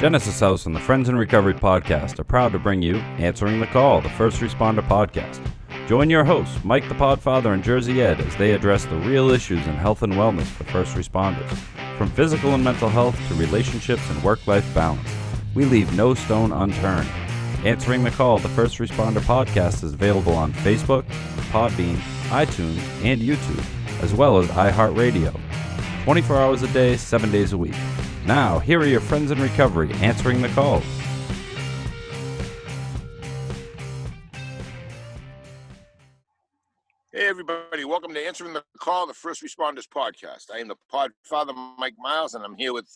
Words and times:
Genesis 0.00 0.40
House 0.40 0.64
and 0.64 0.74
the 0.74 0.80
Friends 0.80 1.10
in 1.10 1.16
Recovery 1.16 1.52
podcast 1.52 2.18
are 2.18 2.24
proud 2.24 2.52
to 2.52 2.58
bring 2.58 2.80
you 2.80 2.96
Answering 3.18 3.60
the 3.60 3.66
Call, 3.66 4.00
the 4.00 4.08
First 4.08 4.40
Responder 4.40 4.80
podcast. 4.80 5.46
Join 5.88 6.08
your 6.08 6.24
hosts, 6.24 6.56
Mike 6.64 6.88
the 6.88 6.94
Podfather 6.94 7.52
and 7.52 7.62
Jersey 7.62 8.00
Ed, 8.00 8.18
as 8.18 8.34
they 8.36 8.52
address 8.52 8.86
the 8.86 8.96
real 8.96 9.30
issues 9.30 9.66
in 9.66 9.74
health 9.74 10.02
and 10.02 10.14
wellness 10.14 10.46
for 10.46 10.64
first 10.64 10.96
responders. 10.96 11.50
From 11.98 12.08
physical 12.08 12.54
and 12.54 12.64
mental 12.64 12.88
health 12.88 13.14
to 13.28 13.34
relationships 13.34 14.08
and 14.08 14.22
work 14.22 14.46
life 14.46 14.64
balance, 14.72 15.06
we 15.54 15.66
leave 15.66 15.94
no 15.94 16.14
stone 16.14 16.50
unturned. 16.50 17.10
Answering 17.66 18.02
the 18.02 18.10
Call, 18.10 18.38
the 18.38 18.48
First 18.48 18.78
Responder 18.78 19.20
podcast 19.20 19.84
is 19.84 19.92
available 19.92 20.32
on 20.32 20.54
Facebook, 20.54 21.04
Podbean, 21.52 21.96
iTunes, 22.30 22.80
and 23.04 23.20
YouTube, 23.20 24.02
as 24.02 24.14
well 24.14 24.38
as 24.38 24.46
iHeartRadio. 24.48 25.38
24 26.04 26.36
hours 26.38 26.62
a 26.62 26.68
day, 26.68 26.96
7 26.96 27.30
days 27.30 27.52
a 27.52 27.58
week. 27.58 27.74
Now, 28.26 28.58
here 28.58 28.78
are 28.78 28.86
your 28.86 29.00
friends 29.00 29.30
in 29.30 29.40
recovery 29.40 29.90
answering 29.94 30.42
the 30.42 30.48
call. 30.50 30.82
Hey, 37.12 37.26
everybody. 37.26 37.86
Welcome 37.86 38.12
to 38.12 38.20
Answering 38.20 38.52
the 38.52 38.62
Call, 38.78 39.06
the 39.06 39.14
First 39.14 39.42
Responders 39.42 39.88
Podcast. 39.88 40.50
I 40.54 40.58
am 40.58 40.68
the 40.68 40.76
pod 40.90 41.12
father, 41.22 41.54
Mike 41.78 41.94
Miles, 41.98 42.34
and 42.34 42.44
I'm 42.44 42.56
here 42.56 42.74
with 42.74 42.94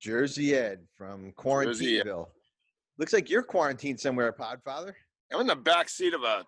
Jersey 0.00 0.54
Ed 0.54 0.80
from 0.98 1.32
Quarantineville. 1.32 2.28
Looks 2.98 3.14
like 3.14 3.30
you're 3.30 3.42
quarantined 3.42 4.00
somewhere, 4.00 4.32
Podfather. 4.32 4.92
I'm 5.32 5.40
in 5.40 5.46
the 5.46 5.56
back 5.56 5.88
seat 5.88 6.12
of 6.12 6.24
a 6.24 6.44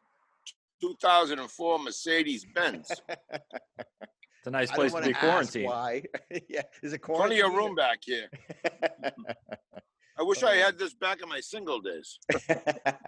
2004 0.83 1.79
Mercedes 1.79 2.47
Benz. 2.55 2.91
It's 4.45 4.49
a 4.49 4.51
nice 4.51 4.71
place 4.71 4.93
to 4.93 5.01
be 5.01 5.15
quarantined. 5.15 5.65
Why? 5.65 6.03
yeah, 6.51 6.61
is 6.83 6.93
it 6.93 6.99
quarantine? 6.99 7.39
Plenty 7.39 7.41
of 7.41 7.55
room 7.55 7.75
back 7.75 8.01
here. 8.03 8.29
I 10.19 10.23
wish 10.23 10.43
I 10.43 10.57
had 10.57 10.79
this 10.79 10.93
back 10.93 11.23
in 11.23 11.31
my 11.31 11.41
single 11.41 11.81
days. 11.81 12.19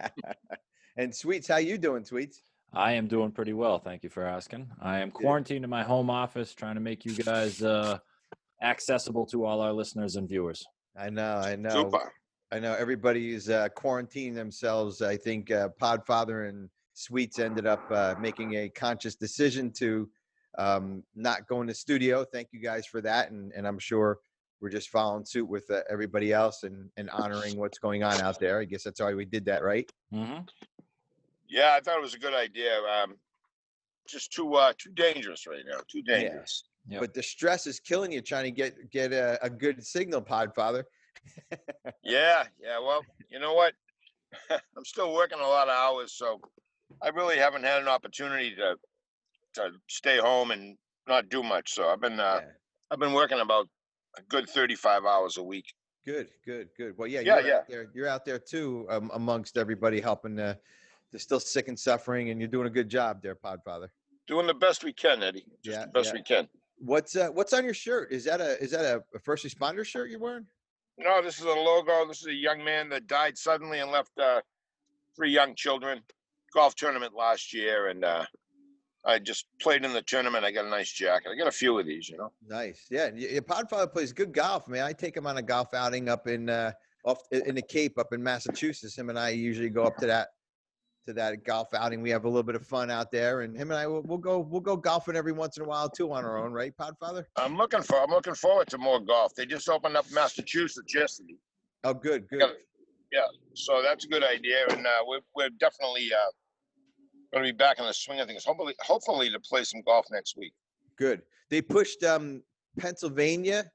and 0.97 1.13
Sweets, 1.13 1.47
how 1.47 1.57
you 1.57 1.77
doing, 1.77 2.05
Sweets? 2.05 2.41
I 2.73 2.93
am 2.93 3.05
doing 3.05 3.29
pretty 3.29 3.53
well. 3.53 3.77
Thank 3.77 4.01
you 4.03 4.09
for 4.09 4.25
asking. 4.25 4.67
I 4.81 4.97
am 4.97 5.11
quarantined 5.11 5.63
in 5.63 5.69
my 5.69 5.83
home 5.83 6.09
office, 6.09 6.55
trying 6.55 6.73
to 6.73 6.81
make 6.81 7.05
you 7.05 7.13
guys 7.13 7.61
uh, 7.61 7.99
accessible 8.63 9.27
to 9.27 9.45
all 9.45 9.61
our 9.61 9.73
listeners 9.73 10.15
and 10.15 10.27
viewers. 10.27 10.65
I 10.97 11.11
know, 11.11 11.35
I 11.35 11.55
know, 11.55 11.69
Super. 11.69 12.13
I 12.51 12.57
know. 12.57 12.73
Everybody's 12.73 13.47
uh, 13.47 13.69
quarantining 13.77 14.33
themselves. 14.33 15.03
I 15.03 15.17
think 15.17 15.51
uh, 15.51 15.69
Podfather 15.79 16.49
and 16.49 16.67
Sweets 16.95 17.37
ended 17.37 17.67
up 17.67 17.91
uh, 17.91 18.15
making 18.19 18.55
a 18.55 18.69
conscious 18.69 19.13
decision 19.13 19.71
to 19.73 20.09
um, 20.57 21.03
not 21.15 21.47
going 21.47 21.67
to 21.67 21.73
studio. 21.73 22.25
Thank 22.25 22.49
you 22.51 22.59
guys 22.59 22.85
for 22.85 23.01
that, 23.01 23.31
and 23.31 23.51
and 23.53 23.67
I'm 23.67 23.79
sure 23.79 24.19
we're 24.59 24.69
just 24.69 24.89
following 24.89 25.25
suit 25.25 25.47
with 25.47 25.69
uh, 25.69 25.81
everybody 25.89 26.33
else 26.33 26.63
and 26.63 26.89
and 26.97 27.09
honoring 27.09 27.57
what's 27.57 27.77
going 27.77 28.03
on 28.03 28.19
out 28.21 28.39
there. 28.39 28.59
I 28.59 28.65
guess 28.65 28.83
that's 28.83 28.99
why 28.99 29.13
we 29.13 29.25
did 29.25 29.45
that, 29.45 29.63
right? 29.63 29.89
Mm-hmm. 30.13 30.43
Yeah, 31.49 31.73
I 31.73 31.79
thought 31.79 31.97
it 31.97 32.01
was 32.01 32.15
a 32.15 32.19
good 32.19 32.33
idea. 32.33 32.79
Um, 32.81 33.15
just 34.07 34.31
too 34.31 34.55
uh, 34.55 34.73
too 34.77 34.91
dangerous 34.91 35.45
right 35.47 35.63
now. 35.69 35.79
Too 35.87 36.01
dangerous. 36.01 36.63
Yep. 36.89 37.01
But 37.01 37.13
the 37.13 37.23
stress 37.23 37.67
is 37.67 37.79
killing 37.79 38.11
you 38.11 38.21
trying 38.21 38.45
to 38.45 38.51
get 38.51 38.89
get 38.91 39.11
a, 39.13 39.37
a 39.43 39.49
good 39.49 39.85
signal, 39.85 40.21
Podfather. 40.21 40.83
Yeah, 42.03 42.43
yeah. 42.61 42.79
Well, 42.79 43.01
you 43.29 43.39
know 43.39 43.53
what? 43.53 43.73
I'm 44.49 44.85
still 44.85 45.13
working 45.13 45.39
a 45.39 45.47
lot 45.47 45.67
of 45.67 45.73
hours, 45.75 46.13
so 46.13 46.39
I 47.01 47.09
really 47.09 47.37
haven't 47.37 47.63
had 47.63 47.81
an 47.81 47.87
opportunity 47.89 48.55
to 48.55 48.75
to 49.57 49.71
stay 49.87 50.17
home 50.17 50.51
and 50.51 50.77
not 51.07 51.29
do 51.29 51.43
much. 51.43 51.73
So 51.73 51.87
I've 51.89 52.01
been 52.01 52.19
uh, 52.19 52.41
Yeah. 52.41 52.49
I've 52.89 52.99
been 52.99 53.13
working 53.13 53.39
about 53.39 53.67
a 54.17 54.21
good 54.23 54.49
35 54.49 55.05
hours 55.05 55.37
a 55.37 55.43
week. 55.43 55.73
Good, 56.05 56.29
good, 56.45 56.69
good. 56.77 56.97
Well, 56.97 57.07
yeah, 57.07 57.19
Yeah, 57.19 57.39
you're 57.39 57.47
yeah. 57.47 57.57
Out 57.57 57.67
there, 57.67 57.89
you're 57.93 58.07
out 58.07 58.25
there 58.25 58.39
too, 58.39 58.87
um, 58.89 59.11
amongst 59.13 59.57
everybody 59.57 59.99
helping. 59.99 60.39
Uh, 60.39 60.55
they're 61.11 61.19
still 61.19 61.39
sick 61.39 61.67
and 61.67 61.77
suffering, 61.77 62.29
and 62.29 62.39
you're 62.39 62.47
doing 62.49 62.67
a 62.67 62.69
good 62.69 62.89
job 62.89 63.21
there, 63.21 63.35
Podfather. 63.35 63.89
Doing 64.27 64.47
the 64.47 64.53
best 64.53 64.83
we 64.83 64.93
can, 64.93 65.21
Eddie. 65.23 65.45
Just 65.63 65.77
Yeah, 65.79 65.85
the 65.85 65.91
best 65.91 66.07
yeah. 66.07 66.13
we 66.13 66.23
can. 66.23 66.47
What's 66.79 67.15
uh, 67.15 67.29
what's 67.29 67.53
on 67.53 67.63
your 67.65 67.73
shirt? 67.73 68.11
Is 68.11 68.23
that 68.25 68.39
a 68.39 68.61
is 68.61 68.71
that 68.71 68.85
a, 68.85 69.03
a 69.15 69.19
first 69.19 69.45
responder 69.45 69.83
shirt 69.85 70.09
you're 70.09 70.19
wearing? 70.19 70.45
No, 70.97 71.21
this 71.21 71.39
is 71.39 71.45
a 71.45 71.49
logo. 71.49 72.07
This 72.07 72.21
is 72.21 72.27
a 72.27 72.33
young 72.33 72.63
man 72.63 72.89
that 72.89 73.07
died 73.07 73.37
suddenly 73.37 73.79
and 73.79 73.91
left 73.91 74.11
uh, 74.19 74.41
three 75.15 75.31
young 75.31 75.55
children. 75.55 76.01
Golf 76.53 76.75
tournament 76.75 77.13
last 77.13 77.53
year, 77.53 77.87
and 77.87 78.03
uh, 78.05 78.25
I 79.07 79.19
just 79.19 79.45
played 79.61 79.85
in 79.85 79.93
the 79.93 80.01
tournament. 80.01 80.43
I 80.43 80.51
got 80.51 80.65
a 80.65 80.69
nice 80.69 80.91
jacket. 80.91 81.29
I 81.33 81.37
got 81.37 81.47
a 81.47 81.51
few 81.51 81.79
of 81.79 81.85
these, 81.85 82.09
you 82.09 82.17
know. 82.17 82.31
Nice, 82.45 82.87
yeah. 82.91 83.09
Your 83.15 83.41
Podfather 83.41 83.91
plays 83.91 84.11
good 84.11 84.33
golf, 84.33 84.67
man. 84.67 84.83
I 84.83 84.91
take 84.91 85.15
him 85.15 85.25
on 85.25 85.37
a 85.37 85.41
golf 85.41 85.73
outing 85.73 86.09
up 86.09 86.27
in 86.27 86.49
uh, 86.49 86.73
off 87.05 87.19
in 87.31 87.55
the 87.55 87.61
Cape, 87.61 87.97
up 87.97 88.11
in 88.11 88.21
Massachusetts. 88.21 88.97
Him 88.97 89.09
and 89.09 89.17
I 89.17 89.29
usually 89.29 89.69
go 89.69 89.83
up 89.83 89.95
to 89.97 90.07
that 90.07 90.27
to 91.05 91.13
that 91.13 91.45
golf 91.45 91.73
outing. 91.73 92.01
We 92.01 92.09
have 92.09 92.25
a 92.25 92.27
little 92.27 92.43
bit 92.43 92.55
of 92.55 92.67
fun 92.67 92.91
out 92.91 93.09
there, 93.09 93.41
and 93.41 93.55
him 93.55 93.71
and 93.71 93.79
I 93.79 93.87
will 93.87 94.01
we'll 94.01 94.17
go 94.17 94.39
we'll 94.39 94.59
go 94.59 94.75
golfing 94.75 95.15
every 95.15 95.31
once 95.31 95.55
in 95.55 95.63
a 95.63 95.67
while 95.67 95.89
too 95.89 96.11
on 96.11 96.25
our 96.25 96.37
own, 96.37 96.51
right, 96.51 96.73
Podfather? 96.77 97.23
I'm 97.37 97.55
looking 97.55 97.81
for. 97.81 98.03
I'm 98.03 98.11
looking 98.11 98.35
forward 98.35 98.67
to 98.67 98.77
more 98.77 98.99
golf. 98.99 99.33
They 99.35 99.45
just 99.45 99.69
opened 99.69 99.95
up 99.95 100.05
Massachusetts 100.11 100.93
yesterday. 100.93 101.37
Oh, 101.85 101.93
good, 101.93 102.27
good. 102.27 102.41
got 102.41 102.51
so 103.53 103.81
that's 103.81 104.03
a 104.03 104.07
good 104.09 104.23
idea, 104.23 104.65
and 104.69 104.85
uh, 104.85 104.89
we're 105.07 105.21
we're 105.33 105.49
definitely 105.61 106.09
uh, 106.13 106.31
going 107.33 107.45
to 107.45 107.51
be 107.51 107.55
back 107.55 107.79
in 107.79 107.85
the 107.85 107.93
swing 107.93 108.19
of 108.19 108.27
things. 108.27 108.45
Hopefully, 108.45 108.73
hopefully 108.79 109.29
to 109.29 109.39
play 109.39 109.63
some 109.63 109.81
golf 109.81 110.05
next 110.11 110.37
week. 110.37 110.53
Good. 110.97 111.21
They 111.49 111.61
pushed 111.61 112.03
um, 112.03 112.41
Pennsylvania 112.79 113.69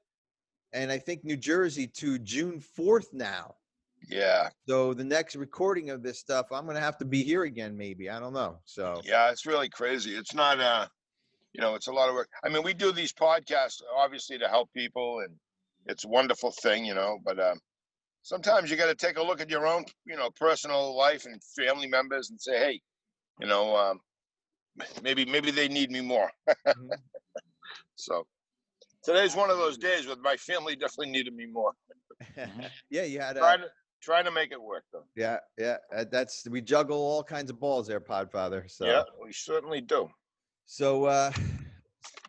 and 0.73 0.91
I 0.91 0.97
think 0.97 1.23
New 1.23 1.37
Jersey 1.37 1.87
to 1.87 2.19
June 2.19 2.61
4th 2.77 3.13
now. 3.13 3.55
Yeah, 4.09 4.49
So 4.67 4.93
the 4.93 5.03
next 5.05 5.37
recording 5.37 5.89
of 5.89 6.03
this 6.03 6.19
stuff, 6.19 6.47
I'm 6.51 6.65
going 6.65 6.75
to 6.75 6.81
have 6.81 6.97
to 6.97 7.05
be 7.05 7.23
here 7.23 7.43
again, 7.43 7.77
maybe. 7.77 8.09
I 8.09 8.19
don't 8.19 8.33
know. 8.33 8.57
So, 8.65 8.99
yeah, 9.05 9.31
it's 9.31 9.45
really 9.45 9.69
crazy. 9.69 10.11
It's 10.17 10.33
not 10.33 10.59
uh, 10.59 10.87
you 11.53 11.61
know, 11.61 11.75
it's 11.75 11.87
a 11.87 11.93
lot 11.93 12.09
of 12.09 12.15
work. 12.15 12.29
I 12.43 12.49
mean, 12.49 12.63
we 12.63 12.73
do 12.73 12.91
these 12.91 13.13
podcasts 13.13 13.81
obviously 13.95 14.37
to 14.39 14.47
help 14.47 14.73
people, 14.73 15.19
and 15.19 15.33
it's 15.85 16.03
a 16.03 16.07
wonderful 16.07 16.51
thing, 16.51 16.83
you 16.83 16.95
know. 16.95 17.19
But 17.23 17.39
um, 17.39 17.59
sometimes 18.23 18.69
you 18.71 18.77
got 18.77 18.87
to 18.87 18.95
take 18.95 19.17
a 19.17 19.23
look 19.23 19.39
at 19.39 19.49
your 19.49 19.67
own, 19.67 19.85
you 20.05 20.15
know, 20.15 20.31
personal 20.31 20.97
life 20.97 21.25
and 21.25 21.41
family 21.55 21.87
members, 21.87 22.31
and 22.31 22.41
say, 22.41 22.57
hey, 22.57 22.81
you 23.39 23.47
know, 23.47 23.75
um, 23.75 23.99
maybe 25.01 25.25
maybe 25.25 25.51
they 25.51 25.67
need 25.67 25.91
me 25.91 26.01
more. 26.01 26.31
Mhm. 26.67 26.89
So 27.95 28.25
today's 29.03 29.35
one 29.35 29.49
of 29.49 29.57
those 29.57 29.77
days 29.77 30.07
where 30.07 30.15
my 30.17 30.35
family 30.37 30.75
definitely 30.75 31.11
needed 31.11 31.33
me 31.35 31.45
more. 31.45 31.73
yeah, 32.89 33.03
you 33.03 33.19
had 33.19 33.37
Trying 33.37 33.59
to 33.61 33.69
trying 34.01 34.25
to 34.25 34.31
make 34.31 34.51
it 34.51 34.61
work 34.61 34.83
though. 34.91 35.05
yeah, 35.15 35.37
yeah. 35.57 35.77
uh, 35.95 36.05
That's 36.11 36.47
we 36.49 36.61
juggle 36.61 36.97
all 36.97 37.23
kinds 37.23 37.49
of 37.49 37.59
balls 37.59 37.87
there, 37.87 38.01
Podfather. 38.01 38.69
So, 38.69 38.85
Yeah, 38.85 39.03
we 39.23 39.31
certainly 39.31 39.81
do. 39.81 40.09
so, 40.65 41.05
uh, 41.05 41.31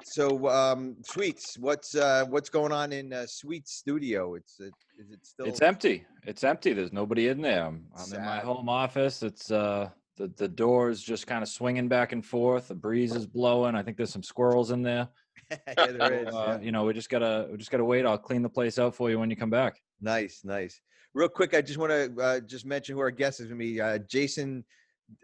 so, 0.04 0.48
um, 0.48 0.96
Sweets, 1.02 1.58
what's 1.58 1.94
uh, 1.94 2.24
what's 2.28 2.48
going 2.50 2.72
on 2.72 2.92
in 2.92 3.12
uh, 3.12 3.26
Sweets 3.26 3.72
Studio? 3.72 4.34
It's 4.34 4.60
uh, 4.60 4.66
is 4.98 5.10
it 5.10 5.24
still? 5.26 5.46
It's 5.46 5.62
empty. 5.62 6.06
It's 6.26 6.44
empty. 6.44 6.72
There's 6.72 6.92
nobody 6.92 7.28
in 7.28 7.40
there. 7.40 7.64
I'm, 7.64 7.86
I'm 7.96 8.12
in 8.14 8.24
my 8.24 8.38
home 8.40 8.68
office. 8.68 9.22
It's 9.22 9.50
uh 9.50 9.90
the 10.16 10.28
the 10.36 10.48
doors 10.48 11.02
just 11.02 11.26
kind 11.26 11.42
of 11.42 11.48
swinging 11.48 11.88
back 11.88 12.12
and 12.12 12.24
forth. 12.24 12.68
The 12.68 12.74
breeze 12.74 13.14
is 13.14 13.26
blowing. 13.26 13.74
I 13.74 13.82
think 13.82 13.96
there's 13.96 14.12
some 14.12 14.22
squirrels 14.22 14.70
in 14.70 14.82
there. 14.82 15.08
yeah, 15.50 15.86
there 15.86 16.26
is. 16.26 16.34
Uh, 16.34 16.58
yeah. 16.58 16.60
You 16.60 16.72
know, 16.72 16.84
we 16.84 16.94
just 16.94 17.10
gotta 17.10 17.48
we 17.50 17.56
just 17.56 17.70
gotta 17.70 17.84
wait. 17.84 18.06
I'll 18.06 18.18
clean 18.18 18.42
the 18.42 18.48
place 18.48 18.78
out 18.78 18.94
for 18.94 19.10
you 19.10 19.18
when 19.18 19.30
you 19.30 19.36
come 19.36 19.50
back. 19.50 19.80
Nice, 20.00 20.42
nice. 20.44 20.80
Real 21.14 21.28
quick, 21.28 21.54
I 21.54 21.62
just 21.62 21.78
want 21.78 21.92
to 21.92 22.22
uh, 22.22 22.40
just 22.40 22.66
mention 22.66 22.96
who 22.96 23.00
our 23.00 23.10
guest 23.10 23.40
is 23.40 23.46
going 23.46 23.60
to 23.60 23.64
be. 23.64 23.80
Uh, 23.80 23.98
Jason 23.98 24.64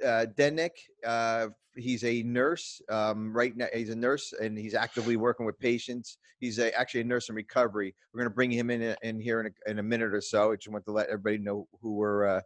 uh, 0.05 0.27
Dennick. 0.37 0.71
Uh, 1.05 1.49
he's 1.77 2.05
a 2.05 2.23
nurse. 2.23 2.81
Um, 2.89 3.33
right 3.33 3.57
now, 3.57 3.67
he's 3.73 3.91
a 3.91 3.97
nurse 3.97 4.33
and 4.41 4.57
he's 4.57 4.75
actively 4.75 5.17
working 5.17 5.47
with 5.47 5.59
patients. 5.59 6.19
He's 6.39 6.59
a, 6.59 6.77
actually 6.79 7.03
a 7.03 7.05
nurse 7.05 7.29
in 7.29 7.35
recovery. 7.35 7.95
We're 8.13 8.21
going 8.21 8.31
to 8.31 8.35
bring 8.35 8.51
him 8.51 8.71
in 8.71 8.97
in 9.03 9.21
here 9.21 9.41
in 9.41 9.47
a, 9.47 9.71
in 9.71 9.79
a 9.79 9.83
minute 9.83 10.15
or 10.15 10.21
so. 10.21 10.53
I 10.53 10.57
just 10.57 10.69
want 10.69 10.85
to 10.85 10.93
let 10.93 11.09
everybody 11.09 11.39
know 11.39 11.67
who 11.83 11.97
we're 11.97 12.27
uh, 12.27 12.41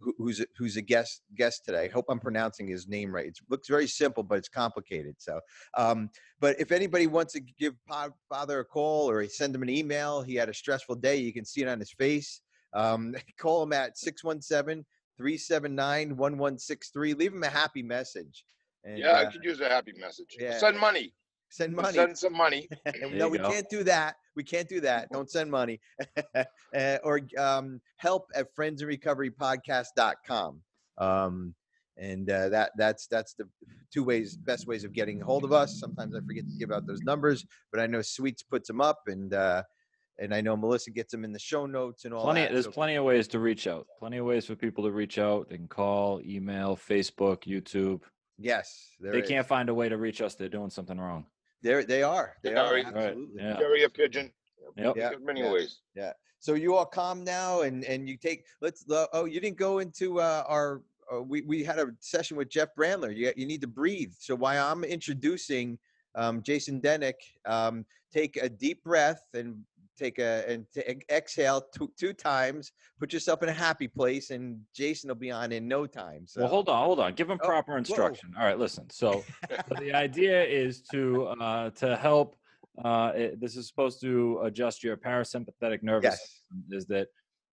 who, 0.00 0.14
who's 0.18 0.40
a, 0.40 0.46
who's 0.56 0.76
a 0.76 0.82
guest 0.82 1.22
guest 1.36 1.64
today. 1.64 1.84
I 1.84 1.88
hope 1.88 2.06
I'm 2.08 2.20
pronouncing 2.20 2.66
his 2.66 2.88
name 2.88 3.14
right. 3.14 3.26
It 3.26 3.38
looks 3.48 3.68
very 3.68 3.86
simple, 3.86 4.22
but 4.22 4.38
it's 4.38 4.48
complicated. 4.48 5.16
So, 5.18 5.40
um, 5.76 6.10
but 6.40 6.58
if 6.60 6.72
anybody 6.72 7.06
wants 7.06 7.32
to 7.34 7.40
give 7.58 7.74
Father 8.28 8.60
a 8.60 8.64
call 8.64 9.08
or 9.08 9.26
send 9.28 9.54
him 9.54 9.62
an 9.62 9.70
email, 9.70 10.22
he 10.22 10.34
had 10.34 10.48
a 10.48 10.54
stressful 10.54 10.96
day. 10.96 11.16
You 11.16 11.32
can 11.32 11.44
see 11.44 11.62
it 11.62 11.68
on 11.68 11.78
his 11.78 11.92
face. 11.92 12.40
Um, 12.74 13.14
call 13.38 13.62
him 13.62 13.72
at 13.72 13.96
617 13.98 14.84
379 15.16 16.08
1163. 16.16 17.14
Leave 17.14 17.32
him 17.32 17.42
a 17.42 17.48
happy 17.48 17.82
message. 17.82 18.44
And, 18.84 18.98
yeah, 18.98 19.12
I 19.12 19.24
uh, 19.24 19.30
could 19.30 19.44
use 19.44 19.60
a 19.60 19.68
happy 19.68 19.92
message. 19.98 20.36
yeah. 20.38 20.58
Send 20.58 20.78
money. 20.78 21.14
Send 21.50 21.74
money. 21.74 21.94
Send 21.94 22.18
some 22.18 22.36
money. 22.36 22.68
no, 23.12 23.28
we 23.28 23.38
go. 23.38 23.50
can't 23.50 23.68
do 23.70 23.84
that. 23.84 24.16
We 24.34 24.42
can't 24.42 24.68
do 24.68 24.80
that. 24.80 25.08
Don't 25.12 25.30
send 25.30 25.50
money. 25.50 25.80
uh, 26.34 26.44
or 27.04 27.20
um, 27.38 27.80
help 27.96 28.26
at 28.34 28.46
friendsinrecoverypodcast.com. 28.56 30.60
Um, 30.98 31.54
and 31.96 32.28
uh, 32.28 32.48
that 32.48 32.72
that's 32.76 33.06
that's 33.06 33.34
the 33.34 33.48
two 33.92 34.02
ways, 34.02 34.36
best 34.36 34.66
ways 34.66 34.82
of 34.82 34.92
getting 34.92 35.22
a 35.22 35.24
hold 35.24 35.44
of 35.44 35.52
us. 35.52 35.78
Sometimes 35.78 36.16
I 36.16 36.20
forget 36.26 36.44
to 36.44 36.58
give 36.58 36.72
out 36.72 36.86
those 36.86 37.02
numbers, 37.02 37.46
but 37.70 37.80
I 37.80 37.86
know 37.86 38.02
Sweets 38.02 38.42
puts 38.42 38.66
them 38.66 38.80
up, 38.80 39.02
and 39.06 39.32
uh, 39.32 39.62
and 40.18 40.34
I 40.34 40.40
know 40.40 40.56
Melissa 40.56 40.90
gets 40.90 41.12
them 41.12 41.24
in 41.24 41.32
the 41.32 41.38
show 41.38 41.66
notes 41.66 42.04
and 42.04 42.12
all 42.12 42.24
Plenty. 42.24 42.42
that. 42.42 42.52
There's 42.52 42.64
so- 42.64 42.72
plenty 42.72 42.96
of 42.96 43.04
ways 43.04 43.28
to 43.28 43.38
reach 43.38 43.66
out. 43.66 43.86
Plenty 43.98 44.18
of 44.18 44.26
ways 44.26 44.46
for 44.46 44.56
people 44.56 44.84
to 44.84 44.90
reach 44.90 45.18
out. 45.18 45.48
They 45.48 45.56
can 45.56 45.68
call, 45.68 46.20
email, 46.24 46.76
Facebook, 46.76 47.44
YouTube. 47.44 48.00
Yes, 48.38 48.88
there 48.98 49.12
they 49.12 49.22
is. 49.22 49.28
can't 49.28 49.46
find 49.46 49.68
a 49.68 49.74
way 49.74 49.88
to 49.88 49.96
reach 49.96 50.20
us. 50.20 50.34
They're 50.34 50.48
doing 50.48 50.70
something 50.70 50.98
wrong. 50.98 51.26
There 51.64 51.82
they 51.82 52.02
are. 52.02 52.36
They 52.42 52.54
are 52.54 52.72
Right. 52.74 52.84
Right. 52.84 53.06
absolutely. 53.06 53.42
Yeah. 53.42 53.56
Carry 53.56 53.82
a 53.84 53.88
pigeon. 53.88 54.30
Yep. 54.76 54.96
Yeah, 54.96 55.08
There's 55.08 55.22
many 55.22 55.40
yeah. 55.40 55.52
ways. 55.52 55.80
So 56.38 56.52
you 56.52 56.74
all 56.74 56.84
calm 56.84 57.24
now, 57.24 57.62
and 57.62 57.84
and 57.86 58.06
you 58.06 58.18
take. 58.18 58.44
Let's. 58.60 58.84
Oh, 58.90 59.24
you 59.24 59.40
didn't 59.40 59.56
go 59.56 59.78
into 59.78 60.20
uh, 60.20 60.44
our. 60.46 60.82
Uh, 61.10 61.22
we 61.22 61.40
we 61.40 61.64
had 61.64 61.78
a 61.78 61.86
session 62.00 62.36
with 62.36 62.50
Jeff 62.50 62.68
Brandler. 62.78 63.16
You 63.16 63.32
you 63.34 63.46
need 63.46 63.62
to 63.62 63.66
breathe. 63.66 64.12
So 64.18 64.34
while 64.34 64.70
I'm 64.70 64.84
introducing 64.84 65.78
um, 66.14 66.42
Jason 66.42 66.82
Denick, 66.82 67.14
um, 67.46 67.86
take 68.12 68.36
a 68.36 68.48
deep 68.48 68.84
breath 68.84 69.22
and 69.32 69.56
take 69.96 70.18
a 70.18 70.44
and 70.48 70.66
t- 70.72 70.82
exhale 71.10 71.62
two, 71.76 71.90
two 71.98 72.12
times. 72.12 72.72
Put 72.98 73.12
yourself 73.12 73.42
in 73.42 73.48
a 73.48 73.52
happy 73.52 73.88
place, 73.88 74.30
and 74.30 74.60
Jason 74.74 75.08
will 75.08 75.14
be 75.14 75.30
on 75.30 75.52
in 75.52 75.68
no 75.68 75.86
time. 75.86 76.26
So 76.26 76.40
Well, 76.42 76.50
hold 76.50 76.68
on, 76.68 76.84
hold 76.84 77.00
on. 77.00 77.14
Give 77.14 77.28
them 77.28 77.38
Oh, 77.42 77.46
proper 77.46 77.72
whoa. 77.72 77.78
instruction. 77.78 78.32
All 78.38 78.44
right, 78.44 78.58
listen. 78.58 78.88
So, 78.90 79.24
so 79.50 79.74
the 79.78 79.92
idea 79.92 80.42
is 80.44 80.82
to 80.92 81.26
uh, 81.40 81.70
to 81.70 81.96
help. 81.96 82.36
Uh, 82.84 83.12
it, 83.14 83.40
this 83.40 83.56
is 83.56 83.68
supposed 83.68 84.00
to 84.00 84.40
adjust 84.42 84.82
your 84.82 84.96
parasympathetic 84.96 85.82
nervous 85.82 86.10
Yes. 86.10 86.20
system. 86.20 86.64
Is 86.72 86.86
that 86.86 87.06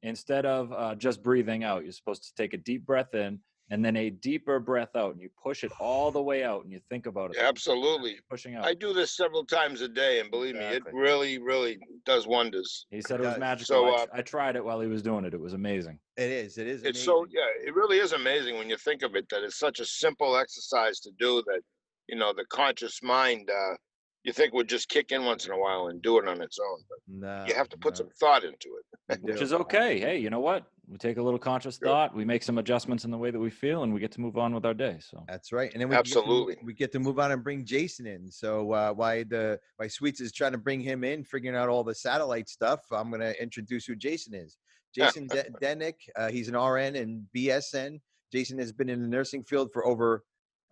instead 0.01 0.45
of 0.45 0.71
uh, 0.71 0.95
just 0.95 1.21
breathing 1.21 1.65
out, 1.65 1.83
you're 1.83 1.91
supposed 1.91 2.24
to 2.24 2.33
take 2.36 2.53
a 2.53 2.57
deep 2.57 2.86
breath 2.86 3.13
in 3.13 3.39
and 3.71 3.86
then 3.86 3.95
a 3.95 4.10
deeper 4.10 4.60
breath 4.60 4.95
out, 4.95 5.13
and 5.13 5.21
you 5.21 5.30
push 5.42 5.63
it 5.63 5.71
all 5.80 6.12
the 6.12 6.21
way 6.21 6.44
out, 6.44 6.63
and 6.63 6.71
you 6.71 6.80
think 6.89 7.06
about 7.06 7.31
it. 7.31 7.38
Absolutely. 7.42 8.18
Pushing 8.30 8.56
out. 8.56 8.66
I 8.66 8.74
do 8.74 8.94
this 8.94 9.16
several 9.16 9.45
times 9.45 9.81
a 9.81 9.88
day, 9.88 10.19
and 10.19 10.31
believe 10.31 10.56
me, 10.56 10.62
it 10.62 10.83
really, 10.92 11.38
really 11.38 11.80
does 12.06 12.25
wonders. 12.27 12.88
he 12.89 13.01
said 13.01 13.19
it 13.19 13.24
was 13.24 13.33
does. 13.33 13.39
magical. 13.39 13.75
So, 13.75 13.86
I, 13.86 14.01
uh, 14.01 14.06
tr- 14.06 14.16
I 14.16 14.21
tried 14.21 14.56
it 14.56 14.66
while 14.66 14.81
he 14.81 14.88
was 14.88 15.01
doing 15.01 15.25
it. 15.25 15.33
It 15.33 15.39
was 15.39 15.54
amazing. 15.54 16.00
it 16.18 16.31
is. 16.31 16.57
It 16.57 16.68
is. 16.68 16.83
It's 16.83 17.04
so 17.04 17.25
yeah, 17.30 17.68
it 17.68 17.75
really 17.75 17.98
is 17.98 18.13
amazing 18.13 18.57
when 18.57 18.69
you 18.69 18.77
think 18.77 19.04
of 19.04 19.16
it 19.16 19.30
that 19.30 19.44
it's 19.44 19.60
such 19.60 19.80
a 19.80 19.86
simple 19.86 20.36
exercise 20.38 21.00
to 21.01 21.12
do 21.19 21.44
that. 21.48 21.62
You 22.07 22.18
know, 22.18 22.33
the 22.33 22.45
conscious 22.45 23.04
mind, 23.04 23.50
uh, 23.51 23.75
you 24.24 24.33
think 24.33 24.54
would 24.54 24.68
just 24.68 24.89
kick 24.89 25.12
in 25.12 25.25
once 25.25 25.45
in 25.45 25.51
a 25.51 25.57
while 25.57 25.89
and 25.89 26.01
do 26.01 26.18
it 26.18 26.27
on 26.27 26.42
its 26.42 26.57
own, 26.60 26.80
but 26.89 26.98
No, 27.07 27.45
you 27.48 27.54
have 27.54 27.69
to 27.69 27.77
put 27.77 27.94
no, 27.94 27.98
some 28.00 28.10
thought 28.19 28.44
into 28.44 28.69
it. 29.10 29.22
Which 29.22 29.42
is 29.42 29.54
okay. 29.54 30.00
Hey, 30.00 30.18
you 30.18 30.31
know 30.31 30.39
what? 30.39 30.65
We 30.89 30.97
take 30.97 31.18
a 31.18 31.21
little 31.21 31.38
conscious 31.39 31.77
Sure. 31.77 31.88
thought. 31.88 32.15
We 32.15 32.25
make 32.25 32.41
some 32.41 32.57
adjustments 32.57 33.06
in 33.06 33.12
the 33.12 33.18
way 33.18 33.30
that 33.30 33.39
we 33.39 33.51
feel, 33.51 33.83
and 33.83 33.94
we 33.94 34.00
get 34.00 34.12
to 34.13 34.21
move 34.21 34.38
on 34.38 34.56
with 34.56 34.65
our 34.65 34.74
day. 34.74 34.97
So 35.00 35.24
That's 35.27 35.51
right, 35.51 35.71
and 35.71 35.80
then 35.81 35.88
we 35.89 35.95
get 35.95 36.06
to 36.06 36.15
move- 36.15 36.24
Absolutely. 36.24 36.57
we 36.63 36.74
get 36.74 36.91
to 36.94 37.00
move 37.00 37.19
on 37.19 37.31
and 37.31 37.44
bring 37.44 37.63
Jason 37.63 38.07
in. 38.07 38.31
So 38.31 38.71
uh, 38.71 38.94
why 38.94 39.24
the 39.24 39.59
why 39.77 39.88
Sweets 39.88 40.19
is 40.19 40.31
trying 40.31 40.53
to 40.53 40.57
bring 40.57 40.81
him 40.81 41.03
in, 41.03 41.24
figuring 41.24 41.56
out 41.56 41.69
all 41.69 41.83
the 41.83 41.94
satellite 41.94 42.50
stuff. 42.50 42.81
I'm 42.91 43.09
going 43.09 43.21
to 43.21 43.39
introduce 43.41 43.86
who 43.86 43.95
Jason 43.95 44.33
is. 44.33 44.57
Jason 44.95 45.27
De- 45.27 45.44
Denick. 45.62 45.95
Uh, 46.15 46.30
he's 46.31 46.50
an 46.50 46.57
RN 46.57 46.95
and 46.95 47.24
BSN. 47.38 48.00
Jason 48.31 48.57
has 48.57 48.71
been 48.71 48.89
in 48.89 49.01
the 49.01 49.07
nursing 49.07 49.44
field 49.44 49.69
for 49.71 49.86
over 49.86 50.24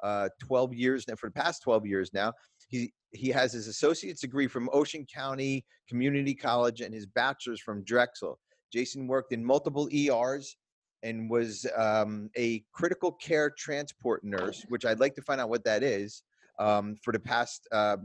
uh, 0.02 0.30
12 0.40 0.74
years 0.74 1.08
now. 1.08 1.16
For 1.16 1.28
the 1.30 1.34
past 1.34 1.62
12 1.64 1.86
years 1.86 2.12
now, 2.14 2.34
he 2.70 2.92
he 3.12 3.30
has 3.30 3.54
his 3.54 3.68
associate's 3.68 4.22
degree 4.22 4.48
from 4.48 4.68
Ocean 4.74 5.06
County 5.06 5.64
Community 5.88 6.34
College 6.34 6.82
and 6.82 6.92
his 6.94 7.06
bachelor's 7.06 7.62
from 7.62 7.84
Drexel. 7.84 8.40
Jason 8.72 9.08
worked 9.08 9.34
in 9.34 9.44
multiple 9.44 9.90
ERs 9.94 10.58
and 11.04 11.30
was 11.30 11.66
um, 11.76 12.30
a 12.38 12.64
critical 12.74 13.12
care 13.12 13.52
transport 13.58 14.24
nurse, 14.24 14.66
which 14.70 14.86
I'd 14.86 15.00
like 15.00 15.16
to 15.16 15.22
find 15.22 15.40
out 15.40 15.50
what 15.50 15.64
that 15.64 15.84
is. 15.84 16.24
Um, 16.60 16.96
for 17.04 17.14
the 17.14 17.20
past, 17.20 17.68
uh, 17.72 17.98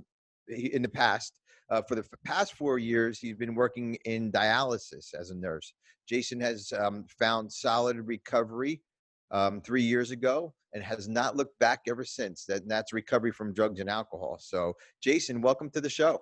in 0.48 0.82
the 0.82 0.88
past, 0.88 1.40
uh, 1.70 1.80
for 1.82 1.94
the 1.94 2.02
f- 2.02 2.18
past 2.24 2.54
four 2.54 2.78
years, 2.78 3.18
he's 3.18 3.36
been 3.36 3.54
working 3.54 3.96
in 4.04 4.30
dialysis 4.30 5.14
as 5.18 5.30
a 5.30 5.34
nurse. 5.34 5.72
Jason 6.06 6.38
has 6.40 6.72
um, 6.78 7.06
found 7.18 7.50
solid 7.50 7.96
recovery 8.06 8.82
um, 9.30 9.62
three 9.62 9.82
years 9.82 10.10
ago 10.10 10.52
and 10.74 10.84
has 10.84 11.08
not 11.08 11.36
looked 11.36 11.58
back 11.58 11.80
ever 11.88 12.04
since. 12.04 12.44
That 12.44 12.62
and 12.62 12.70
that's 12.70 12.92
recovery 12.92 13.32
from 13.32 13.54
drugs 13.54 13.80
and 13.80 13.88
alcohol. 13.88 14.38
So, 14.38 14.74
Jason, 15.02 15.40
welcome 15.40 15.70
to 15.70 15.80
the 15.80 15.90
show. 15.90 16.20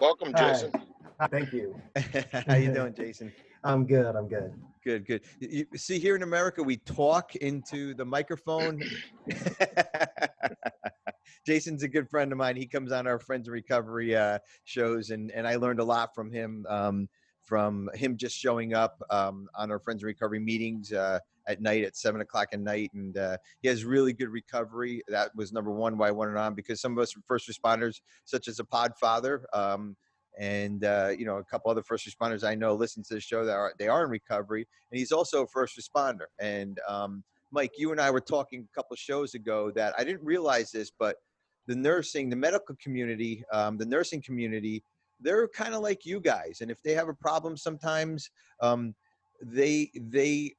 Welcome, 0.00 0.32
Jason. 0.34 0.70
Hi, 0.74 0.80
Thank 1.26 1.52
you. 1.52 1.74
How 2.46 2.54
you 2.54 2.72
doing, 2.72 2.94
Jason? 2.94 3.32
I'm 3.64 3.86
good. 3.86 4.14
I'm 4.14 4.28
good. 4.28 4.54
Good, 4.84 5.06
good. 5.06 5.22
You, 5.40 5.66
see, 5.74 5.98
here 5.98 6.14
in 6.14 6.22
America, 6.22 6.62
we 6.62 6.76
talk 6.76 7.34
into 7.36 7.92
the 7.94 8.04
microphone. 8.04 8.80
Jason's 11.46 11.82
a 11.82 11.88
good 11.88 12.08
friend 12.08 12.30
of 12.30 12.38
mine. 12.38 12.56
He 12.56 12.66
comes 12.66 12.92
on 12.92 13.06
our 13.06 13.18
Friends 13.18 13.48
in 13.48 13.52
Recovery 13.52 14.14
uh, 14.14 14.38
shows, 14.64 15.10
and 15.10 15.30
and 15.32 15.46
I 15.46 15.56
learned 15.56 15.80
a 15.80 15.84
lot 15.84 16.14
from 16.14 16.30
him. 16.30 16.64
Um, 16.68 17.08
from 17.42 17.88
him 17.94 18.18
just 18.18 18.36
showing 18.36 18.74
up 18.74 19.02
um, 19.08 19.48
on 19.54 19.70
our 19.70 19.78
Friends 19.78 20.02
in 20.02 20.06
Recovery 20.06 20.38
meetings 20.38 20.92
uh, 20.92 21.18
at 21.48 21.62
night 21.62 21.82
at 21.82 21.96
seven 21.96 22.20
o'clock 22.20 22.48
at 22.52 22.60
night, 22.60 22.90
and 22.94 23.16
uh, 23.16 23.38
he 23.60 23.68
has 23.68 23.84
really 23.84 24.12
good 24.12 24.28
recovery. 24.28 25.02
That 25.08 25.34
was 25.34 25.52
number 25.52 25.70
one 25.70 25.96
why 25.96 26.08
I 26.08 26.10
wanted 26.12 26.36
on 26.36 26.54
because 26.54 26.80
some 26.80 26.92
of 26.92 26.98
us 26.98 27.14
first 27.26 27.48
responders, 27.48 28.00
such 28.24 28.48
as 28.48 28.60
a 28.60 28.64
Podfather, 28.64 29.44
um, 29.54 29.96
and 30.38 30.84
uh, 30.84 31.10
you 31.16 31.26
know 31.26 31.36
a 31.36 31.44
couple 31.44 31.70
other 31.70 31.82
first 31.82 32.08
responders 32.08 32.46
I 32.46 32.54
know 32.54 32.74
listen 32.74 33.02
to 33.04 33.14
the 33.14 33.20
show 33.20 33.44
that 33.44 33.54
are 33.54 33.74
they 33.78 33.88
are 33.88 34.04
in 34.04 34.10
recovery, 34.10 34.66
and 34.90 34.98
he's 34.98 35.12
also 35.12 35.42
a 35.42 35.46
first 35.46 35.78
responder. 35.78 36.26
And 36.38 36.78
um, 36.88 37.22
Mike, 37.50 37.72
you 37.76 37.92
and 37.92 38.00
I 38.00 38.10
were 38.10 38.20
talking 38.20 38.66
a 38.70 38.74
couple 38.74 38.96
shows 38.96 39.34
ago 39.34 39.70
that 39.72 39.94
I 39.98 40.04
didn't 40.04 40.24
realize 40.24 40.70
this, 40.70 40.90
but 40.96 41.16
the 41.66 41.74
nursing, 41.74 42.30
the 42.30 42.36
medical 42.36 42.76
community, 42.76 43.44
um, 43.52 43.76
the 43.76 43.86
nursing 43.86 44.22
community, 44.22 44.82
they're 45.20 45.48
kind 45.48 45.74
of 45.74 45.82
like 45.82 46.06
you 46.06 46.20
guys, 46.20 46.60
and 46.60 46.70
if 46.70 46.82
they 46.82 46.94
have 46.94 47.08
a 47.08 47.14
problem, 47.14 47.56
sometimes 47.56 48.30
um, 48.60 48.94
they 49.42 49.90
they 49.94 50.54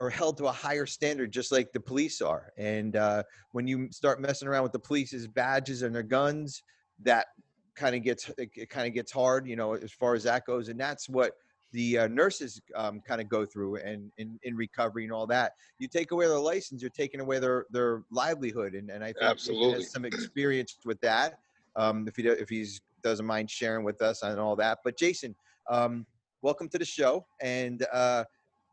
are 0.00 0.10
held 0.10 0.36
to 0.36 0.46
a 0.46 0.52
higher 0.52 0.86
standard, 0.86 1.32
just 1.32 1.50
like 1.50 1.72
the 1.72 1.80
police 1.80 2.20
are. 2.20 2.52
And 2.56 2.94
uh, 2.94 3.24
when 3.50 3.66
you 3.66 3.90
start 3.90 4.20
messing 4.20 4.46
around 4.46 4.62
with 4.62 4.70
the 4.70 4.78
police's 4.78 5.26
badges 5.26 5.82
and 5.82 5.92
their 5.92 6.04
guns, 6.04 6.62
that 7.02 7.26
kind 7.78 7.94
of 7.94 8.02
gets 8.02 8.28
it, 8.36 8.50
it 8.54 8.68
kind 8.68 8.86
of 8.86 8.92
gets 8.92 9.12
hard, 9.12 9.46
you 9.46 9.56
know, 9.56 9.74
as 9.74 9.92
far 9.92 10.14
as 10.14 10.24
that 10.24 10.44
goes. 10.44 10.68
And 10.68 10.78
that's 10.78 11.08
what 11.08 11.32
the 11.72 11.98
uh, 11.98 12.08
nurses 12.08 12.60
um, 12.74 13.00
kind 13.00 13.20
of 13.20 13.28
go 13.28 13.44
through 13.44 13.76
and 13.76 14.10
in, 14.18 14.38
in 14.42 14.56
recovery 14.56 15.04
and 15.04 15.12
all 15.12 15.26
that. 15.28 15.52
You 15.78 15.86
take 15.86 16.10
away 16.10 16.26
their 16.26 16.38
license, 16.38 16.82
you're 16.82 16.90
taking 16.90 17.20
away 17.20 17.38
their 17.38 17.66
their 17.70 18.02
livelihood. 18.10 18.74
And 18.74 18.90
and 18.90 19.04
I 19.04 19.12
think 19.12 19.22
Absolutely. 19.22 19.74
has 19.74 19.92
some 19.92 20.04
experience 20.04 20.76
with 20.84 21.00
that. 21.02 21.38
Um, 21.76 22.06
if 22.08 22.16
he 22.16 22.22
do, 22.22 22.32
if 22.32 22.48
he's 22.48 22.80
doesn't 23.02 23.26
mind 23.26 23.48
sharing 23.48 23.84
with 23.84 24.02
us 24.02 24.22
and 24.22 24.40
all 24.40 24.56
that. 24.56 24.78
But 24.82 24.98
Jason, 24.98 25.34
um, 25.70 26.04
welcome 26.42 26.68
to 26.70 26.78
the 26.78 26.84
show 26.84 27.24
and. 27.40 27.86
Uh, 27.92 28.24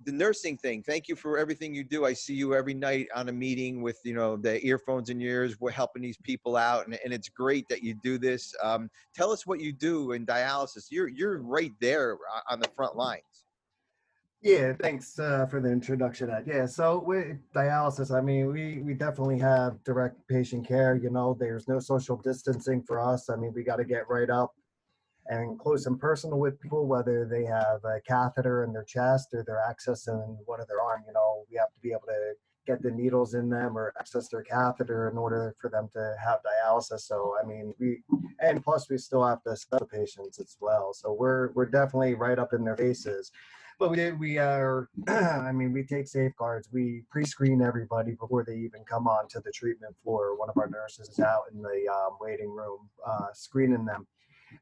the 0.04 0.12
nursing 0.12 0.58
thing 0.58 0.84
thank 0.84 1.08
you 1.08 1.16
for 1.16 1.38
everything 1.38 1.74
you 1.74 1.84
do 1.84 2.06
i 2.06 2.12
see 2.12 2.34
you 2.34 2.54
every 2.54 2.74
night 2.74 3.08
on 3.16 3.30
a 3.30 3.32
meeting 3.32 3.82
with 3.82 3.98
you 4.04 4.14
know 4.14 4.36
the 4.36 4.64
earphones 4.66 5.10
in 5.10 5.20
your 5.20 5.32
ears 5.32 5.60
we're 5.60 5.72
helping 5.72 6.02
these 6.02 6.18
people 6.18 6.58
out 6.58 6.86
and, 6.86 7.00
and 7.04 7.14
it's 7.14 7.30
great 7.30 7.68
that 7.70 7.82
you 7.82 7.94
do 8.04 8.18
this 8.18 8.54
um, 8.62 8.90
tell 9.14 9.32
us 9.32 9.48
what 9.48 9.62
you 9.62 9.72
do 9.72 10.12
in 10.12 10.26
dialysis 10.26 10.88
you're 10.90 11.08
you're 11.08 11.42
right 11.42 11.72
there 11.80 12.18
on 12.50 12.60
the 12.60 12.68
front 12.76 12.96
lines 12.96 13.46
Yeah, 14.42 14.74
thanks 14.80 15.18
uh, 15.18 15.48
for 15.48 15.60
the 15.60 15.72
introduction. 15.72 16.30
Ed. 16.30 16.44
Yeah, 16.46 16.68
so 16.68 17.02
with 17.04 17.38
dialysis, 17.56 18.16
I 18.16 18.22
mean, 18.22 18.52
we 18.52 18.80
we 18.84 18.94
definitely 18.94 19.40
have 19.40 19.84
direct 19.84 20.18
patient 20.28 20.68
care. 20.68 20.96
You 20.96 21.10
know, 21.10 21.36
there's 21.40 21.68
no 21.68 21.80
social 21.80 22.18
distancing 22.18 22.84
for 22.84 23.00
us. 23.00 23.30
I 23.30 23.38
mean, 23.38 23.54
we 23.56 23.64
got 23.64 23.78
to 23.78 23.86
get 23.86 24.08
right 24.08 24.30
up 24.30 24.54
and 25.28 25.60
close 25.60 25.86
and 25.86 26.00
personal 26.00 26.40
with 26.40 26.60
people, 26.60 26.88
whether 26.88 27.26
they 27.26 27.46
have 27.46 27.84
a 27.84 28.00
catheter 28.08 28.64
in 28.64 28.74
their 28.74 28.84
chest 28.84 29.30
or 29.34 29.44
they're 29.46 29.64
accessing 29.70 30.38
one 30.46 30.62
of 30.62 30.68
their 30.68 30.82
arm. 30.82 31.04
You 31.08 31.14
know, 31.14 31.46
we 31.50 31.58
have 31.58 31.74
to 31.74 31.80
be 31.82 31.92
able 31.92 32.08
to 32.08 32.34
get 32.66 32.82
the 32.82 32.92
needles 32.92 33.34
in 33.34 33.50
them 33.50 33.78
or 33.78 33.94
access 34.00 34.28
their 34.28 34.44
catheter 34.44 35.10
in 35.10 35.18
order 35.18 35.56
for 35.60 35.70
them 35.70 35.90
to 35.94 36.16
have 36.24 36.40
dialysis. 36.44 37.02
So, 37.02 37.36
I 37.42 37.46
mean, 37.48 37.74
we 37.80 38.02
and 38.40 38.64
plus 38.64 38.90
we 38.90 38.98
still 38.98 39.26
have 39.26 39.44
to 39.44 39.52
assess 39.52 39.80
the 39.80 39.86
patients 39.86 40.40
as 40.40 40.58
well. 40.60 40.94
So 40.94 41.14
we're 41.14 41.52
we're 41.54 41.66
definitely 41.66 42.16
right 42.16 42.40
up 42.40 42.54
in 42.54 42.64
their 42.64 42.78
faces. 42.78 43.32
But 43.78 43.92
we 43.92 44.12
we 44.14 44.38
are, 44.38 44.90
I 45.08 45.52
mean, 45.52 45.74
we 45.74 45.84
take 45.84 46.08
safeguards. 46.08 46.70
We 46.72 47.04
pre-screen 47.10 47.62
everybody 47.62 48.14
before 48.14 48.46
they 48.46 48.56
even 48.56 48.84
come 48.86 49.08
on 49.08 49.28
to 49.30 49.42
the 49.42 49.52
treatment 49.52 49.96
floor. 50.04 50.38
One 50.38 50.50
of 50.50 50.58
our 50.58 50.70
nurses 50.70 51.10
is 51.10 51.20
out 51.20 51.44
in 51.54 51.62
the 51.62 51.92
um, 51.92 52.18
waiting 52.22 52.50
room 52.50 52.90
uh, 53.06 53.28
screening 53.34 53.86
them. 53.86 54.08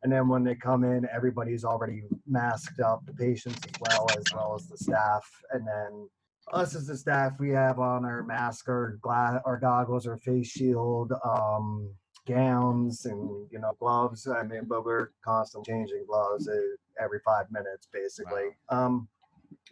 And 0.02 0.12
then 0.12 0.28
when 0.28 0.44
they 0.44 0.56
come 0.56 0.84
in, 0.84 1.08
everybody's 1.14 1.64
already 1.64 2.04
masked 2.28 2.80
up, 2.80 3.06
the 3.06 3.14
patients 3.14 3.60
as 3.66 3.80
well, 3.80 4.08
as 4.18 4.26
well 4.34 4.56
as 4.56 4.68
the 4.68 4.78
staff. 4.78 5.30
And 5.52 5.68
then 5.68 6.10
us 6.52 6.76
as 6.76 6.88
the 6.88 6.98
staff, 6.98 7.34
we 7.40 7.50
have 7.52 7.80
on 7.80 8.06
our 8.06 8.24
mask, 8.24 8.68
our 8.68 8.98
glass, 9.02 9.42
our 9.46 9.58
goggles, 9.58 10.08
our 10.08 10.18
face 10.18 10.48
shield, 10.48 11.14
um, 11.24 11.90
gowns, 12.28 13.06
and 13.06 13.48
you 13.52 13.60
know 13.60 13.74
gloves. 13.80 14.28
I 14.28 14.44
mean, 14.44 14.66
but 14.68 14.86
we're 14.86 15.12
constantly 15.24 15.72
changing 15.72 16.06
gloves 16.08 16.48
uh, 16.48 16.60
every 17.02 17.20
five 17.26 17.46
minutes, 17.52 17.88
basically. 17.92 18.50
Um, 18.70 19.08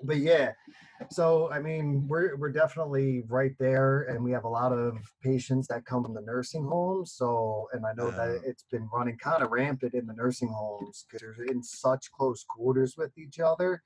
but 0.03 0.17
yeah, 0.17 0.51
so 1.09 1.51
I 1.51 1.59
mean, 1.59 2.05
we're 2.07 2.35
we're 2.37 2.51
definitely 2.51 3.23
right 3.27 3.53
there, 3.59 4.03
and 4.03 4.23
we 4.23 4.31
have 4.31 4.43
a 4.43 4.49
lot 4.49 4.71
of 4.71 4.97
patients 5.23 5.67
that 5.67 5.85
come 5.85 6.03
from 6.03 6.13
the 6.13 6.21
nursing 6.21 6.65
homes. 6.65 7.13
So, 7.13 7.67
and 7.73 7.85
I 7.85 7.93
know 7.93 8.11
that 8.11 8.41
it's 8.45 8.63
been 8.71 8.87
running 8.93 9.17
kind 9.17 9.43
of 9.43 9.51
rampant 9.51 9.93
in 9.93 10.05
the 10.05 10.13
nursing 10.13 10.49
homes 10.49 11.05
because 11.09 11.21
they're 11.37 11.45
in 11.45 11.63
such 11.63 12.11
close 12.11 12.43
quarters 12.43 12.95
with 12.97 13.17
each 13.17 13.39
other, 13.39 13.81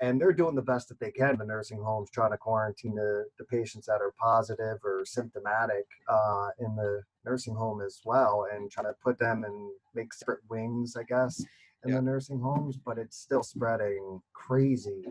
and 0.00 0.20
they're 0.20 0.32
doing 0.32 0.54
the 0.54 0.62
best 0.62 0.88
that 0.88 1.00
they 1.00 1.10
can. 1.10 1.30
in 1.30 1.38
The 1.38 1.44
nursing 1.44 1.82
homes 1.82 2.10
trying 2.10 2.30
to 2.32 2.38
quarantine 2.38 2.94
the 2.94 3.26
the 3.38 3.44
patients 3.44 3.86
that 3.86 4.00
are 4.00 4.14
positive 4.20 4.78
or 4.84 5.04
symptomatic 5.04 5.86
uh, 6.08 6.48
in 6.60 6.74
the 6.76 7.02
nursing 7.24 7.54
home 7.54 7.80
as 7.80 8.00
well, 8.04 8.46
and 8.52 8.70
trying 8.70 8.86
to 8.86 8.94
put 9.02 9.18
them 9.18 9.44
in 9.44 9.70
make 9.94 10.12
separate 10.12 10.40
wings, 10.48 10.96
I 10.96 11.02
guess, 11.04 11.40
in 11.84 11.90
Yeah. 11.90 11.96
the 11.96 12.02
nursing 12.02 12.40
homes. 12.40 12.76
But 12.76 12.98
it's 12.98 13.18
still 13.18 13.42
spreading 13.42 14.20
crazy. 14.32 15.04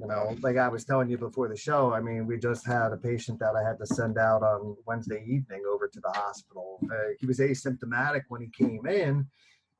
You 0.00 0.06
know, 0.08 0.36
like 0.42 0.56
I 0.56 0.68
was 0.68 0.84
telling 0.84 1.08
you 1.08 1.18
before 1.18 1.48
the 1.48 1.56
show, 1.56 1.92
I 1.92 2.00
mean, 2.00 2.26
we 2.26 2.38
just 2.38 2.66
had 2.66 2.92
a 2.92 2.96
patient 2.96 3.38
that 3.40 3.54
I 3.56 3.66
had 3.66 3.78
to 3.78 3.86
send 3.86 4.18
out 4.18 4.42
on 4.42 4.76
Wednesday 4.86 5.24
evening 5.26 5.62
over 5.72 5.88
to 5.88 6.00
the 6.00 6.10
hospital. 6.10 6.80
Uh, 6.84 7.14
he 7.20 7.26
was 7.26 7.38
asymptomatic 7.38 8.22
when 8.28 8.40
he 8.40 8.48
came 8.48 8.86
in, 8.86 9.26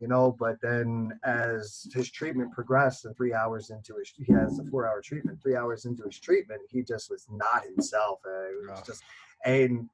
you 0.00 0.09
know, 0.09 0.37
but 0.38 0.57
then 0.62 1.19
as 1.25 1.87
his 1.95 2.11
treatment 2.11 2.52
progressed 2.52 3.04
and 3.04 3.16
three 3.16 3.35
hours 3.35 3.71
into 3.71 3.97
his, 3.97 4.12
he 4.16 4.33
has 4.33 4.59
a 4.59 4.64
four 4.64 4.87
hour 4.87 5.00
treatment, 5.00 5.40
three 5.42 5.57
hours 5.57 5.85
into 5.85 6.04
his 6.04 6.19
treatment, 6.19 6.61
he 6.71 6.83
just 6.83 7.11
was 7.11 7.26
not 7.31 7.64
himself. 7.64 8.21
Uh, 8.26 8.31
it 8.31 8.71
was 8.71 8.83
just, 8.87 9.02
and, 9.45 9.88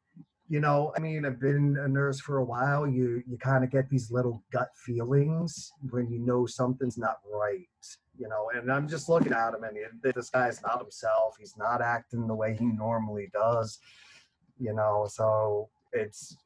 you 0.48 0.60
know, 0.60 0.92
I 0.96 1.00
mean, 1.00 1.24
I've 1.26 1.40
been 1.40 1.76
a 1.78 1.88
nurse 1.88 2.20
for 2.20 2.38
a 2.38 2.44
while. 2.44 2.86
You, 2.86 3.22
you 3.26 3.36
kind 3.38 3.64
of 3.64 3.70
get 3.70 3.90
these 3.90 4.10
little 4.10 4.42
gut 4.50 4.70
feelings 4.76 5.72
when 5.90 6.10
you 6.10 6.20
know 6.20 6.46
something's 6.46 6.96
not 6.96 7.18
right 7.30 7.68
you 8.18 8.28
know, 8.28 8.50
and 8.54 8.70
I'm 8.70 8.88
just 8.88 9.08
looking 9.08 9.32
at 9.32 9.54
him 9.54 9.64
and 9.64 9.76
he- 9.76 10.10
this 10.10 10.30
guy's 10.30 10.60
not 10.62 10.80
himself. 10.80 11.36
He's 11.38 11.56
not 11.56 11.80
acting 11.80 12.26
the 12.26 12.34
way 12.34 12.56
he 12.56 12.66
normally 12.66 13.30
does, 13.32 13.78
you 14.58 14.74
know, 14.74 15.06
so 15.08 15.68
it's 15.92 16.36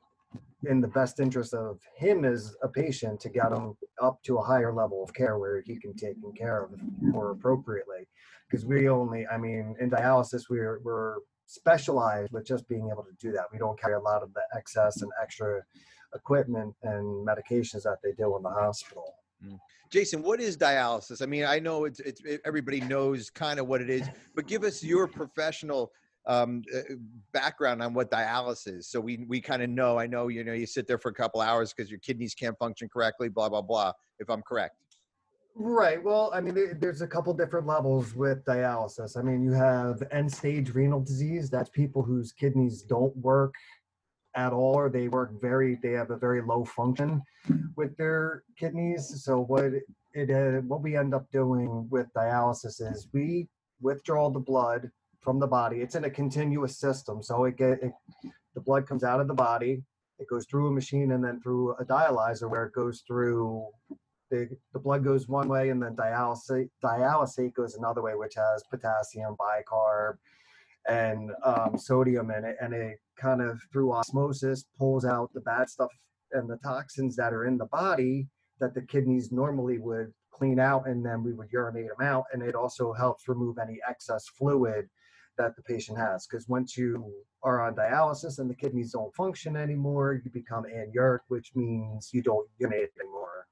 in 0.65 0.81
the 0.81 0.89
best 0.89 1.19
interest 1.19 1.55
of 1.55 1.81
him 1.97 2.25
as 2.25 2.55
a 2.63 2.69
patient 2.69 3.21
to 3.21 3.29
get 3.29 3.53
him 3.53 3.77
up 4.01 4.23
to 4.23 4.39
a 4.39 4.43
higher 4.43 4.73
level 4.73 5.03
of 5.03 5.13
care 5.13 5.39
where 5.39 5.61
he 5.61 5.77
can 5.77 5.95
take 5.95 6.17
care 6.37 6.65
of 6.65 6.71
more 7.01 7.33
appropriately. 7.33 8.07
Because 8.49 8.65
we 8.65 8.89
only, 8.89 9.27
I 9.27 9.39
mean, 9.39 9.75
in 9.81 9.91
dialysis, 9.91 10.43
we're, 10.49 10.79
we're 10.81 11.17
specialized 11.47 12.33
with 12.33 12.47
just 12.47 12.69
being 12.69 12.91
able 12.93 13.03
to 13.03 13.13
do 13.19 13.33
that. 13.33 13.47
We 13.53 13.59
don't 13.59 13.81
carry 13.81 13.95
a 13.95 14.01
lot 14.01 14.23
of 14.23 14.33
the 14.35 14.43
excess 14.57 15.03
and 15.03 15.11
extra 15.21 15.63
equipment 16.15 16.75
and 16.83 17.27
medications 17.27 17.83
that 17.83 17.99
they 18.03 18.13
do 18.13 18.37
in 18.37 18.43
the 18.43 18.51
hospital. 18.51 19.15
Jason, 19.91 20.23
what 20.23 20.41
is 20.41 20.57
dialysis? 20.57 21.23
I 21.23 21.27
mean, 21.27 21.45
I 21.45 21.59
know 21.59 21.85
it's, 21.85 22.01
it's 22.01 22.23
it, 22.23 22.41
everybody 22.45 22.81
knows 22.81 23.29
kind 23.29 23.61
of 23.61 23.67
what 23.67 23.83
it 23.83 23.91
is, 23.91 24.09
but 24.35 24.47
give 24.47 24.65
us 24.65 24.83
your 24.83 25.07
professional 25.07 25.93
um, 26.27 26.63
uh, 26.75 26.95
background 27.33 27.83
on 27.83 27.93
what 27.93 28.11
dialysis 28.11 28.79
is, 28.79 28.89
so 28.89 29.01
we 29.01 29.25
we 29.29 29.41
kind 29.41 29.63
of 29.63 29.69
know. 29.69 29.99
I 29.99 30.07
know 30.07 30.29
you 30.29 30.45
know 30.45 30.53
you 30.53 30.67
sit 30.67 30.87
there 30.87 30.99
for 30.99 31.11
a 31.11 31.15
couple 31.15 31.41
hours 31.41 31.75
because 31.75 31.91
your 31.91 32.01
kidneys 32.01 32.35
can't 32.35 32.57
function 32.59 32.89
correctly, 32.89 33.29
blah 33.29 33.49
blah 33.49 33.63
blah. 33.63 33.93
If 34.19 34.31
I'm 34.31 34.43
correct. 34.43 34.77
Right. 35.55 36.03
Well, 36.03 36.31
I 36.33 36.41
mean, 36.41 36.79
there's 36.81 37.03
a 37.03 37.07
couple 37.07 37.35
different 37.35 37.67
levels 37.67 38.15
with 38.15 38.43
dialysis. 38.47 39.19
I 39.19 39.23
mean, 39.23 39.43
you 39.43 39.53
have 39.53 40.03
end 40.11 40.33
stage 40.33 40.71
renal 40.71 41.01
disease. 41.01 41.51
That's 41.51 41.69
people 41.69 42.03
whose 42.03 42.33
kidneys 42.33 42.83
don't 42.83 43.15
work 43.19 43.55
at 44.35 44.53
all, 44.53 44.75
or 44.75 44.89
they 44.89 45.09
work 45.09 45.41
very, 45.41 45.79
they 45.83 45.93
have 45.93 46.11
a 46.11 46.17
very 46.17 46.43
low 46.43 46.65
function 46.65 47.23
with 47.77 47.97
their 47.97 48.45
kidneys. 48.57 49.23
So 49.25 49.41
what 49.41 49.73
it, 50.15 50.31
uh, 50.31 50.61
what 50.63 50.83
we 50.83 50.97
end 50.97 51.15
up 51.15 51.31
doing 51.31 51.89
with 51.91 52.07
dialysis 52.15 52.81
is 52.81 53.09
we 53.13 53.49
withdraw 53.81 54.31
the 54.31 54.41
blood 54.41 54.91
from 55.21 55.39
the 55.39 55.47
body. 55.47 55.81
It's 55.81 55.95
in 55.95 56.05
a 56.05 56.11
continuous 56.11 56.79
system. 56.79 57.23
So 57.23 57.45
it 57.45 57.57
get 57.57 57.83
it, 57.83 57.93
the 58.55 58.61
blood 58.61 58.87
comes 58.87 59.05
out 59.05 59.21
of 59.21 59.29
the 59.29 59.35
body. 59.35 59.83
It 60.19 60.29
goes 60.29 60.47
through 60.47 60.69
a 60.69 60.73
machine 60.73 61.13
and 61.13 61.25
then 61.25 61.41
through 61.41 61.75
a 61.75 61.85
dialyzer 61.85 62.49
where 62.51 62.65
it 62.65 62.73
goes 62.73 63.03
through 63.07 63.67
the, 64.31 64.49
the 64.73 64.79
blood 64.79 65.05
goes 65.05 65.29
one 65.29 65.49
way 65.49 65.69
and 65.69 65.83
then 65.83 65.95
dialysate, 65.95 66.71
dialysate 66.83 67.55
goes 67.55 67.75
another 67.75 68.03
way, 68.03 68.15
which 68.15 68.35
has 68.35 68.65
potassium, 68.71 69.37
bicarb, 69.37 70.15
and 70.89 71.31
um, 71.45 71.79
sodium 71.79 72.31
in 72.31 72.45
it. 72.45 72.57
And 72.61 72.75
it 72.75 72.99
kind 73.19 73.41
of 73.41 73.61
through 73.73 73.93
osmosis 73.93 74.65
pulls 74.79 75.05
out 75.05 75.33
the 75.33 75.41
bad 75.41 75.69
stuff 75.69 75.91
and 76.33 76.49
the 76.49 76.59
toxins 76.59 77.17
that 77.17 77.33
are 77.33 77.47
in 77.47 77.59
the 77.59 77.67
body 77.67 78.29
that 78.61 78.75
the 78.75 78.83
kidneys 78.83 79.33
normally 79.33 79.79
would 79.79 80.13
clean 80.33 80.59
out 80.59 80.89
and 80.89 81.05
then 81.05 81.23
we 81.23 81.33
would 81.33 81.51
urinate 81.53 81.89
them 81.89 82.07
out. 82.07 82.25
And 82.33 82.43
it 82.43 82.55
also 82.55 82.93
helps 82.93 83.29
remove 83.29 83.59
any 83.59 83.79
excess 83.89 84.27
fluid 84.39 84.89
that 85.39 85.57
the 85.57 85.63
patient 85.63 85.99
has. 85.99 86.27
Because 86.27 86.49
once 86.49 86.77
you 86.77 87.13
are 87.43 87.61
on 87.61 87.75
dialysis 87.75 88.39
and 88.39 88.49
the 88.49 88.55
kidneys 88.55 88.93
don't 88.93 89.15
function 89.15 89.57
anymore, 89.57 90.21
you 90.25 90.31
become 90.31 90.65
anuric, 90.65 91.21
which 91.29 91.53
means 91.55 92.11
you 92.13 92.23
don't 92.23 92.49
urinate 92.59 92.91
anymore. 93.01 93.47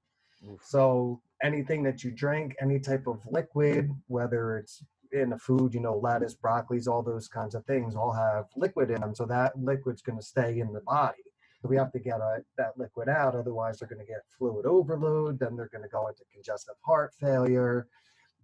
So 0.62 1.20
anything 1.42 1.82
that 1.82 2.02
you 2.02 2.10
drink, 2.10 2.56
any 2.60 2.80
type 2.80 3.06
of 3.06 3.20
liquid, 3.30 3.90
whether 4.06 4.56
it's 4.58 4.82
in 5.12 5.30
the 5.30 5.38
food, 5.38 5.74
you 5.74 5.80
know, 5.80 5.96
lettuce, 5.96 6.36
broccolis, 6.36 6.88
all 6.88 7.02
those 7.02 7.28
kinds 7.28 7.54
of 7.54 7.64
things 7.66 7.94
all 7.94 8.12
have 8.12 8.46
liquid 8.56 8.90
in 8.90 9.00
them. 9.00 9.14
So 9.14 9.26
that 9.26 9.58
liquid's 9.58 10.02
going 10.02 10.18
to 10.18 10.24
stay 10.24 10.60
in 10.60 10.72
the 10.72 10.80
body. 10.80 11.18
So 11.62 11.68
we 11.68 11.76
have 11.76 11.92
to 11.92 11.98
get 11.98 12.20
a, 12.20 12.38
that 12.58 12.78
liquid 12.78 13.08
out. 13.08 13.34
Otherwise, 13.34 13.78
they're 13.78 13.88
going 13.88 14.04
to 14.04 14.10
get 14.10 14.22
fluid 14.38 14.66
overload. 14.66 15.38
Then 15.38 15.56
they're 15.56 15.68
going 15.72 15.84
to 15.84 15.90
go 15.90 16.08
into 16.08 16.22
congestive 16.32 16.76
heart 16.84 17.12
failure 17.20 17.86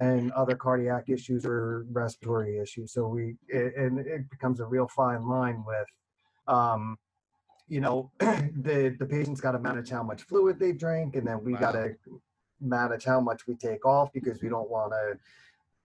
and 0.01 0.33
other 0.33 0.57
cardiac 0.57 1.09
issues 1.09 1.47
or 1.47 1.87
respiratory 1.93 2.59
issues. 2.59 2.93
So 2.93 3.09
we, 3.09 3.37
it, 3.49 3.77
and 3.77 3.99
it 4.01 4.31
becomes 4.31 4.61
a 4.61 4.67
real 4.67 4.89
fine 4.89 5.27
line 5.29 5.65
with, 5.67 5.87
um, 6.49 6.99
you 7.69 7.81
know, 7.81 8.11
the 8.21 8.97
the 8.99 9.07
patient's 9.07 9.41
got 9.41 9.53
to 9.53 9.59
manage 9.59 9.91
how 9.91 10.03
much 10.03 10.23
fluid 10.23 10.59
they 10.59 10.73
drink, 10.73 11.17
and 11.17 11.27
then 11.27 11.43
we 11.45 11.55
Wow. 11.55 11.61
got 11.61 11.73
to 11.73 11.95
manage 12.61 13.05
how 13.05 13.21
much 13.21 13.47
we 13.47 13.57
take 13.57 13.85
off 13.87 14.13
because 14.13 14.43
we 14.43 14.49
don't 14.49 14.71
want 14.71 14.93
to 14.93 15.19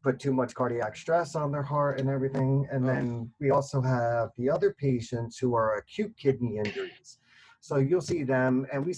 put 0.04 0.20
too 0.20 0.34
much 0.34 0.56
cardiac 0.56 0.96
stress 0.96 1.36
on 1.36 1.52
their 1.52 1.64
heart 1.64 2.00
and 2.00 2.10
everything. 2.10 2.68
And 2.72 2.84
Oh. 2.84 2.88
then 2.88 3.32
we 3.40 3.52
also 3.52 3.82
have 3.82 4.32
the 4.38 4.50
other 4.50 4.74
patients 4.74 5.38
who 5.38 5.54
are 5.56 5.76
acute 5.76 6.16
kidney 6.18 6.58
injuries. 6.58 7.20
So 7.60 7.78
you'll 7.78 8.02
see 8.02 8.24
them, 8.24 8.66
and 8.74 8.84
we 8.84 8.94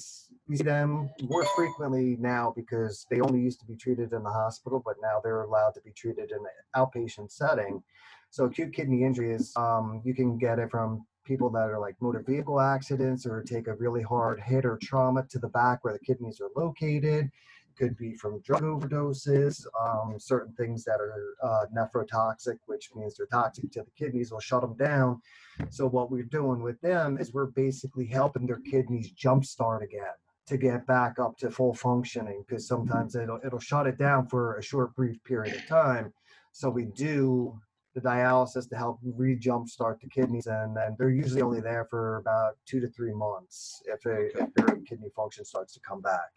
we 0.48 0.57
see 0.57 0.63
them 0.63 1.10
more 1.22 1.43
frequently 1.55 2.17
now 2.19 2.53
because 2.55 3.05
they 3.10 3.19
only 3.19 3.41
used 3.41 3.60
to 3.60 3.65
be 3.65 3.75
treated 3.75 4.13
in 4.13 4.24
the 4.24 4.29
hospital, 4.31 4.81
but 4.86 4.95
now 5.01 5.19
they're 5.22 5.41
allowed 5.41 5.74
to 5.75 5.81
be 5.81 5.91
treated 5.91 6.31
in 6.31 6.38
an 6.38 6.45
outpatient 6.75 7.31
setting. 7.31 7.83
So 8.29 8.45
acute 8.45 8.74
kidney 8.74 9.03
injury 9.03 9.31
is 9.33 9.53
um, 9.57 10.01
you 10.05 10.13
can 10.13 10.38
get 10.38 10.60
it 10.60 10.72
from 10.72 11.05
people 11.25 11.50
that 11.51 11.69
are 11.69 11.79
like 11.79 11.95
motor 12.01 12.24
vehicle 12.25 12.60
accidents 12.60 13.25
or 13.25 13.41
take 13.43 13.67
a 13.67 13.75
really 13.75 14.01
hard 14.01 14.41
hit 14.41 14.65
or 14.65 14.77
trauma 14.81 15.25
to 15.29 15.39
the 15.39 15.48
back 15.50 15.83
where 15.83 15.93
the 15.93 16.00
kidneys 16.00 16.41
are 16.41 16.50
located. 16.55 17.29
Could 17.77 17.98
be 17.98 18.15
from 18.15 18.42
drug 18.42 18.62
overdoses, 18.62 19.65
um, 19.80 20.20
certain 20.20 20.53
things 20.53 20.84
that 20.84 21.00
are 21.00 21.36
uh, 21.42 21.65
nephrotoxic, 21.75 22.58
which 22.68 22.89
means 22.96 23.15
they're 23.15 23.27
toxic 23.27 23.72
to 23.72 23.84
the 23.84 23.92
kidneys, 23.98 24.32
will 24.32 24.39
shut 24.39 24.62
them 24.62 24.75
down. 24.75 25.22
So 25.70 25.88
what 25.88 26.12
we're 26.12 26.24
doing 26.24 26.62
with 26.62 26.80
them 26.82 27.18
is 27.18 27.34
we're 27.34 27.48
basically 27.48 28.06
helping 28.06 28.46
their 28.46 28.60
kidneys 28.60 29.12
jumpstart 29.13 29.84
again 29.84 30.13
to 30.48 30.58
get 30.58 30.86
back 30.86 31.20
up 31.20 31.38
to 31.38 31.50
full 31.50 31.74
functioning 31.74 32.44
because 32.48 32.68
sometimes 32.68 33.15
it'll 33.15 33.39
it'll 33.46 33.60
shut 33.60 33.88
it 33.88 33.98
down 33.98 34.27
for 34.27 34.56
a 34.56 34.63
short 34.63 34.94
brief 34.96 35.24
period 35.24 35.56
of 35.56 35.65
time. 35.68 36.13
So 36.51 36.70
we 36.70 36.86
do 36.86 37.58
the 37.96 38.01
dialysis 38.01 38.68
to 38.70 38.75
help 38.75 39.00
re-jumpstart 39.03 40.00
the 40.01 40.10
kidneys, 40.10 40.48
and 40.48 40.75
then 40.75 40.96
they're 40.98 41.10
usually 41.10 41.42
only 41.42 41.62
there 41.62 41.86
for 41.89 42.18
about 42.18 42.58
two 42.65 42.80
to 42.80 42.88
three 42.88 43.13
months 43.13 43.82
if, 43.86 44.06
it, 44.06 44.32
if 44.36 44.53
their 44.56 44.77
kidney 44.88 45.10
function 45.15 45.46
starts 45.46 45.74
to 45.74 45.80
come 45.80 46.01
back. 46.01 46.32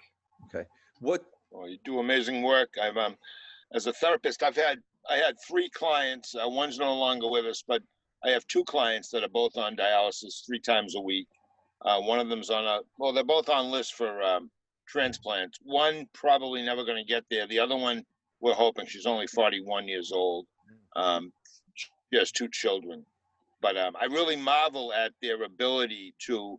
What? 1.01 1.25
Well, 1.51 1.69
you 1.69 1.79
do 1.85 1.99
amazing 1.99 2.43
work. 2.43 2.71
I've 2.83 2.97
um, 2.97 3.17
as 3.73 3.87
a 3.87 3.93
therapist, 3.93 4.43
I've 4.43 4.57
had 4.57 4.79
I 5.09 5.17
had 5.17 5.37
three 5.47 5.69
clients. 5.71 6.35
Uh, 6.35 6.49
one's 6.49 6.79
no 6.79 6.95
longer 6.95 7.31
with 7.31 7.47
us, 7.47 7.63
but 7.67 7.83
I 8.25 8.31
have 8.31 8.47
two 8.47 8.65
clients 8.65 9.11
that 9.11 9.23
are 9.23 9.29
both 9.29 9.57
on 9.57 9.77
dialysis 9.77 10.45
three 10.47 10.61
times 10.61 10.95
a 10.97 11.01
week. 11.01 11.29
Uh, 11.83 12.01
one 12.01 12.19
of 12.19 12.29
them's 12.29 12.51
on 12.51 12.65
a 12.65 12.81
well, 12.99 13.13
they're 13.13 13.25
both 13.25 13.49
on 13.49 13.71
list 13.71 13.95
for 13.95 14.23
um, 14.23 14.51
transplant. 14.89 15.57
One 15.63 16.07
probably 16.15 16.63
never 16.63 16.85
going 16.85 17.03
to 17.03 17.09
get 17.09 17.25
there. 17.31 17.47
The 17.47 17.59
other 17.59 17.77
one, 17.77 18.05
we're 18.41 18.55
hoping 18.55 18.87
she's 18.87 19.07
only 19.07 19.27
41 19.27 19.87
years 19.89 20.13
old. 20.13 20.47
Um, 20.97 21.33
she 21.75 22.19
has 22.19 22.33
two 22.33 22.49
children, 22.51 23.05
but 23.61 23.77
um, 23.77 23.95
I 24.01 24.07
really 24.07 24.37
marvel 24.37 24.93
at 24.93 25.13
their 25.21 25.43
ability 25.43 26.15
to 26.27 26.59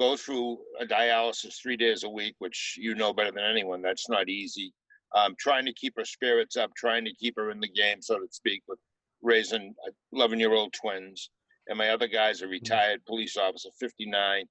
go 0.00 0.16
through 0.16 0.58
a 0.80 0.86
dialysis 0.86 1.60
three 1.60 1.76
days 1.76 2.04
a 2.04 2.08
week, 2.08 2.34
which 2.38 2.74
you 2.78 2.94
know 2.94 3.12
better 3.12 3.30
than 3.30 3.44
anyone. 3.44 3.82
That's 3.82 4.08
not 4.08 4.30
easy. 4.30 4.72
Um, 5.14 5.36
trying 5.38 5.66
to 5.66 5.74
keep 5.74 5.94
her 5.98 6.04
spirits 6.04 6.56
up, 6.56 6.70
trying 6.74 7.04
to 7.04 7.14
keep 7.14 7.36
her 7.36 7.50
in 7.50 7.60
the 7.60 7.68
game, 7.68 8.00
so 8.00 8.18
to 8.18 8.26
speak, 8.30 8.62
with 8.66 8.78
raising 9.22 9.74
11 10.12 10.40
year 10.40 10.54
old 10.54 10.72
twins. 10.72 11.30
And 11.68 11.76
my 11.76 11.90
other 11.90 12.08
guy's 12.08 12.40
a 12.40 12.48
retired 12.48 13.04
police 13.04 13.36
officer, 13.36 13.68
59. 13.78 14.46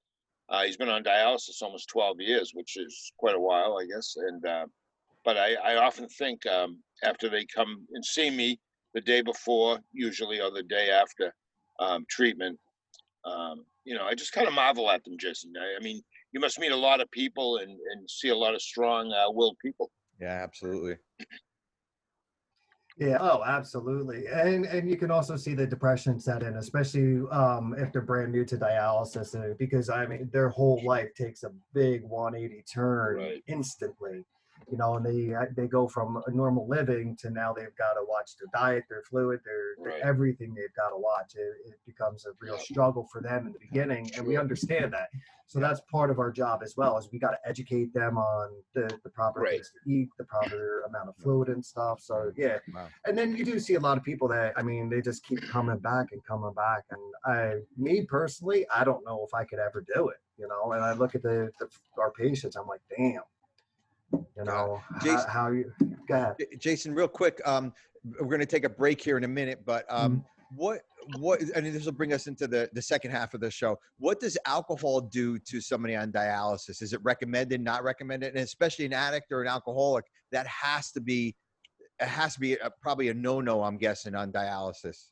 Uh, 0.48 0.62
he's 0.62 0.76
been 0.76 0.88
on 0.88 1.02
dialysis 1.02 1.62
almost 1.62 1.88
12 1.88 2.20
years, 2.20 2.52
which 2.54 2.76
is 2.76 3.12
quite 3.18 3.34
a 3.34 3.40
while, 3.40 3.76
I 3.78 3.86
guess. 3.86 4.14
And 4.16 4.46
uh, 4.46 4.66
but 5.24 5.36
I, 5.36 5.54
I 5.54 5.76
often 5.76 6.08
think 6.08 6.46
um, 6.46 6.78
after 7.02 7.28
they 7.28 7.44
come 7.44 7.86
and 7.92 8.04
see 8.04 8.30
me 8.30 8.60
the 8.94 9.00
day 9.00 9.20
before, 9.20 9.80
usually, 9.92 10.40
or 10.40 10.50
the 10.50 10.62
day 10.62 10.90
after 10.90 11.34
um, 11.80 12.04
treatment, 12.08 12.58
um, 13.24 13.64
you 13.84 13.94
know, 13.94 14.04
I 14.04 14.14
just 14.14 14.32
kind 14.32 14.46
of 14.46 14.54
marvel 14.54 14.90
at 14.90 15.02
them, 15.04 15.16
Jason. 15.18 15.52
I, 15.58 15.80
I, 15.80 15.82
mean, 15.82 16.02
you 16.32 16.40
must 16.40 16.58
meet 16.58 16.72
a 16.72 16.76
lot 16.76 17.00
of 17.00 17.10
people 17.10 17.58
and, 17.58 17.70
and 17.70 18.10
see 18.10 18.28
a 18.28 18.36
lot 18.36 18.54
of 18.54 18.62
strong 18.62 19.12
uh, 19.12 19.30
willed 19.30 19.56
people. 19.62 19.90
Yeah, 20.20 20.40
absolutely. 20.42 20.96
Yeah. 22.98 23.16
Oh, 23.18 23.42
absolutely. 23.46 24.26
And 24.26 24.66
and 24.66 24.88
you 24.88 24.96
can 24.98 25.10
also 25.10 25.34
see 25.34 25.54
the 25.54 25.66
depression 25.66 26.20
set 26.20 26.42
in, 26.42 26.56
especially 26.56 27.26
um, 27.30 27.74
if 27.78 27.92
they're 27.92 28.02
brand 28.02 28.30
new 28.30 28.44
to 28.44 28.58
dialysis, 28.58 29.34
uh, 29.34 29.54
because 29.58 29.88
I 29.88 30.04
mean 30.06 30.28
their 30.32 30.50
whole 30.50 30.82
life 30.84 31.08
takes 31.14 31.42
a 31.42 31.50
big 31.72 32.02
180 32.04 32.62
turn 32.70 33.16
Right. 33.16 33.42
instantly. 33.46 34.24
You 34.70 34.78
know, 34.78 34.94
and 34.96 35.04
they 35.04 35.34
uh, 35.34 35.46
they 35.56 35.66
go 35.66 35.88
from 35.88 36.22
a 36.26 36.30
normal 36.30 36.68
living 36.68 37.16
to 37.20 37.30
now 37.30 37.52
they've 37.52 37.74
got 37.76 37.94
to 37.94 38.04
watch 38.08 38.30
their 38.38 38.48
diet, 38.52 38.84
their 38.88 39.02
fluid, 39.02 39.40
their, 39.44 39.74
their 39.82 39.92
Right. 39.94 40.02
everything 40.02 40.54
they've 40.54 40.72
got 40.76 40.90
to 40.90 40.96
watch. 40.96 41.34
It, 41.34 41.70
it 41.72 41.80
becomes 41.86 42.24
a 42.26 42.30
real 42.40 42.58
struggle 42.58 43.08
for 43.12 43.20
them 43.20 43.46
in 43.46 43.52
the 43.52 43.58
beginning, 43.58 44.10
and 44.16 44.24
we 44.26 44.36
understand 44.36 44.92
that. 44.92 45.08
So 45.46 45.58
that's 45.58 45.80
part 45.90 46.10
of 46.10 46.20
our 46.20 46.30
job 46.30 46.60
as 46.62 46.76
well, 46.76 46.96
is 46.98 47.08
we 47.12 47.18
got 47.18 47.32
to 47.32 47.38
educate 47.44 47.92
them 47.92 48.16
on 48.18 48.50
the, 48.74 48.96
the 49.02 49.10
proper 49.10 49.40
Right. 49.40 49.54
things 49.54 49.72
to 49.72 49.90
eat, 49.90 50.08
the 50.18 50.24
proper 50.24 50.82
amount 50.88 51.08
of 51.08 51.16
fluid 51.16 51.48
and 51.48 51.64
stuff. 51.64 52.00
So 52.00 52.30
yeah, 52.36 52.58
Wow. 52.72 52.88
and 53.06 53.18
then 53.18 53.34
you 53.34 53.44
do 53.44 53.58
see 53.58 53.74
a 53.74 53.80
lot 53.80 53.98
of 53.98 54.04
people 54.04 54.28
that 54.28 54.52
I 54.56 54.62
mean 54.62 54.88
they 54.88 55.00
just 55.00 55.24
keep 55.24 55.40
coming 55.48 55.78
back 55.78 56.06
and 56.12 56.22
coming 56.24 56.52
back. 56.54 56.84
And 56.92 57.00
I, 57.24 57.54
me 57.76 58.06
personally, 58.06 58.66
I 58.72 58.84
don't 58.84 59.04
know 59.04 59.26
if 59.26 59.34
I 59.34 59.42
could 59.44 59.58
ever 59.58 59.84
do 59.92 60.08
it. 60.10 60.18
You 60.38 60.46
know, 60.46 60.72
and 60.72 60.84
I 60.84 60.92
look 60.92 61.16
at 61.16 61.22
the, 61.22 61.50
the 61.58 61.68
our 61.98 62.12
patients, 62.12 62.54
I'm 62.54 62.68
like, 62.68 62.82
damn. 62.96 63.22
You 64.12 64.44
know 64.44 64.82
how, 64.92 64.98
Jason- 65.00 65.30
how 65.30 65.50
you 65.50 65.72
go 66.08 66.14
ahead. 66.14 66.36
Jason, 66.58 66.94
real 66.94 67.08
quick, 67.08 67.40
um, 67.46 67.72
we're 68.20 68.26
going 68.26 68.40
to 68.40 68.46
take 68.46 68.64
a 68.64 68.70
break 68.70 69.00
here 69.00 69.16
in 69.18 69.24
a 69.24 69.28
minute, 69.28 69.60
but 69.64 69.84
um, 69.88 70.24
what 70.54 70.80
what 71.18 71.40
and 71.40 71.66
this 71.66 71.84
will 71.84 71.92
bring 71.92 72.12
us 72.12 72.26
into 72.26 72.46
the 72.46 72.68
the 72.72 72.82
second 72.82 73.10
half 73.10 73.34
of 73.34 73.40
the 73.40 73.50
show. 73.50 73.78
What 73.98 74.20
does 74.20 74.36
alcohol 74.46 75.00
do 75.00 75.38
to 75.38 75.60
somebody 75.60 75.96
on 75.96 76.12
dialysis? 76.12 76.82
Is 76.82 76.92
it 76.92 77.00
recommended, 77.02 77.60
not 77.60 77.84
recommended, 77.84 78.34
and 78.34 78.44
especially 78.44 78.86
an 78.86 78.92
addict 78.92 79.32
or 79.32 79.42
an 79.42 79.48
alcoholic? 79.48 80.04
That 80.32 80.46
has 80.46 80.90
to 80.92 81.00
be 81.00 81.36
it 82.00 82.08
has 82.08 82.34
to 82.34 82.40
be 82.40 82.54
a, 82.54 82.70
probably 82.80 83.08
a 83.08 83.14
no 83.14 83.40
no. 83.40 83.62
I'm 83.62 83.76
guessing 83.76 84.14
on 84.14 84.32
dialysis. 84.32 85.08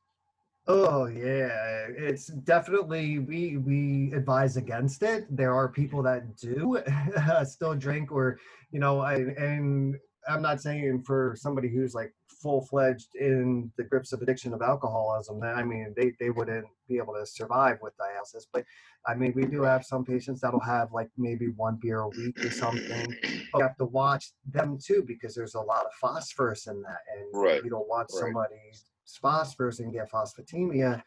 Oh 0.71 1.07
yeah, 1.07 1.87
it's 1.97 2.27
definitely 2.27 3.21
we 3.21 3.57
we 3.57 4.13
advise 4.13 4.59
against 4.59 5.03
it. 5.03 5.25
There 5.35 5.55
are 5.55 5.67
people 5.67 6.03
that 6.03 6.37
do 6.37 6.79
still 7.45 7.75
drink, 7.75 8.13
or 8.13 8.39
you 8.71 8.79
know, 8.79 9.01
I, 9.01 9.15
and 9.15 9.97
I'm 10.29 10.43
not 10.43 10.61
saying 10.61 11.05
for 11.07 11.35
somebody 11.39 11.69
who's 11.69 11.95
like 11.95 12.13
full 12.43 12.67
fledged 12.67 13.17
in 13.17 13.73
the 13.79 13.83
grips 13.83 14.13
of 14.13 14.21
addiction 14.21 14.53
of 14.53 14.61
alcoholism. 14.61 15.41
That 15.41 15.57
I 15.57 15.63
mean, 15.63 15.95
they 15.97 16.13
they 16.21 16.29
wouldn't 16.29 16.67
be 16.87 16.99
able 16.99 17.15
to 17.15 17.25
survive 17.25 17.79
with 17.81 17.95
dialysis. 17.97 18.45
But 18.53 18.65
I 19.07 19.15
mean, 19.15 19.33
we 19.35 19.47
do 19.47 19.63
have 19.63 19.87
some 19.87 20.05
patients 20.05 20.43
that'll 20.43 20.61
have 20.61 20.93
like 20.93 21.09
maybe 21.17 21.47
one 21.57 21.79
beer 21.81 22.01
a 22.01 22.09
week 22.09 22.45
or 22.45 22.51
something. 22.51 23.17
But 23.53 23.59
you 23.59 23.63
have 23.63 23.79
to 23.79 23.87
watch 23.87 24.33
them 24.45 24.77
too 24.79 25.03
because 25.07 25.35
there's 25.35 25.55
a 25.55 25.63
lot 25.63 25.87
of 25.87 25.95
phosphorus 25.95 26.67
in 26.67 26.83
that, 26.83 27.01
and 27.17 27.27
Right, 27.33 27.65
you 27.65 27.71
don't 27.71 27.89
want 27.89 28.11
right. 28.13 28.21
somebody's 28.21 28.85
phosphorus 29.17 29.81
and 29.81 29.93
get 29.93 30.11
phosphatemia 30.11 31.03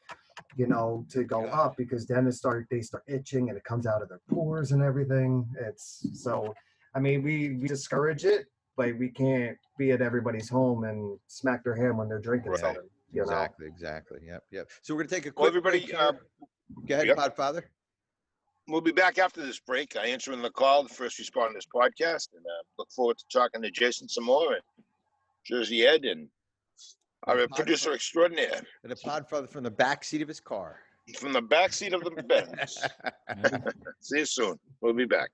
you 0.55 0.65
know 0.67 1.05
to 1.10 1.24
go 1.24 1.46
up 1.48 1.77
because 1.77 2.08
then 2.08 2.25
it 2.27 2.31
start 2.34 2.65
they 2.72 2.81
start 2.81 3.03
itching 3.08 3.50
and 3.50 3.58
it 3.58 3.63
comes 3.63 3.86
out 3.86 4.01
of 4.01 4.10
their 4.10 4.22
pores 4.29 4.72
and 4.72 4.81
everything 4.81 5.46
it's 5.60 6.08
so 6.13 6.53
i 6.96 7.00
mean 7.00 7.22
we, 7.22 7.50
we 7.55 7.67
discourage 7.67 8.25
it 8.25 8.48
but 8.75 8.98
we 8.98 9.10
can't 9.10 9.58
be 9.77 9.91
at 9.91 10.01
everybody's 10.01 10.50
home 10.50 10.84
and 10.86 11.20
smack 11.27 11.63
their 11.63 11.75
hand 11.75 11.98
when 11.98 12.08
they're 12.08 12.20
drinking 12.20 12.51
Right. 12.51 12.60
something 12.62 12.89
you 13.12 13.20
know 13.20 13.24
Exactly, 13.31 13.67
exactly. 13.67 14.20
Yep, 14.25 14.43
yep. 14.51 14.70
So 14.81 14.96
we're 14.96 15.03
gonna 15.03 15.10
take 15.10 15.25
a 15.25 15.29
Well, 15.36 15.36
quick 15.36 15.48
everybody, 15.50 15.79
break 15.81 15.93
uh. 15.93 16.13
Go 16.88 16.96
ahead, 16.96 17.08
yep. 17.08 17.17
Podfather. 17.17 17.63
We'll 18.70 18.79
be 18.79 18.93
back 18.93 19.17
after 19.20 19.41
this 19.46 19.60
break. 19.60 19.98
I 19.98 20.05
answer 20.05 20.31
in 20.31 20.41
the 20.41 20.50
call, 20.51 20.84
the 20.84 20.89
First 20.89 21.20
Responders 21.20 21.67
podcast, 21.75 22.29
and 22.34 22.46
uh, 22.46 22.63
look 22.77 22.89
forward 22.91 23.17
to 23.17 23.25
talking 23.31 23.62
to 23.63 23.69
Jason 23.69 24.08
some 24.08 24.23
more 24.23 24.54
and 24.54 24.62
Jersey 25.43 25.86
Ed 25.86 26.06
and 26.06 26.30
our 27.27 27.38
Pod- 27.47 27.49
producer 27.55 27.93
extraordinaire 27.93 28.62
And 28.84 28.91
a 28.91 28.95
Podfather 28.95 29.49
from 29.49 29.63
the 29.63 29.71
back 29.71 30.03
seat 30.03 30.21
of 30.21 30.27
his 30.27 30.39
car. 30.39 30.79
from 31.19 31.34
the 31.34 31.41
back 31.41 31.73
seat 31.73 31.93
of 31.93 32.03
the 32.03 32.12
Benz. 32.23 32.77
See 33.99 34.19
you 34.19 34.25
soon. 34.25 34.60
We'll 34.81 34.93
be 34.93 35.05
back. 35.05 35.29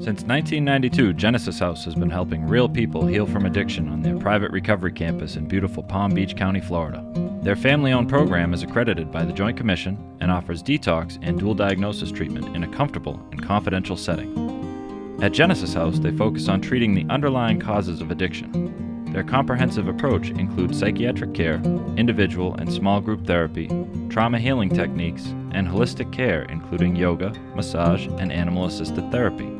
Since 0.00 0.22
1992, 0.24 1.12
Genesis 1.14 1.58
House 1.60 1.84
has 1.84 1.94
been 1.94 2.10
helping 2.10 2.46
real 2.46 2.68
people 2.68 3.06
heal 3.06 3.26
from 3.26 3.46
addiction 3.46 3.88
on 3.88 4.02
their 4.02 4.16
private 4.18 4.50
recovery 4.50 4.92
campus 4.92 5.36
in 5.36 5.46
beautiful 5.46 5.82
Palm 5.82 6.12
Beach 6.12 6.34
County, 6.36 6.60
Florida. 6.60 7.04
Their 7.42 7.54
family 7.56 7.92
owned 7.92 8.08
program 8.08 8.52
is 8.52 8.62
accredited 8.64 9.12
by 9.12 9.24
the 9.24 9.32
Joint 9.32 9.56
Commission 9.56 9.96
and 10.20 10.30
offers 10.32 10.62
detox 10.62 11.18
and 11.22 11.38
dual 11.38 11.54
diagnosis 11.54 12.10
treatment 12.10 12.54
in 12.56 12.64
a 12.64 12.68
comfortable 12.68 13.24
and 13.30 13.42
confidential 13.42 13.96
setting. 13.96 15.16
At 15.22 15.32
Genesis 15.32 15.74
House, 15.74 15.98
they 16.00 16.10
focus 16.10 16.48
on 16.48 16.60
treating 16.60 16.94
the 16.94 17.06
underlying 17.08 17.60
causes 17.60 18.00
of 18.00 18.10
addiction. 18.10 18.87
Their 19.12 19.24
comprehensive 19.24 19.88
approach 19.88 20.30
includes 20.30 20.78
psychiatric 20.78 21.34
care, 21.34 21.60
individual 21.96 22.54
and 22.54 22.72
small 22.72 23.00
group 23.00 23.26
therapy, 23.26 23.68
trauma 24.10 24.38
healing 24.38 24.68
techniques, 24.68 25.26
and 25.52 25.66
holistic 25.66 26.12
care, 26.12 26.42
including 26.42 26.94
yoga, 26.94 27.32
massage, 27.54 28.06
and 28.06 28.30
animal 28.30 28.66
assisted 28.66 29.10
therapy. 29.10 29.50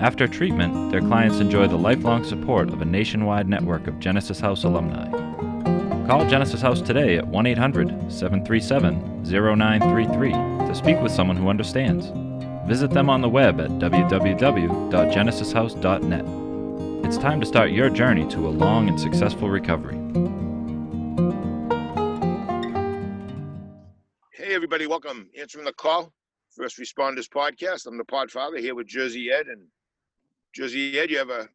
After 0.00 0.26
treatment, 0.26 0.90
their 0.90 1.00
clients 1.00 1.38
enjoy 1.38 1.68
the 1.68 1.76
lifelong 1.76 2.24
support 2.24 2.70
of 2.70 2.82
a 2.82 2.84
nationwide 2.84 3.48
network 3.48 3.86
of 3.86 4.00
Genesis 4.00 4.40
House 4.40 4.64
alumni. 4.64 5.08
Call 6.06 6.28
Genesis 6.28 6.60
House 6.60 6.80
today 6.80 7.16
at 7.16 7.24
1 7.26 7.46
800 7.46 8.12
737 8.12 9.24
0933 9.24 10.32
to 10.32 10.74
speak 10.74 11.00
with 11.00 11.12
someone 11.12 11.36
who 11.36 11.48
understands. 11.48 12.10
Visit 12.66 12.90
them 12.90 13.08
on 13.08 13.20
the 13.20 13.28
web 13.28 13.60
at 13.60 13.70
www.genesishouse.net. 13.70 16.43
It's 17.04 17.18
time 17.18 17.38
to 17.40 17.46
start 17.46 17.70
your 17.70 17.90
journey 17.90 18.26
to 18.28 18.48
a 18.48 18.50
long 18.50 18.88
and 18.88 18.98
successful 18.98 19.48
recovery. 19.50 19.96
Hey, 24.32 24.54
everybody, 24.54 24.86
welcome. 24.86 25.28
Answering 25.38 25.64
the 25.64 25.72
call, 25.74 26.12
First 26.56 26.78
Responders 26.78 27.28
podcast. 27.28 27.86
I'm 27.86 27.98
the 27.98 28.04
Podfather 28.04 28.58
here 28.58 28.74
with 28.74 28.86
Jersey 28.86 29.30
Ed. 29.30 29.46
And 29.48 29.62
Jersey 30.54 30.98
Ed, 30.98 31.10
you 31.10 31.18
have 31.18 31.30
a 31.30 31.48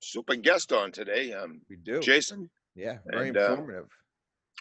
super 0.00 0.36
guest 0.36 0.72
on 0.72 0.92
today, 0.92 1.32
um, 1.32 1.62
We 1.68 1.76
do. 1.76 2.00
Jason. 2.00 2.50
Yeah, 2.74 2.98
very 3.06 3.28
And, 3.28 3.36
uh, 3.38 3.50
informative. 3.50 3.88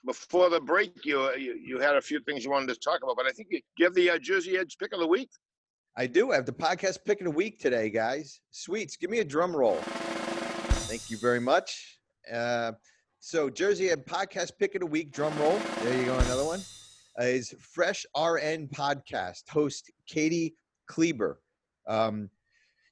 Before 0.06 0.50
the 0.50 0.60
break, 0.62 1.06
you, 1.06 1.30
you 1.38 1.60
you 1.64 1.80
had 1.80 1.96
a 1.96 2.02
few 2.02 2.20
things 2.22 2.44
you 2.44 2.50
wanted 2.52 2.70
to 2.70 2.80
talk 2.80 3.04
about, 3.04 3.16
but 3.18 3.28
I 3.28 3.32
think 3.32 3.50
you, 3.52 3.62
you 3.78 3.86
have 3.86 3.94
the 3.94 4.10
uh, 4.12 4.18
Jersey 4.18 4.58
Ed's 4.58 4.76
pick 4.76 4.94
of 4.94 5.00
the 5.00 5.08
week. 5.08 5.30
I 5.98 6.08
do. 6.08 6.32
I 6.32 6.36
have 6.36 6.46
the 6.46 6.54
podcast 6.54 7.00
pick 7.06 7.20
of 7.20 7.26
the 7.26 7.32
week 7.32 7.60
today, 7.60 7.90
guys. 7.90 8.40
Sweets, 8.52 8.96
give 8.96 9.10
me 9.10 9.20
a 9.20 9.26
drum 9.26 9.56
roll. 9.56 9.78
Thank 10.92 11.10
you 11.10 11.16
very 11.16 11.40
much. 11.40 12.00
Uh, 12.30 12.74
so, 13.22 13.50
Jersey 13.50 13.92
and 13.92 14.04
podcast 14.04 14.58
pick 14.60 14.76
of 14.76 14.82
the 14.82 14.86
week, 14.86 15.14
drum 15.14 15.34
roll. 15.40 15.58
There 15.84 15.98
you 15.98 16.04
go, 16.04 16.20
another 16.20 16.44
one. 16.44 16.60
Uh, 17.18 17.24
is 17.24 17.56
Fresh 17.62 18.06
RN 18.14 18.68
podcast 18.68 19.48
host 19.48 19.90
Kati 20.14 20.52
Kleber. 20.88 21.40
Um, 21.88 22.30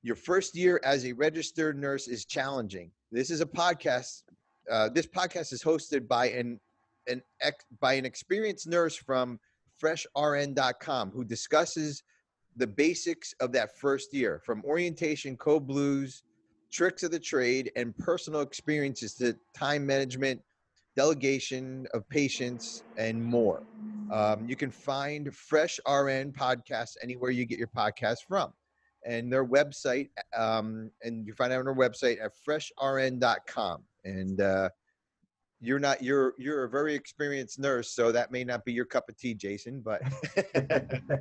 your 0.01 0.15
first 0.15 0.55
year 0.55 0.79
as 0.85 1.05
a 1.05 1.11
registered 1.11 1.77
nurse 1.77 2.07
is 2.07 2.23
challenging. 2.23 2.89
This 3.11 3.29
is 3.29 3.41
a 3.41 3.45
podcast. 3.45 4.23
Uh, 4.71 4.87
this 4.87 5.05
podcast 5.05 5.51
is 5.51 5.61
hosted 5.61 6.07
by 6.07 6.29
an 6.29 6.57
an 7.07 7.21
ex, 7.41 7.65
by 7.81 7.95
an 7.95 8.05
experienced 8.05 8.65
nurse 8.65 8.95
from 8.95 9.41
FreshRN.com 9.83 11.11
who 11.11 11.25
discusses 11.25 12.03
the 12.55 12.67
basics 12.67 13.33
of 13.41 13.51
that 13.51 13.77
first 13.77 14.13
year 14.13 14.41
from 14.45 14.63
orientation, 14.63 15.35
code 15.35 15.67
blues, 15.67 16.23
tricks 16.71 17.03
of 17.03 17.11
the 17.11 17.19
trade, 17.19 17.71
and 17.75 17.97
personal 17.97 18.41
experiences 18.41 19.13
to 19.15 19.35
time 19.55 19.85
management, 19.85 20.41
delegation 20.95 21.87
of 21.93 22.07
patients, 22.09 22.83
and 22.97 23.23
more. 23.23 23.63
Um, 24.11 24.47
you 24.47 24.55
can 24.55 24.71
find 24.71 25.33
Fresh 25.35 25.79
RN 25.87 26.31
podcasts 26.31 26.97
anywhere 27.01 27.31
you 27.31 27.45
get 27.45 27.59
your 27.59 27.67
podcast 27.67 28.19
from. 28.27 28.53
And 29.05 29.31
their 29.31 29.45
website, 29.45 30.09
um, 30.35 30.91
and 31.03 31.25
you 31.25 31.33
find 31.33 31.53
it 31.53 31.55
on 31.55 31.65
their 31.65 31.75
website 31.75 32.17
at 32.23 32.31
freshrn.com. 32.47 33.83
And 34.03 34.41
uh, 34.41 34.69
you're 35.61 35.79
not 35.79 36.01
you're 36.01 36.33
you're 36.37 36.63
a 36.63 36.69
very 36.69 36.95
experienced 36.95 37.59
nurse, 37.59 37.91
so 37.91 38.11
that 38.11 38.31
may 38.31 38.43
not 38.43 38.65
be 38.65 38.73
your 38.73 38.85
cup 38.85 39.09
of 39.09 39.17
tea, 39.17 39.33
Jason. 39.33 39.81
But 39.81 40.01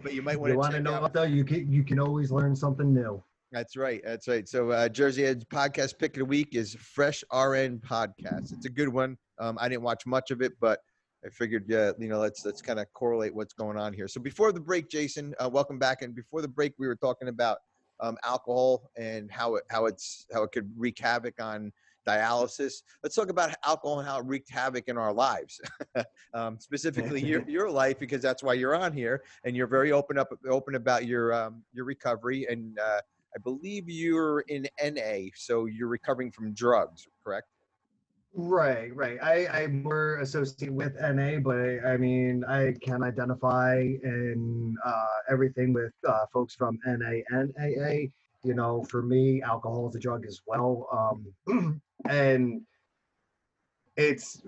but 0.03 0.13
you 0.13 0.23
might 0.23 0.39
want 0.39 0.51
you 0.51 0.55
to 0.55 0.59
want 0.59 0.73
to 0.73 0.81
know 0.81 0.95
out 0.95 1.13
though 1.13 1.25
you 1.25 1.45
can 1.45 1.71
you 1.71 1.83
can 1.83 1.99
always 1.99 2.31
learn 2.31 2.55
something 2.55 2.93
new 2.95 3.23
that's 3.51 3.77
right. 3.77 4.03
That's 4.05 4.29
right. 4.29 4.49
So 4.49 4.71
uh, 4.71 4.89
Jersey 4.89 5.25
Ed's 5.25 5.45
podcast 5.45 5.99
pick 5.99 6.15
of 6.17 6.21
the 6.21 6.25
week 6.25 6.55
is 6.55 6.75
Fresh 6.75 7.25
RN 7.33 7.79
podcast. 7.79 8.53
It's 8.53 8.67
a 8.67 8.71
good 8.71 8.89
one. 8.89 9.17
Um, 9.39 9.57
I 9.61 9.69
didn't 9.69 9.83
watch 9.83 10.05
much 10.07 10.31
of 10.31 10.43
it, 10.43 10.53
but 10.61 10.81
I 11.25 11.31
figured, 11.31 11.65
yeah, 11.67 11.93
you 11.99 12.09
know, 12.09 12.21
let's 12.21 12.45
let's 12.45 12.61
kind 12.61 12.79
of 12.79 12.93
correlate 12.93 13.35
what's 13.35 13.55
going 13.55 13.79
on 13.79 13.93
here. 13.93 14.07
So 14.07 14.21
before 14.21 14.53
the 14.53 14.61
break, 14.61 14.89
Jason, 14.91 15.35
uh, 15.41 15.49
welcome 15.49 15.79
back. 15.79 16.03
And 16.03 16.15
before 16.15 16.43
the 16.43 16.49
break, 16.49 16.75
we 16.79 16.87
were 16.87 16.97
talking 16.97 17.29
about 17.29 17.59
um, 18.01 18.17
alcohol 18.25 18.91
and 18.97 19.31
how 19.31 19.57
it 19.57 19.65
how 19.71 19.87
it's 19.87 20.27
how 20.33 20.43
it 20.43 20.53
could 20.53 20.71
wreak 20.77 20.99
havoc 20.99 21.41
on 21.41 21.73
dialysis. 22.07 22.83
Let's 23.03 23.17
talk 23.17 23.31
about 23.31 23.55
alcohol 23.65 23.99
and 23.99 24.09
how 24.09 24.19
it 24.19 24.27
wreaked 24.27 24.51
havoc 24.51 24.89
in 24.89 24.97
our 24.97 25.13
lives, 25.13 25.61
um, 26.35 26.59
specifically 26.61 27.23
your 27.25 27.43
your 27.49 27.71
life 27.71 27.99
because 27.99 28.23
that's 28.23 28.43
why 28.43 28.53
you're 28.55 28.77
on 28.77 28.93
here 28.93 29.23
and 29.45 29.57
you're 29.57 29.67
very 29.67 29.91
open 29.91 30.19
up 30.19 30.29
open 30.49 30.75
about 30.75 31.07
your 31.07 31.33
um, 31.33 31.63
your 31.73 31.85
recovery 31.85 32.47
and 32.49 32.79
uh, 32.79 33.01
I 33.35 33.38
believe 33.43 33.88
you're 33.88 34.41
in 34.41 34.67
NA, 34.83 35.29
so 35.35 35.67
you're 35.67 35.88
recovering 35.88 36.31
from 36.31 36.53
drugs, 36.55 37.07
correct? 37.25 37.47
Right, 38.35 38.95
right. 38.95 39.19
I, 39.23 39.47
I'm 39.49 39.83
more 39.83 40.19
associated 40.19 40.75
with 40.75 40.95
NA, 41.01 41.38
but 41.41 41.57
I, 41.57 41.95
I 41.95 41.97
mean, 41.97 42.45
I 42.45 42.75
can 42.83 43.03
identify 43.03 43.81
in 43.81 44.77
uh, 44.85 45.07
everything 45.31 45.73
with 45.73 45.93
uh, 46.07 46.27
folks 46.33 46.55
from 46.55 46.79
NA 46.87 47.21
and 47.31 47.53
AA. 47.59 48.11
You 48.45 48.55
know, 48.55 48.85
for 48.85 49.03
me, 49.03 49.43
alcohol 49.43 49.88
is 49.88 49.97
a 49.97 49.99
drug 49.99 50.25
as 50.27 50.41
well. 50.47 50.88
Um, 51.49 51.81
and 52.09 52.62
it's 53.97 54.41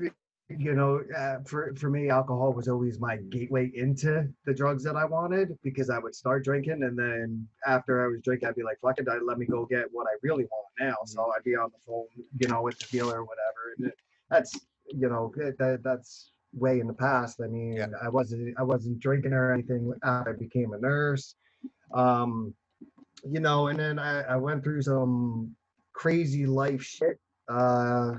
you 0.58 0.74
know, 0.74 1.02
uh, 1.16 1.38
for 1.46 1.74
for 1.76 1.90
me, 1.90 2.10
alcohol 2.10 2.52
was 2.52 2.68
always 2.68 3.00
my 3.00 3.16
gateway 3.28 3.70
into 3.74 4.28
the 4.44 4.54
drugs 4.54 4.82
that 4.84 4.96
I 4.96 5.04
wanted 5.04 5.56
because 5.62 5.90
I 5.90 5.98
would 5.98 6.14
start 6.14 6.44
drinking, 6.44 6.82
and 6.82 6.98
then 6.98 7.46
after 7.66 8.04
I 8.04 8.08
was 8.08 8.20
drinking, 8.22 8.48
I'd 8.48 8.54
be 8.56 8.62
like, 8.62 8.80
"Fuck 8.80 8.98
it, 8.98 9.06
let 9.24 9.38
me 9.38 9.46
go 9.46 9.64
get 9.66 9.86
what 9.92 10.06
I 10.06 10.16
really 10.22 10.44
want 10.44 10.66
now." 10.78 10.96
So 11.06 11.30
I'd 11.36 11.44
be 11.44 11.56
on 11.56 11.70
the 11.72 11.78
phone, 11.86 12.06
you 12.38 12.48
know, 12.48 12.62
with 12.62 12.78
the 12.78 12.86
dealer 12.90 13.20
or 13.20 13.24
whatever. 13.24 13.74
And 13.78 13.92
that's 14.28 14.52
you 14.92 15.08
know, 15.08 15.32
that 15.36 15.80
that's 15.82 16.32
way 16.52 16.80
in 16.80 16.86
the 16.86 16.94
past. 16.94 17.40
I 17.42 17.46
mean, 17.46 17.74
Yeah. 17.74 17.86
I 18.02 18.08
wasn't 18.08 18.58
I 18.58 18.62
wasn't 18.62 18.98
drinking 18.98 19.32
or 19.32 19.52
anything 19.52 19.92
after 20.02 20.30
I 20.30 20.36
became 20.36 20.72
a 20.72 20.78
nurse. 20.78 21.34
Um, 21.94 22.54
you 23.24 23.40
know, 23.40 23.68
and 23.68 23.78
then 23.78 23.98
I, 23.98 24.22
I 24.22 24.36
went 24.36 24.64
through 24.64 24.82
some 24.82 25.54
crazy 25.92 26.46
life 26.46 26.82
shit. 26.82 27.18
Uh, 27.48 28.12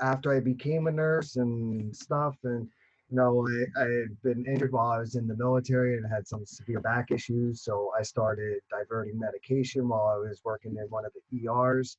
after 0.00 0.34
I 0.34 0.40
became 0.40 0.86
a 0.86 0.90
nurse 0.90 1.36
and 1.36 1.94
stuff. 1.94 2.36
And, 2.44 2.68
you 3.10 3.16
know, 3.16 3.46
I, 3.48 3.82
I 3.82 3.84
had 3.84 4.22
been 4.22 4.44
injured 4.46 4.72
while 4.72 4.90
I 4.90 4.98
was 4.98 5.14
in 5.14 5.26
the 5.26 5.36
military 5.36 5.96
and 5.96 6.06
had 6.10 6.26
some 6.26 6.44
severe 6.46 6.80
back 6.80 7.10
issues. 7.10 7.62
So 7.62 7.92
I 7.98 8.02
started 8.02 8.60
diverting 8.70 9.18
medication 9.18 9.88
while 9.88 10.08
I 10.08 10.16
was 10.16 10.40
working 10.44 10.76
in 10.76 10.84
one 10.88 11.04
of 11.04 11.12
the 11.12 11.48
ERs, 11.48 11.96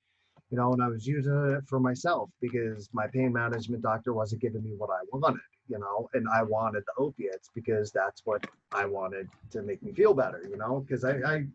you 0.52 0.58
know, 0.58 0.74
and 0.74 0.82
I 0.82 0.88
was 0.88 1.08
using 1.08 1.56
it 1.58 1.68
for 1.68 1.80
myself 1.80 2.30
because 2.42 2.90
my 2.94 3.08
pain 3.08 3.34
management 3.34 3.82
doctor 3.82 4.14
wasn't 4.14 4.42
giving 4.42 4.64
me 4.64 4.74
what 4.78 4.90
I 4.90 5.02
wanted, 5.12 5.42
you 5.68 5.80
know, 5.80 6.10
and 6.14 6.28
I 6.34 6.44
wanted 6.44 6.84
the 6.86 7.02
opiates 7.02 7.50
because 7.54 7.92
that's 7.92 8.22
what 8.26 8.46
I 8.72 8.86
wanted 8.86 9.28
to 9.52 9.62
make 9.62 9.82
me 9.84 9.94
feel 9.94 10.14
better, 10.14 10.44
you 10.50 10.58
know, 10.58 10.86
because 10.86 11.04
I, 11.04 11.18
I, 11.26 11.46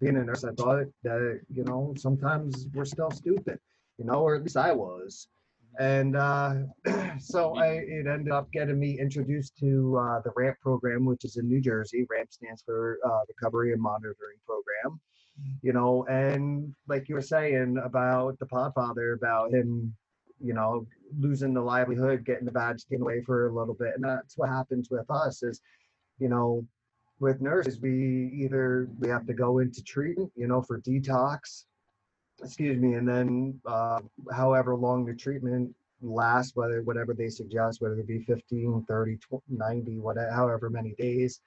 being 0.00 0.16
a 0.16 0.24
nurse, 0.24 0.44
I 0.44 0.52
thought 0.52 0.86
that, 1.02 1.40
you 1.52 1.64
know, 1.64 1.94
sometimes 1.96 2.66
we're 2.74 2.84
still 2.84 3.10
stupid 3.10 3.58
you 3.98 4.04
know, 4.04 4.20
or 4.22 4.34
at 4.36 4.42
least 4.42 4.56
I 4.56 4.72
was. 4.72 5.28
And 5.78 6.16
uh, 6.16 6.54
so 7.18 7.56
I, 7.56 7.66
it 7.66 8.06
ended 8.06 8.30
up 8.30 8.50
getting 8.52 8.78
me 8.78 8.98
introduced 8.98 9.56
to 9.58 9.98
uh, 9.98 10.20
the 10.20 10.32
RAMP 10.36 10.60
program, 10.60 11.04
which 11.04 11.24
is 11.24 11.36
in 11.36 11.48
New 11.48 11.60
Jersey. 11.60 12.06
RAMP 12.08 12.32
stands 12.32 12.62
for 12.62 12.98
uh, 13.04 13.20
Recovery 13.28 13.72
and 13.72 13.82
Monitoring 13.82 14.38
Program. 14.46 15.00
You 15.62 15.72
know, 15.72 16.06
and 16.08 16.72
like 16.86 17.08
you 17.08 17.16
were 17.16 17.22
saying 17.22 17.76
about 17.84 18.38
the 18.38 18.46
Podfather, 18.46 19.16
about 19.16 19.50
him, 19.50 19.92
you 20.40 20.54
know, 20.54 20.86
losing 21.18 21.52
the 21.52 21.60
livelihood, 21.60 22.24
getting 22.24 22.44
the 22.44 22.52
badge 22.52 22.84
taken 22.84 23.02
away 23.02 23.20
for 23.22 23.48
a 23.48 23.52
little 23.52 23.74
bit, 23.74 23.94
and 23.96 24.04
that's 24.04 24.38
what 24.38 24.48
happens 24.48 24.90
with 24.92 25.10
us. 25.10 25.42
Is, 25.42 25.60
you 26.20 26.28
know, 26.28 26.64
with 27.18 27.40
nurses, 27.40 27.80
we 27.80 28.30
either 28.32 28.88
we 29.00 29.08
have 29.08 29.26
to 29.26 29.34
go 29.34 29.58
into 29.58 29.82
treatment, 29.82 30.30
you 30.36 30.46
know, 30.46 30.62
for 30.62 30.80
detox, 30.80 31.64
excuse 32.42 32.78
me, 32.78 32.94
and 32.94 33.08
then 33.08 33.60
uh, 33.66 34.00
however 34.32 34.76
long 34.76 35.04
the 35.04 35.14
treatment 35.14 35.74
lasts, 36.02 36.54
whether 36.54 36.82
whatever 36.82 37.14
they 37.14 37.28
suggest, 37.28 37.80
whether 37.80 37.98
it 37.98 38.06
be 38.06 38.20
15, 38.20 38.84
30, 38.88 39.16
20, 39.16 39.42
90, 39.48 39.98
whatever, 39.98 40.30
however 40.30 40.70
many 40.70 40.94
days, 40.98 41.40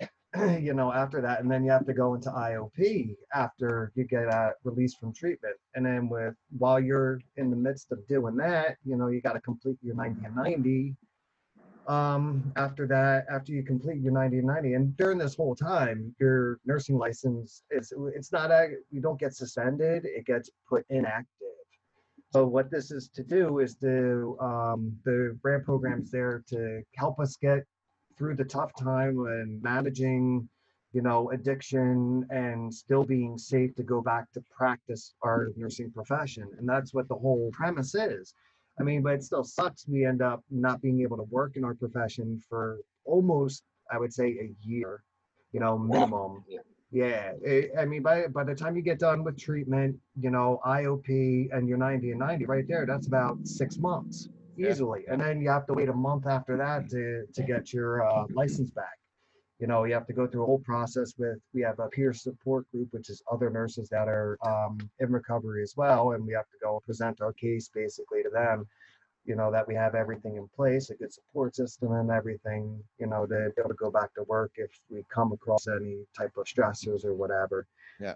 you 0.60 0.72
know, 0.72 0.92
after 0.92 1.20
that, 1.20 1.40
and 1.40 1.50
then 1.50 1.64
you 1.64 1.70
have 1.70 1.86
to 1.86 1.92
go 1.92 2.14
into 2.14 2.30
IOP 2.30 3.14
after 3.34 3.92
you 3.94 4.04
get 4.04 4.28
uh, 4.28 4.50
released 4.64 4.98
from 4.98 5.12
treatment, 5.12 5.56
and 5.74 5.84
then 5.84 6.08
with 6.08 6.34
while 6.56 6.80
you're 6.80 7.20
in 7.36 7.50
the 7.50 7.56
midst 7.56 7.92
of 7.92 8.06
doing 8.08 8.36
that, 8.36 8.76
you 8.84 8.96
know, 8.96 9.08
you 9.08 9.20
got 9.20 9.34
to 9.34 9.40
complete 9.40 9.76
your 9.82 9.94
90 9.94 10.24
and 10.24 10.36
90 10.36 10.96
um 11.88 12.52
after 12.56 12.86
that 12.86 13.26
after 13.30 13.52
you 13.52 13.62
complete 13.62 14.00
your 14.00 14.12
90 14.12 14.38
and 14.38 14.46
90 14.46 14.74
and 14.74 14.96
during 14.96 15.18
this 15.18 15.34
whole 15.34 15.54
time 15.54 16.14
your 16.20 16.58
nursing 16.64 16.96
license 16.96 17.64
is 17.70 17.92
it's 18.14 18.30
not 18.30 18.50
a 18.50 18.74
you 18.90 19.00
don't 19.00 19.18
get 19.18 19.34
suspended 19.34 20.04
it 20.04 20.24
gets 20.24 20.50
put 20.68 20.84
inactive. 20.90 21.26
So 22.32 22.46
what 22.46 22.70
this 22.70 22.90
is 22.90 23.08
to 23.14 23.22
do 23.22 23.58
is 23.58 23.74
to 23.76 24.36
um 24.40 24.96
the 25.04 25.38
RAMP 25.42 25.64
programs 25.64 26.10
there 26.10 26.42
to 26.48 26.82
help 26.96 27.18
us 27.18 27.36
get 27.36 27.64
through 28.16 28.36
the 28.36 28.44
tough 28.44 28.72
time 28.76 29.16
when 29.16 29.60
managing 29.62 30.48
you 30.92 31.02
know 31.02 31.30
addiction 31.30 32.26
and 32.30 32.72
still 32.72 33.04
being 33.04 33.36
safe 33.38 33.74
to 33.74 33.82
go 33.82 34.00
back 34.00 34.30
to 34.32 34.40
practice 34.56 35.14
our 35.22 35.48
nursing 35.56 35.90
profession. 35.90 36.48
And 36.58 36.68
that's 36.68 36.94
what 36.94 37.08
the 37.08 37.16
whole 37.16 37.50
premise 37.52 37.94
is 37.94 38.34
I 38.82 38.84
mean, 38.84 39.00
but 39.02 39.14
it 39.14 39.22
still 39.22 39.44
sucks. 39.44 39.86
We 39.86 40.04
end 40.04 40.22
up 40.22 40.42
not 40.50 40.82
being 40.82 41.02
able 41.02 41.16
to 41.16 41.22
work 41.24 41.56
in 41.56 41.62
our 41.64 41.72
profession 41.74 42.42
for 42.48 42.80
almost, 43.04 43.62
I 43.92 43.96
would 43.96 44.12
say, 44.12 44.26
a 44.40 44.50
year, 44.60 45.04
you 45.52 45.60
know, 45.60 45.78
minimum. 45.78 46.42
Yeah. 46.48 46.58
Yeah. 46.90 47.32
it- 47.42 47.70
I 47.78 47.84
mean, 47.84 48.02
by 48.02 48.26
by 48.26 48.42
the 48.42 48.56
time 48.56 48.74
you 48.74 48.82
get 48.82 48.98
done 48.98 49.22
with 49.22 49.38
treatment, 49.38 49.96
you 50.20 50.30
know, 50.30 50.60
IOP 50.66 51.48
and 51.52 51.68
you're 51.68 51.78
90 51.78 52.10
and 52.10 52.18
90 52.18 52.44
right 52.46 52.66
there, 52.66 52.84
that's 52.84 53.06
about 53.06 53.46
six 53.46 53.78
months 53.78 54.28
Yeah. 54.56 54.70
easily. 54.70 55.04
And 55.08 55.20
then 55.20 55.40
you 55.40 55.48
have 55.48 55.64
to 55.68 55.74
wait 55.74 55.88
a 55.88 55.94
month 55.94 56.26
after 56.26 56.56
that 56.56 56.88
to 56.90 57.24
to 57.36 57.42
get 57.44 57.72
your 57.72 58.02
uh, 58.02 58.26
license 58.34 58.70
back. 58.70 58.98
You 59.62 59.68
know, 59.68 59.84
you 59.84 59.94
have 59.94 60.08
to 60.08 60.12
go 60.12 60.26
through 60.26 60.42
a 60.42 60.46
whole 60.46 60.58
process 60.58 61.14
with, 61.16 61.38
we 61.54 61.60
have 61.62 61.78
a 61.78 61.86
peer 61.86 62.12
support 62.12 62.68
group, 62.72 62.88
which 62.90 63.08
is 63.08 63.22
other 63.30 63.48
nurses 63.48 63.88
that 63.90 64.08
are 64.08 64.36
um, 64.44 64.76
in 64.98 65.12
recovery 65.12 65.62
as 65.62 65.74
well. 65.76 66.10
And 66.14 66.26
we 66.26 66.32
have 66.32 66.48
to 66.50 66.56
go 66.60 66.72
and 66.74 66.82
present 66.82 67.20
our 67.20 67.32
case 67.32 67.70
basically 67.72 68.24
to 68.24 68.28
them, 68.28 68.66
you 69.24 69.36
know, 69.36 69.52
that 69.52 69.68
we 69.68 69.76
have 69.76 69.94
everything 69.94 70.34
in 70.36 70.48
place, 70.48 70.90
a 70.90 70.96
good 70.96 71.12
support 71.12 71.54
system 71.54 71.92
and 71.92 72.10
everything, 72.10 72.82
you 72.98 73.06
know, 73.06 73.24
to 73.24 73.52
be 73.54 73.60
able 73.60 73.68
to 73.70 73.76
go 73.76 73.88
back 73.88 74.12
to 74.14 74.24
work 74.24 74.50
if 74.56 74.72
we 74.90 75.04
come 75.14 75.30
across 75.30 75.68
any 75.68 75.98
type 76.18 76.32
of 76.36 76.44
stressors 76.46 77.04
or 77.04 77.14
whatever. 77.14 77.68
Yeah. 78.00 78.14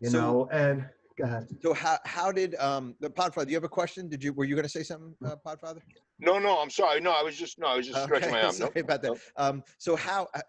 You 0.00 0.08
So- 0.08 0.18
know, 0.22 0.48
and 0.50 0.88
go 1.18 1.24
ahead. 1.24 1.46
So 1.60 1.74
how 1.74 1.98
how 2.06 2.32
did 2.32 2.54
um 2.54 2.96
the 3.00 3.10
Podfather? 3.10 3.44
Do 3.44 3.50
you 3.50 3.56
have 3.56 3.64
a 3.64 3.68
question? 3.68 4.08
Did 4.08 4.24
you 4.24 4.32
were 4.32 4.46
you 4.46 4.54
going 4.54 4.64
to 4.64 4.76
say 4.78 4.82
something, 4.82 5.14
uh, 5.26 5.36
Podfather? 5.46 5.82
No, 6.20 6.38
no, 6.38 6.58
I'm 6.58 6.70
sorry. 6.70 7.00
No, 7.02 7.10
I 7.12 7.22
was 7.22 7.36
just 7.36 7.58
no, 7.58 7.66
I 7.66 7.76
was 7.76 7.86
just 7.86 8.02
stretching 8.04 8.30
my 8.30 8.38
arm. 8.46 8.46
No, 8.58 8.66
sorry 8.66 8.80
about 8.80 9.02
that. 9.02 9.10
no. 9.12 9.18
Um, 9.36 9.62
so 9.76 9.94
how 9.94 10.26
I, 10.34 10.38
I- 10.38 10.42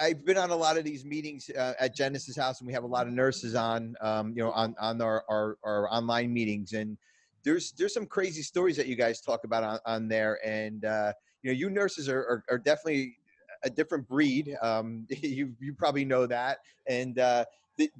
I've 0.00 0.24
been 0.24 0.36
on 0.36 0.50
a 0.50 0.56
lot 0.56 0.76
of 0.76 0.84
these 0.84 1.04
meetings 1.04 1.50
uh, 1.50 1.74
at 1.80 1.94
Genesis 1.94 2.36
House, 2.36 2.60
and 2.60 2.66
we 2.66 2.74
have 2.74 2.84
a 2.84 2.88
lot 2.88 3.06
of 3.06 3.12
nurses 3.12 3.54
on, 3.54 3.94
um, 4.00 4.32
you 4.36 4.42
know, 4.42 4.52
on 4.52 4.74
on 4.78 5.00
our, 5.00 5.24
our 5.28 5.56
our 5.64 5.92
online 5.92 6.32
meetings, 6.32 6.74
and 6.74 6.98
there's 7.42 7.72
there's 7.72 7.94
some 7.94 8.06
crazy 8.06 8.42
stories 8.42 8.76
that 8.76 8.86
you 8.86 8.96
guys 8.96 9.20
talk 9.20 9.44
about 9.44 9.64
on, 9.64 9.78
on 9.86 10.08
there, 10.08 10.38
and 10.46 10.84
uh, 10.84 11.12
you 11.42 11.50
know, 11.50 11.56
you 11.56 11.70
nurses 11.70 12.08
are, 12.08 12.20
are 12.20 12.44
are 12.50 12.58
definitely 12.58 13.16
a 13.64 13.70
different 13.70 14.06
breed. 14.08 14.56
Um, 14.60 15.06
you 15.08 15.54
you 15.58 15.72
probably 15.72 16.04
know 16.04 16.26
that, 16.26 16.58
and 16.86 17.18
uh, 17.18 17.44
the, 17.78 17.90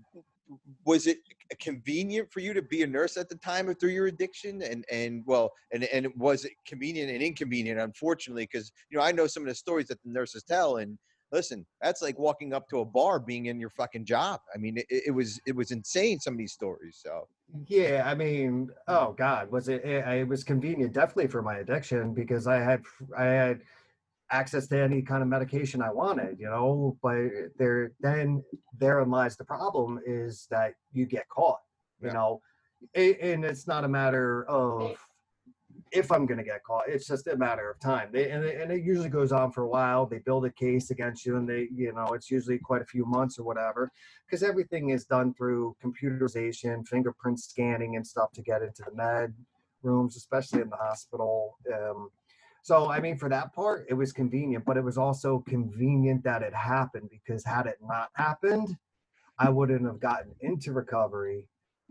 was 0.84 1.06
it 1.06 1.18
convenient 1.60 2.30
for 2.30 2.40
you 2.40 2.52
to 2.52 2.62
be 2.62 2.82
a 2.82 2.86
nurse 2.86 3.16
at 3.16 3.28
the 3.28 3.36
time 3.36 3.68
of 3.68 3.78
through 3.78 3.90
your 3.90 4.06
addiction 4.06 4.62
and 4.62 4.84
and 4.90 5.22
well 5.26 5.50
and 5.72 5.84
and 5.84 6.08
was 6.16 6.44
it 6.44 6.52
convenient 6.66 7.10
and 7.10 7.22
inconvenient 7.22 7.78
unfortunately 7.78 8.48
because 8.50 8.72
you 8.90 8.98
know 8.98 9.04
i 9.04 9.12
know 9.12 9.26
some 9.26 9.42
of 9.42 9.48
the 9.48 9.54
stories 9.54 9.86
that 9.86 10.02
the 10.02 10.10
nurses 10.10 10.42
tell 10.42 10.78
and 10.78 10.98
listen 11.32 11.66
that's 11.80 12.02
like 12.02 12.18
walking 12.18 12.52
up 12.52 12.68
to 12.68 12.80
a 12.80 12.84
bar 12.84 13.18
being 13.18 13.46
in 13.46 13.58
your 13.58 13.70
fucking 13.70 14.04
job 14.04 14.40
i 14.54 14.58
mean 14.58 14.76
it, 14.76 14.86
it 14.90 15.10
was 15.14 15.40
it 15.46 15.56
was 15.56 15.70
insane 15.70 16.18
some 16.20 16.34
of 16.34 16.38
these 16.38 16.52
stories 16.52 16.98
so 17.02 17.26
Yeah, 17.66 18.04
I 18.06 18.14
mean, 18.14 18.70
oh 18.88 19.12
God, 19.12 19.50
was 19.50 19.68
it? 19.68 19.84
It, 19.84 20.06
it 20.06 20.28
was 20.28 20.42
convenient, 20.44 20.92
definitely 20.94 21.26
for 21.28 21.42
my 21.42 21.56
addiction 21.58 22.14
because 22.14 22.46
I 22.46 22.56
had 22.58 22.82
I 23.16 23.24
had 23.24 23.62
access 24.30 24.66
to 24.68 24.80
any 24.80 25.02
kind 25.02 25.22
of 25.22 25.28
medication 25.28 25.82
I 25.82 25.90
wanted, 25.92 26.38
you 26.40 26.46
know. 26.46 26.96
But 27.02 27.28
there, 27.58 27.92
then 28.00 28.42
therein 28.78 29.10
lies 29.10 29.36
the 29.36 29.44
problem: 29.44 30.00
is 30.06 30.46
that 30.50 30.74
you 30.92 31.04
get 31.06 31.28
caught, 31.28 31.60
you 32.00 32.08
Yeah. 32.08 32.14
know, 32.14 32.40
and 32.94 33.44
it's 33.44 33.66
not 33.66 33.84
a 33.84 33.88
matter 33.88 34.44
of 34.48 34.96
if 35.92 36.10
I'm 36.10 36.26
going 36.26 36.38
to 36.38 36.44
get 36.44 36.64
caught. 36.64 36.84
It's 36.88 37.06
just 37.06 37.26
a 37.26 37.36
matter 37.36 37.70
of 37.70 37.78
time. 37.78 38.08
They, 38.12 38.30
and, 38.30 38.44
it, 38.44 38.60
and 38.60 38.72
it 38.72 38.82
usually 38.82 39.08
goes 39.08 39.30
on 39.30 39.52
for 39.52 39.62
a 39.62 39.68
while. 39.68 40.06
They 40.06 40.18
build 40.18 40.46
a 40.46 40.50
case 40.50 40.90
against 40.90 41.26
you, 41.26 41.36
and 41.36 41.48
they, 41.48 41.68
you 41.74 41.92
know, 41.92 42.06
it's 42.14 42.30
usually 42.30 42.58
quite 42.58 42.82
a 42.82 42.86
few 42.86 43.04
months 43.04 43.38
or 43.38 43.44
whatever, 43.44 43.90
because 44.26 44.42
everything 44.42 44.90
is 44.90 45.04
done 45.04 45.34
through 45.34 45.76
computerization, 45.84 46.86
fingerprint 46.88 47.40
scanning, 47.40 47.96
and 47.96 48.06
stuff 48.06 48.32
to 48.32 48.42
get 48.42 48.62
into 48.62 48.82
the 48.84 48.94
med 48.94 49.34
rooms, 49.82 50.16
especially 50.16 50.62
in 50.62 50.70
the 50.70 50.76
hospital. 50.76 51.58
Um, 51.72 52.08
so, 52.62 52.90
I 52.90 53.00
mean, 53.00 53.16
for 53.16 53.28
that 53.28 53.52
part, 53.52 53.86
it 53.88 53.94
was 53.94 54.12
convenient, 54.12 54.64
but 54.64 54.76
it 54.76 54.84
was 54.84 54.96
also 54.96 55.40
convenient 55.48 56.22
that 56.24 56.42
it 56.42 56.54
happened 56.54 57.10
because 57.10 57.44
had 57.44 57.66
it 57.66 57.78
not 57.82 58.10
happened, 58.14 58.76
I 59.38 59.50
wouldn't 59.50 59.84
have 59.84 59.98
gotten 59.98 60.32
into 60.40 60.72
recovery 60.72 61.48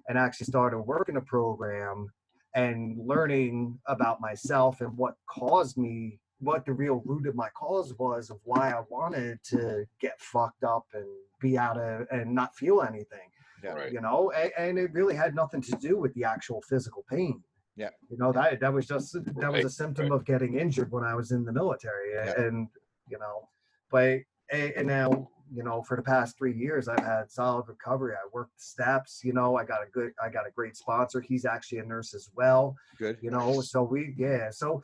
and 0.07 0.17
actually 0.17 0.45
started 0.45 0.79
working 0.79 1.17
a 1.17 1.21
program 1.21 2.07
and 2.53 2.97
learning 2.97 3.79
about 3.85 4.19
myself 4.21 4.81
and 4.81 4.97
what 4.97 5.15
caused 5.27 5.77
me 5.77 6.19
what 6.41 6.65
the 6.65 6.73
real 6.73 7.01
root 7.05 7.27
of 7.27 7.35
my 7.35 7.49
cause 7.49 7.93
was 7.99 8.29
of 8.29 8.39
why 8.43 8.71
I 8.71 8.81
wanted 8.89 9.39
to 9.45 9.85
get 9.99 10.19
fucked 10.19 10.63
up 10.63 10.85
and 10.93 11.05
be 11.39 11.57
out 11.57 11.77
of 11.77 12.07
and 12.11 12.33
not 12.33 12.55
feel 12.55 12.81
anything. 12.81 13.29
Yeah. 13.63 13.73
Right. 13.73 13.91
You 13.91 14.01
know, 14.01 14.31
and, 14.31 14.51
and 14.57 14.79
it 14.79 14.91
really 14.91 15.15
had 15.15 15.35
nothing 15.35 15.61
to 15.61 15.71
do 15.73 15.97
with 15.97 16.13
the 16.15 16.23
actual 16.23 16.63
physical 16.67 17.05
pain. 17.09 17.43
Yeah. 17.75 17.89
You 18.09 18.17
know, 18.17 18.31
that 18.31 18.59
that 18.59 18.73
was 18.73 18.87
just 18.87 19.13
that 19.13 19.51
was 19.51 19.65
a 19.65 19.69
symptom 19.69 20.09
right. 20.09 20.15
of 20.15 20.25
getting 20.25 20.57
injured 20.57 20.91
when 20.91 21.03
I 21.03 21.13
was 21.13 21.31
in 21.31 21.45
the 21.45 21.53
military. 21.53 22.13
Yeah. 22.13 22.41
And, 22.41 22.67
you 23.07 23.19
know, 23.19 23.47
but 23.91 24.21
eh, 24.49 24.71
and 24.75 24.87
now, 24.87 25.29
you 25.53 25.63
know, 25.63 25.81
for 25.83 25.97
the 25.97 26.03
past 26.03 26.37
three 26.37 26.55
years 26.55 26.87
I've 26.87 27.03
had 27.03 27.29
solid 27.31 27.65
recovery. 27.67 28.13
I 28.13 28.27
worked 28.33 28.59
steps, 28.61 29.21
you 29.23 29.33
know, 29.33 29.57
I 29.57 29.65
got 29.65 29.81
a 29.83 29.89
good 29.91 30.11
I 30.23 30.29
got 30.29 30.47
a 30.47 30.51
great 30.51 30.75
sponsor. 30.77 31.19
He's 31.21 31.45
actually 31.45 31.79
a 31.79 31.85
nurse 31.85 32.13
as 32.13 32.29
well 32.35 32.75
Good. 32.97 33.17
you 33.21 33.31
know 33.31 33.61
so 33.61 33.83
we 33.83 34.13
yeah 34.17 34.49
so 34.51 34.83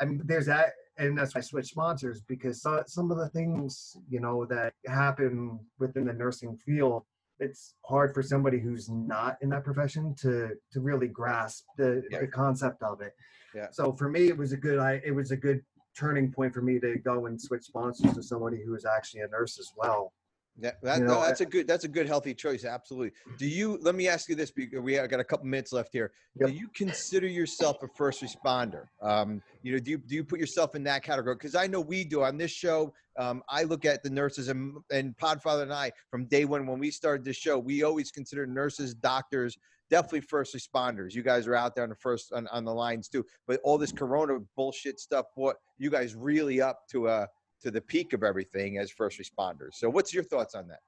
i 0.00 0.04
mean 0.04 0.20
there's 0.24 0.46
that 0.46 0.72
and 0.98 1.16
that's 1.16 1.34
why 1.34 1.38
i 1.38 1.42
switched 1.42 1.70
sponsors 1.70 2.20
because 2.22 2.60
so, 2.62 2.82
some 2.86 3.10
of 3.10 3.16
the 3.18 3.28
things 3.30 3.96
you 4.08 4.20
know 4.20 4.44
that 4.46 4.72
happen 4.86 5.58
within 5.78 6.04
the 6.06 6.12
nursing 6.12 6.56
field 6.56 7.04
it's 7.38 7.74
hard 7.84 8.12
for 8.14 8.22
somebody 8.22 8.58
who's 8.58 8.88
not 8.88 9.36
in 9.42 9.48
that 9.50 9.64
profession 9.64 10.14
to 10.22 10.50
to 10.72 10.80
really 10.80 11.08
grasp 11.08 11.64
the, 11.76 12.02
Yeah. 12.10 12.20
the 12.20 12.26
concept 12.26 12.82
of 12.82 13.00
it 13.00 13.12
Yeah. 13.54 13.68
so 13.70 13.92
for 13.92 14.08
me 14.08 14.28
it 14.28 14.36
was 14.36 14.52
a 14.52 14.56
good 14.56 14.78
i 14.78 15.00
it 15.04 15.14
was 15.14 15.30
a 15.30 15.36
good 15.36 15.60
turning 15.96 16.30
point 16.30 16.52
for 16.52 16.62
me 16.62 16.78
to 16.78 16.98
go 16.98 17.26
and 17.26 17.40
switch 17.40 17.64
sponsors 17.64 18.12
to 18.14 18.22
somebody 18.22 18.62
who 18.64 18.74
is 18.74 18.84
actually 18.84 19.22
a 19.22 19.28
nurse 19.28 19.58
as 19.58 19.72
well 19.76 20.12
Yeah, 20.58 20.72
that, 20.82 21.00
You 21.00 21.04
no, 21.04 21.20
that's 21.20 21.42
a 21.42 21.46
good. 21.46 21.66
That's 21.66 21.84
a 21.84 21.88
good, 21.88 22.06
healthy 22.06 22.32
choice. 22.32 22.64
Absolutely. 22.64 23.12
Do 23.38 23.46
you? 23.46 23.78
Let 23.82 23.94
me 23.94 24.08
ask 24.08 24.28
you 24.30 24.34
this. 24.34 24.50
Because 24.50 24.80
we 24.80 24.94
have 24.94 25.10
got 25.10 25.20
a 25.20 25.24
couple 25.24 25.46
minutes 25.46 25.70
left 25.70 25.92
here. 25.92 26.12
Yep. 26.40 26.48
Do 26.48 26.54
you 26.54 26.68
consider 26.74 27.26
yourself 27.26 27.82
a 27.82 27.88
first 27.88 28.22
responder? 28.22 28.86
Um, 29.02 29.42
you 29.62 29.72
know, 29.72 29.78
do 29.78 29.90
you 29.90 29.98
do 29.98 30.14
you 30.14 30.24
put 30.24 30.40
yourself 30.40 30.74
in 30.74 30.82
that 30.84 31.02
category? 31.02 31.34
Because 31.34 31.54
I 31.54 31.66
know 31.66 31.82
we 31.82 32.04
do 32.04 32.22
on 32.22 32.38
this 32.38 32.52
show. 32.52 32.94
Um, 33.18 33.42
I 33.50 33.64
look 33.64 33.84
at 33.84 34.02
the 34.02 34.08
nurses 34.08 34.48
and 34.48 34.78
and 34.90 35.14
Podfather 35.18 35.62
and 35.62 35.74
I 35.74 35.92
from 36.10 36.24
day 36.24 36.46
one 36.46 36.66
when 36.66 36.78
we 36.78 36.90
started 36.90 37.22
this 37.22 37.36
show. 37.36 37.58
We 37.58 37.82
always 37.82 38.10
consider 38.10 38.46
nurses, 38.46 38.94
doctors, 38.94 39.58
definitely 39.90 40.20
first 40.20 40.54
responders. 40.54 41.14
You 41.14 41.22
guys 41.22 41.46
are 41.46 41.54
out 41.54 41.74
there 41.74 41.84
on 41.84 41.90
the 41.90 41.96
first 41.96 42.32
on, 42.32 42.46
on 42.48 42.64
the 42.64 42.74
lines 42.74 43.08
too. 43.08 43.24
But 43.46 43.60
all 43.62 43.78
this 43.78 43.92
Corona 43.92 44.38
bullshit 44.56 45.00
stuff, 45.00 45.26
what 45.34 45.56
you 45.78 45.90
guys 45.90 46.14
really 46.14 46.60
up 46.60 46.80
to 46.90 47.08
uh 47.08 47.26
to 47.62 47.70
the 47.70 47.80
peak 47.80 48.12
of 48.12 48.22
everything 48.22 48.78
as 48.78 48.90
first 48.90 49.18
responders. 49.18 49.74
So, 49.74 49.88
what's 49.88 50.12
your 50.12 50.24
thoughts 50.24 50.54
on 50.54 50.68
that? 50.68 50.80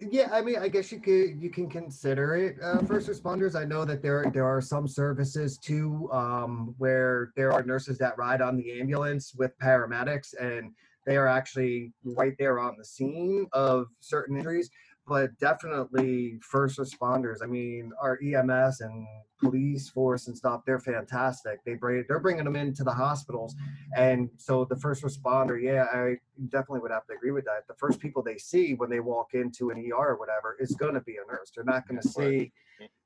Yeah, 0.00 0.28
I 0.32 0.42
mean, 0.42 0.56
I 0.58 0.68
guess 0.68 0.90
you 0.90 0.98
could 0.98 1.40
you 1.40 1.50
can 1.50 1.68
consider 1.68 2.34
it 2.34 2.56
uh, 2.62 2.78
first 2.82 3.08
responders. 3.08 3.54
I 3.54 3.64
know 3.64 3.84
that 3.84 4.02
there 4.02 4.24
there 4.32 4.46
are 4.46 4.60
some 4.60 4.88
services 4.88 5.56
too 5.56 6.08
um, 6.12 6.74
where 6.78 7.32
there 7.36 7.52
are 7.52 7.62
nurses 7.62 7.98
that 7.98 8.18
ride 8.18 8.42
on 8.42 8.56
the 8.56 8.80
ambulance 8.80 9.34
with 9.36 9.56
paramedics, 9.58 10.34
and 10.40 10.72
they 11.06 11.16
are 11.16 11.28
actually 11.28 11.92
right 12.04 12.34
there 12.38 12.58
on 12.58 12.76
the 12.76 12.84
scene 12.84 13.46
of 13.52 13.86
certain 14.00 14.36
injuries. 14.36 14.68
But 15.06 15.38
definitely 15.38 16.38
first 16.40 16.78
responders. 16.78 17.42
I 17.42 17.46
mean, 17.46 17.92
our 18.00 18.18
EMS 18.22 18.80
and 18.80 19.06
police 19.38 19.90
force 19.90 20.28
and 20.28 20.36
stuff, 20.36 20.62
they're 20.64 20.78
fantastic. 20.78 21.62
They 21.64 21.74
bring 21.74 22.04
they're 22.08 22.20
bringing 22.20 22.44
them 22.44 22.56
into 22.56 22.84
the 22.84 22.92
hospitals, 22.92 23.54
and 23.96 24.30
so 24.36 24.64
the 24.64 24.76
first 24.76 25.02
responder, 25.02 25.60
yeah, 25.60 25.84
I 25.92 26.16
definitely 26.48 26.80
would 26.80 26.90
have 26.90 27.06
to 27.06 27.14
agree 27.14 27.32
with 27.32 27.44
that. 27.44 27.66
The 27.68 27.74
first 27.74 28.00
people 28.00 28.22
they 28.22 28.38
see 28.38 28.74
when 28.74 28.88
they 28.88 29.00
walk 29.00 29.34
into 29.34 29.70
an 29.70 29.78
ER 29.78 30.12
or 30.12 30.16
whatever 30.16 30.56
is 30.58 30.72
going 30.72 30.94
to 30.94 31.00
be 31.02 31.16
a 31.16 31.30
nurse. 31.30 31.52
They're 31.54 31.64
not 31.64 31.86
going 31.86 32.00
to 32.00 32.08
see, 32.08 32.52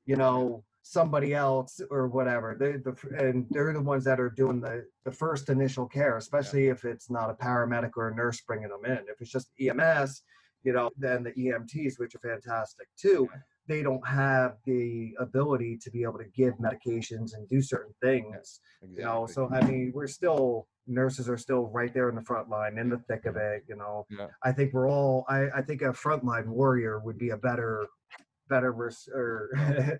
you 0.05 0.15
know, 0.15 0.63
somebody 0.89 1.33
else 1.33 1.81
or 1.91 2.07
whatever. 2.07 2.55
They, 2.59 2.73
the, 2.73 2.95
and 3.17 3.45
they're 3.51 3.73
the 3.73 3.81
ones 3.81 4.03
that 4.05 4.19
are 4.19 4.29
doing 4.29 4.59
the, 4.59 4.85
the 5.05 5.11
first 5.11 5.49
initial 5.49 5.85
care, 5.85 6.17
especially 6.17 6.67
if 6.67 6.85
it's 6.85 7.09
not 7.09 7.29
a 7.29 7.33
paramedic 7.33 7.91
or 7.95 8.09
a 8.09 8.15
nurse 8.15 8.41
bringing 8.41 8.69
them 8.69 8.85
in. 8.85 9.05
If 9.07 9.21
it's 9.21 9.31
just 9.31 9.51
EMS, 9.59 10.23
you 10.63 10.73
know, 10.73 10.89
then 10.97 11.23
the 11.23 11.31
EMTs, 11.31 11.97
which 11.99 12.15
are 12.15 12.19
fantastic 12.19 12.87
too, 12.97 13.27
they 13.67 13.83
don't 13.83 14.05
have 14.07 14.57
the 14.65 15.13
ability 15.19 15.77
to 15.81 15.91
be 15.91 16.01
able 16.03 16.17
to 16.17 16.25
give 16.35 16.53
medications 16.55 17.33
and 17.35 17.47
do 17.47 17.61
certain 17.61 17.93
things 18.01 18.61
you 18.95 19.03
know? 19.03 19.27
so 19.27 19.47
i 19.51 19.61
mean 19.65 19.91
we're 19.93 20.07
still 20.07 20.65
nurses 20.87 21.29
are 21.29 21.37
still 21.37 21.67
right 21.67 21.93
there 21.93 22.09
in 22.09 22.15
the 22.15 22.21
front 22.23 22.49
line 22.49 22.79
in 22.79 22.89
the 22.89 22.97
thick 23.07 23.25
of 23.27 23.35
it 23.35 23.63
you 23.69 23.75
know? 23.75 24.07
Yeah. 24.09 24.25
i 24.43 24.51
think 24.51 24.73
we're 24.73 24.89
all 24.89 25.23
i 25.29 25.41
i 25.55 25.61
think 25.61 25.83
a 25.83 25.89
frontline 25.91 26.47
warrior 26.47 26.97
would 26.99 27.19
be 27.19 27.29
a 27.29 27.37
better 27.37 27.85
better 28.49 28.73
vers- 28.73 29.07
or 29.13 29.49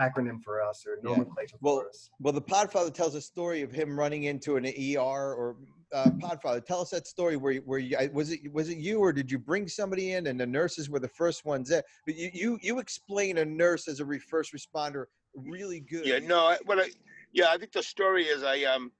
acronym 0.00 0.42
for 0.42 0.62
us 0.62 0.84
or 0.86 0.96
Yeah. 1.04 1.10
nomenclature 1.16 1.56
Well, 1.60 1.80
for 1.80 1.88
us. 1.88 2.10
Well, 2.20 2.32
the 2.32 2.40
Podfather 2.42 2.92
tells 2.92 3.14
a 3.14 3.20
story 3.20 3.60
of 3.62 3.70
him 3.70 3.98
running 3.98 4.24
into 4.24 4.56
an 4.56 4.64
ER 4.64 4.98
or 5.34 5.56
uh, 5.94 6.10
Podfather. 6.10 6.64
Tell 6.64 6.80
us 6.80 6.90
that 6.90 7.06
story 7.06 7.36
where 7.36 7.54
where 7.58 7.78
you, 7.78 7.96
was 8.12 8.32
it 8.32 8.52
was 8.52 8.68
it 8.68 8.78
you 8.78 8.98
or 8.98 9.12
did 9.12 9.30
you 9.30 9.38
bring 9.38 9.68
somebody 9.68 10.12
in 10.12 10.26
and 10.26 10.38
the 10.38 10.46
nurses 10.46 10.90
were 10.90 10.98
the 10.98 11.08
first 11.08 11.44
ones 11.44 11.68
there? 11.68 11.84
But 12.04 12.16
you 12.16 12.30
you 12.34 12.58
you 12.60 12.78
explain 12.80 13.38
a 13.38 13.44
nurse 13.44 13.86
as 13.88 14.00
a 14.00 14.04
re- 14.04 14.18
first 14.18 14.52
responder 14.52 15.04
really 15.36 15.80
good. 15.80 16.04
Yeah, 16.04 16.18
no, 16.18 16.46
I, 16.46 16.58
I, 16.68 16.90
yeah, 17.32 17.46
I 17.50 17.58
think 17.58 17.72
the 17.72 17.82
story 17.82 18.24
is 18.24 18.42
I 18.42 18.64
um, 18.64 18.90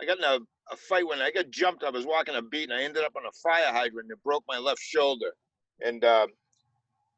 I 0.00 0.04
got 0.04 0.18
in 0.18 0.24
a, 0.24 0.38
a 0.72 0.76
fight 0.76 1.06
when 1.06 1.20
I 1.20 1.30
got 1.30 1.50
jumped. 1.50 1.82
I 1.82 1.90
was 1.90 2.06
walking 2.06 2.34
a 2.34 2.42
beat 2.42 2.70
and 2.70 2.78
I 2.78 2.82
ended 2.82 3.04
up 3.04 3.16
on 3.16 3.26
a 3.26 3.32
fire 3.42 3.72
hydrant. 3.72 4.10
And 4.10 4.12
it 4.12 4.22
broke 4.22 4.44
my 4.46 4.58
left 4.58 4.80
shoulder, 4.80 5.32
and 5.84 6.04
um, 6.04 6.28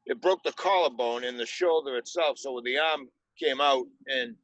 it 0.05 0.21
broke 0.21 0.41
the 0.43 0.53
collarbone 0.53 1.23
in 1.23 1.37
the 1.37 1.45
shoulder 1.45 1.97
itself. 1.97 2.37
So 2.37 2.61
the 2.63 2.77
arm 2.77 3.07
came 3.41 3.59
out, 3.59 3.85
and 4.07 4.35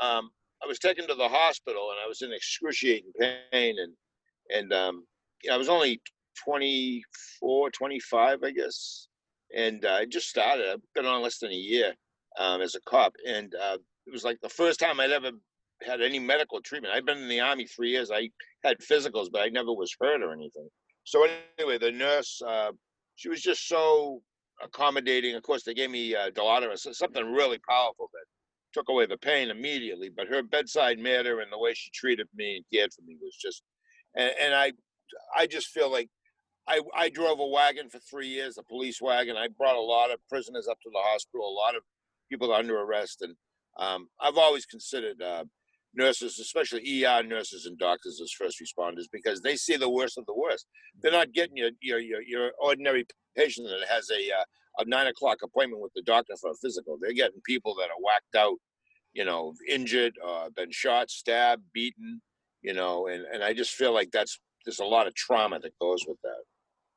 um, 0.00 0.30
I 0.62 0.66
was 0.66 0.78
taken 0.78 1.06
to 1.08 1.14
the 1.14 1.28
hospital, 1.28 1.90
and 1.90 2.00
I 2.04 2.08
was 2.08 2.22
in 2.22 2.32
excruciating 2.32 3.12
pain, 3.18 3.76
and 3.78 3.92
and 4.54 4.72
um, 4.72 5.04
you 5.42 5.50
know, 5.50 5.56
I 5.56 5.58
was 5.58 5.68
only 5.68 6.00
24, 6.44 7.70
25, 7.70 8.42
I 8.42 8.50
guess, 8.50 9.08
and 9.54 9.84
uh, 9.84 9.94
I 9.94 10.04
just 10.06 10.28
started. 10.28 10.66
I've 10.70 10.80
been 10.94 11.06
on 11.06 11.22
less 11.22 11.38
than 11.38 11.50
a 11.50 11.54
year 11.54 11.94
um, 12.38 12.60
as 12.60 12.74
a 12.74 12.80
cop, 12.86 13.14
and 13.26 13.54
uh, 13.54 13.78
it 14.06 14.12
was 14.12 14.24
like 14.24 14.38
the 14.40 14.48
first 14.48 14.80
time 14.80 15.00
I'd 15.00 15.10
ever 15.10 15.30
had 15.82 16.00
any 16.00 16.18
medical 16.18 16.60
treatment. 16.60 16.94
I'd 16.94 17.06
been 17.06 17.18
in 17.18 17.28
the 17.28 17.40
army 17.40 17.66
three 17.66 17.90
years. 17.90 18.10
I 18.10 18.30
had 18.64 18.78
physicals, 18.78 19.28
but 19.30 19.42
I 19.42 19.48
never 19.48 19.72
was 19.72 19.94
hurt 20.00 20.22
or 20.22 20.32
anything. 20.32 20.68
So 21.04 21.26
anyway, 21.58 21.78
the 21.78 21.92
nurse, 21.92 22.40
uh, 22.46 22.72
she 23.16 23.28
was 23.28 23.40
just 23.42 23.68
so 23.68 24.22
accommodating. 24.62 25.34
Of 25.34 25.42
course, 25.42 25.62
they 25.64 25.74
gave 25.74 25.90
me 25.90 26.14
uh, 26.14 26.30
Dilaudid, 26.30 26.78
so- 26.78 26.92
something 26.92 27.32
really 27.32 27.58
powerful 27.68 28.10
that 28.12 28.24
took 28.72 28.88
away 28.88 29.06
the 29.06 29.18
pain 29.18 29.50
immediately. 29.50 30.10
But 30.14 30.28
her 30.28 30.42
bedside 30.42 30.98
manner 30.98 31.40
and 31.40 31.52
the 31.52 31.58
way 31.58 31.74
she 31.74 31.90
treated 31.90 32.26
me 32.34 32.56
and 32.56 32.64
cared 32.72 32.92
for 32.92 33.02
me 33.02 33.16
was 33.20 33.36
just, 33.36 33.62
and, 34.16 34.32
and 34.40 34.54
I, 34.54 34.72
I 35.36 35.46
just 35.46 35.68
feel 35.68 35.90
like 35.90 36.08
I, 36.68 36.80
I 36.96 37.08
drove 37.10 37.38
a 37.38 37.46
wagon 37.46 37.88
for 37.88 37.98
three 37.98 38.26
years, 38.26 38.58
a 38.58 38.62
police 38.62 39.00
wagon. 39.00 39.36
I 39.36 39.48
brought 39.48 39.76
a 39.76 39.80
lot 39.80 40.10
of 40.10 40.18
prisoners 40.28 40.66
up 40.68 40.80
to 40.82 40.90
the 40.92 41.00
hospital, 41.00 41.46
a 41.46 41.52
lot 41.52 41.76
of 41.76 41.82
people 42.28 42.52
under 42.52 42.80
arrest, 42.80 43.22
and 43.22 43.36
um, 43.78 44.08
I've 44.20 44.38
always 44.38 44.66
considered 44.66 45.22
uh, 45.22 45.44
nurses, 45.94 46.38
especially 46.38 47.04
ER 47.04 47.22
nurses 47.22 47.66
and 47.66 47.78
doctors, 47.78 48.20
as 48.22 48.32
first 48.32 48.60
responders 48.60 49.04
because 49.12 49.42
they 49.42 49.56
see 49.56 49.76
the 49.76 49.90
worst 49.90 50.18
of 50.18 50.26
the 50.26 50.34
worst. 50.34 50.66
They're 51.00 51.12
not 51.12 51.32
getting 51.32 51.56
your 51.56 51.70
your 51.80 51.98
your, 51.98 52.22
your 52.22 52.50
ordinary 52.60 53.06
patient 53.36 53.68
that 53.68 53.86
has 53.88 54.08
a 54.10 54.32
uh, 54.32 54.44
a 54.78 54.84
nine 54.86 55.06
o'clock 55.06 55.38
appointment 55.42 55.82
with 55.82 55.92
the 55.94 56.02
doctor 56.02 56.34
for 56.40 56.50
a 56.50 56.54
physical. 56.54 56.98
They're 57.00 57.12
getting 57.12 57.40
people 57.44 57.74
that 57.76 57.90
are 57.90 58.02
whacked 58.02 58.34
out, 58.36 58.56
you 59.12 59.24
know, 59.24 59.54
injured, 59.68 60.14
uh, 60.26 60.50
been 60.54 60.70
shot, 60.70 61.10
stabbed, 61.10 61.62
beaten, 61.72 62.20
you 62.66 62.74
know, 62.74 63.06
and 63.06 63.24
and 63.32 63.44
I 63.44 63.54
just 63.54 63.70
feel 63.70 63.94
like 63.94 64.10
that's 64.10 64.40
there's 64.64 64.80
a 64.80 64.84
lot 64.84 65.06
of 65.06 65.14
trauma 65.14 65.60
that 65.60 65.72
goes 65.80 66.04
with 66.06 66.18
that. 66.24 66.42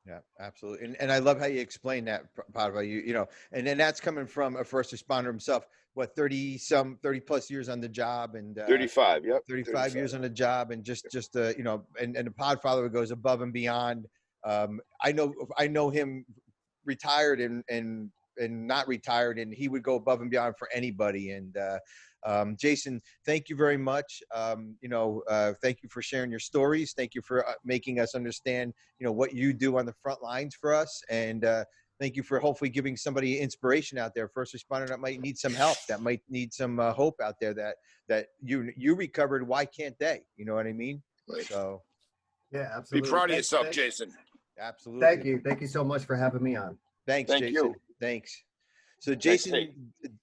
Yeah, 0.04 0.18
absolutely. 0.40 0.86
And 0.86 0.96
and 1.00 1.12
I 1.12 1.20
love 1.20 1.38
how 1.38 1.46
you 1.46 1.60
explain 1.60 2.04
that, 2.06 2.24
Padre. 2.52 2.88
You 2.88 2.98
you 2.98 3.12
know, 3.12 3.28
and 3.52 3.64
then 3.64 3.78
that's 3.78 4.00
coming 4.00 4.26
from 4.26 4.56
a 4.56 4.64
first 4.64 4.92
responder 4.92 5.28
himself. 5.28 5.64
What 5.94 6.16
thirty 6.16 6.58
some 6.58 6.98
thirty 7.04 7.20
plus 7.20 7.48
years 7.48 7.68
on 7.68 7.80
the 7.80 7.88
job 7.88 8.34
and 8.34 8.58
uh, 8.58 8.66
35, 8.66 9.24
yep. 9.24 9.42
35 9.48 9.94
years 9.94 10.12
on 10.14 10.22
the 10.22 10.28
job 10.28 10.72
and 10.72 10.82
just 10.82 11.06
just 11.12 11.36
uh, 11.36 11.52
you 11.56 11.62
know 11.62 11.84
and 12.00 12.16
and 12.16 12.26
the 12.26 12.32
podfather 12.32 12.92
goes 12.92 13.10
above 13.10 13.42
and 13.42 13.52
beyond 13.52 14.06
um 14.44 14.80
i 15.02 15.12
know 15.12 15.34
i 15.58 15.66
know 15.66 15.90
him 15.90 16.24
retired 16.86 17.40
and 17.40 17.62
and 17.68 18.08
and 18.38 18.66
not 18.66 18.88
retired 18.88 19.38
and 19.38 19.52
he 19.52 19.68
would 19.68 19.82
go 19.82 19.96
above 19.96 20.22
and 20.22 20.30
beyond 20.30 20.54
for 20.58 20.68
anybody 20.72 21.32
and 21.32 21.56
uh 21.56 21.78
um, 22.26 22.56
Jason, 22.58 23.00
thank 23.24 23.48
you 23.48 23.56
very 23.56 23.76
much. 23.76 24.22
Um, 24.34 24.76
you 24.80 24.88
know, 24.88 25.22
uh, 25.28 25.54
thank 25.62 25.82
you 25.82 25.88
for 25.88 26.02
sharing 26.02 26.30
your 26.30 26.40
stories. 26.40 26.92
Thank 26.96 27.14
you 27.14 27.22
for 27.22 27.46
uh, 27.48 27.52
making 27.64 28.00
us 28.00 28.14
understand, 28.14 28.72
you 28.98 29.06
know, 29.06 29.12
what 29.12 29.34
you 29.34 29.52
do 29.52 29.78
on 29.78 29.86
the 29.86 29.94
front 30.02 30.22
lines 30.22 30.54
for 30.54 30.74
us. 30.74 31.02
And 31.10 31.44
uh, 31.44 31.64
thank 31.98 32.16
you 32.16 32.22
for 32.22 32.38
hopefully 32.38 32.70
giving 32.70 32.96
somebody 32.96 33.38
inspiration 33.38 33.98
out 33.98 34.12
there, 34.14 34.28
first 34.28 34.54
responder 34.54 34.88
that 34.88 35.00
might 35.00 35.20
need 35.20 35.38
some 35.38 35.54
help, 35.54 35.76
that 35.88 36.00
might 36.00 36.22
need 36.28 36.52
some 36.52 36.78
uh, 36.80 36.92
hope 36.92 37.20
out 37.22 37.34
there. 37.40 37.54
That 37.54 37.76
that 38.08 38.26
you 38.40 38.72
you 38.76 38.94
recovered. 38.94 39.46
Why 39.46 39.64
can't 39.64 39.98
they? 39.98 40.20
You 40.36 40.44
know 40.44 40.54
what 40.54 40.66
I 40.66 40.72
mean? 40.72 41.02
Right. 41.28 41.44
So 41.44 41.82
yeah 42.52 42.68
absolutely. 42.74 42.76
Be 42.76 42.76
absolutely 42.78 43.10
proud 43.10 43.30
of 43.30 43.36
yourself, 43.36 43.62
thank- 43.64 43.74
Jason. 43.76 44.12
absolutely. 44.60 45.06
thank 45.06 45.24
you 45.24 45.40
thank 45.44 45.60
you 45.60 45.68
so 45.68 45.84
much 45.84 46.04
for 46.04 46.16
having 46.16 46.42
me 46.42 46.56
on 46.56 46.76
Thanks, 47.06 47.30
Thank 47.30 47.44
Jason. 47.44 47.66
you. 47.66 47.74
Thanks. 48.00 48.44
So 49.00 49.14
Jason, 49.14 49.54
hey, 49.54 49.70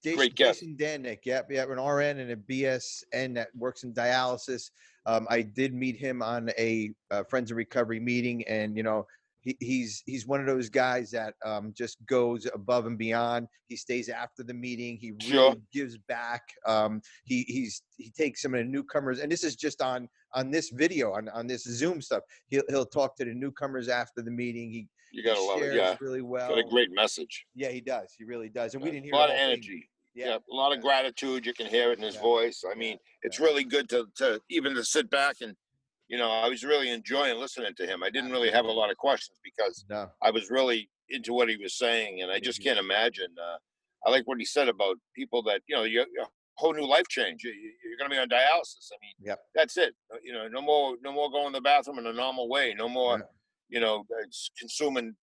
Jason. 0.04 0.30
Jason 0.36 0.76
Danik, 0.78 1.18
yep, 1.24 1.50
yep, 1.50 1.68
an 1.68 1.80
RN 1.80 2.20
and 2.20 2.30
a 2.30 2.36
BSN 2.36 3.34
that 3.34 3.48
works 3.56 3.82
in 3.82 3.92
dialysis. 3.92 4.70
Um, 5.04 5.26
I 5.28 5.42
did 5.42 5.74
meet 5.74 5.96
him 5.96 6.22
on 6.22 6.50
a 6.56 6.92
uh, 7.10 7.24
Friends 7.24 7.50
of 7.50 7.56
Recovery 7.56 7.98
meeting, 7.98 8.44
and 8.46 8.76
you 8.76 8.84
know, 8.84 9.04
he, 9.48 9.56
he's 9.60 10.02
he's 10.04 10.26
one 10.26 10.40
of 10.40 10.46
those 10.46 10.68
guys 10.68 11.10
that 11.12 11.34
um, 11.44 11.72
just 11.76 11.96
goes 12.06 12.46
above 12.54 12.86
and 12.86 12.98
beyond. 12.98 13.46
He 13.68 13.76
stays 13.76 14.08
after 14.08 14.42
the 14.42 14.54
meeting. 14.54 14.96
He 15.00 15.12
really 15.12 15.28
Sure. 15.28 15.56
gives 15.72 15.96
back. 15.96 16.42
Um, 16.66 17.00
he 17.24 17.42
he's 17.48 17.82
he 17.96 18.10
takes 18.10 18.42
some 18.42 18.54
of 18.54 18.58
the 18.58 18.64
newcomers, 18.64 19.20
and 19.20 19.30
this 19.32 19.44
is 19.44 19.56
just 19.56 19.80
on 19.80 20.08
on 20.34 20.50
this 20.50 20.70
video 20.70 21.12
on 21.12 21.28
on 21.30 21.46
this 21.46 21.62
Zoom 21.64 22.02
stuff. 22.02 22.22
He'll 22.48 22.62
he'll 22.68 22.86
talk 22.86 23.16
to 23.16 23.24
the 23.24 23.34
newcomers 23.34 23.88
after 23.88 24.20
the 24.22 24.30
meeting. 24.30 24.70
He 24.70 24.88
You 25.12 25.22
gotta 25.24 25.40
love 25.42 25.58
it. 25.58 25.62
shares 25.62 25.74
Yeah, 25.76 25.96
really 26.00 26.22
well. 26.22 26.50
got 26.50 26.58
a 26.58 26.64
great 26.64 26.90
message. 26.92 27.46
Yeah, 27.54 27.70
he 27.70 27.80
does. 27.80 28.14
He 28.18 28.24
really 28.24 28.48
does. 28.50 28.74
And 28.74 28.82
we 28.82 28.90
didn't 28.90 29.04
hear 29.04 29.14
a 29.14 29.16
lot 29.16 29.30
of 29.30 29.36
thing. 29.36 29.44
energy. 29.52 29.88
Yeah. 30.14 30.26
Yeah, 30.26 30.38
a 30.50 30.54
lot 30.54 30.72
of 30.72 30.78
yeah. 30.78 30.82
gratitude. 30.82 31.46
You 31.46 31.54
can 31.54 31.66
hear 31.66 31.92
it 31.92 31.98
in 31.98 32.04
his 32.04 32.16
Yeah. 32.16 32.22
voice. 32.22 32.64
I 32.70 32.74
mean, 32.74 32.98
it's 33.22 33.38
Yeah. 33.38 33.46
really 33.46 33.64
good 33.64 33.88
to 33.90 34.06
to 34.16 34.40
even 34.50 34.74
to 34.74 34.84
sit 34.84 35.08
back 35.08 35.36
and, 35.40 35.56
you 36.08 36.16
know, 36.18 36.30
I 36.30 36.48
was 36.48 36.64
really 36.64 36.90
enjoying 36.90 37.38
listening 37.38 37.74
to 37.76 37.86
him. 37.86 38.02
I 38.02 38.10
didn't 38.10 38.30
really 38.32 38.50
have 38.50 38.64
a 38.64 38.70
lot 38.72 38.90
of 38.90 38.96
questions 38.96 39.38
because 39.44 39.84
No. 39.88 40.10
I 40.22 40.30
was 40.30 40.50
really 40.50 40.90
into 41.10 41.32
what 41.32 41.48
he 41.48 41.56
was 41.56 41.76
saying, 41.76 42.22
and 42.22 42.30
I 42.30 42.38
just 42.40 42.60
Mhm. 42.60 42.64
can't 42.64 42.78
imagine. 42.78 43.34
Uh, 43.38 43.58
I 44.06 44.10
like 44.10 44.26
what 44.26 44.38
he 44.38 44.44
said 44.44 44.68
about 44.68 44.96
people 45.14 45.42
that 45.44 45.62
you 45.66 45.76
know, 45.76 45.84
you 45.84 46.02
a 46.02 46.26
whole 46.56 46.72
new 46.72 46.86
life 46.86 47.06
change. 47.08 47.44
You, 47.44 47.50
you're 47.52 47.96
going 47.98 48.10
to 48.10 48.14
be 48.14 48.18
on 48.20 48.28
dialysis. 48.28 48.90
I 48.92 48.96
mean, 49.00 49.14
Yep. 49.20 49.38
that's 49.54 49.76
it. 49.76 49.94
Uh, 50.12 50.18
You 50.22 50.32
know, 50.32 50.48
no 50.48 50.60
more, 50.60 50.96
no 51.02 51.12
more 51.12 51.30
going 51.30 51.52
to 51.52 51.56
the 51.58 51.60
bathroom 51.60 51.98
in 51.98 52.06
a 52.06 52.12
normal 52.12 52.48
way. 52.48 52.74
No 52.74 52.88
more, 52.88 53.18
Yeah. 53.18 53.24
you 53.68 53.80
know, 53.80 54.00
uh, 54.00 54.24
consuming 54.58 55.16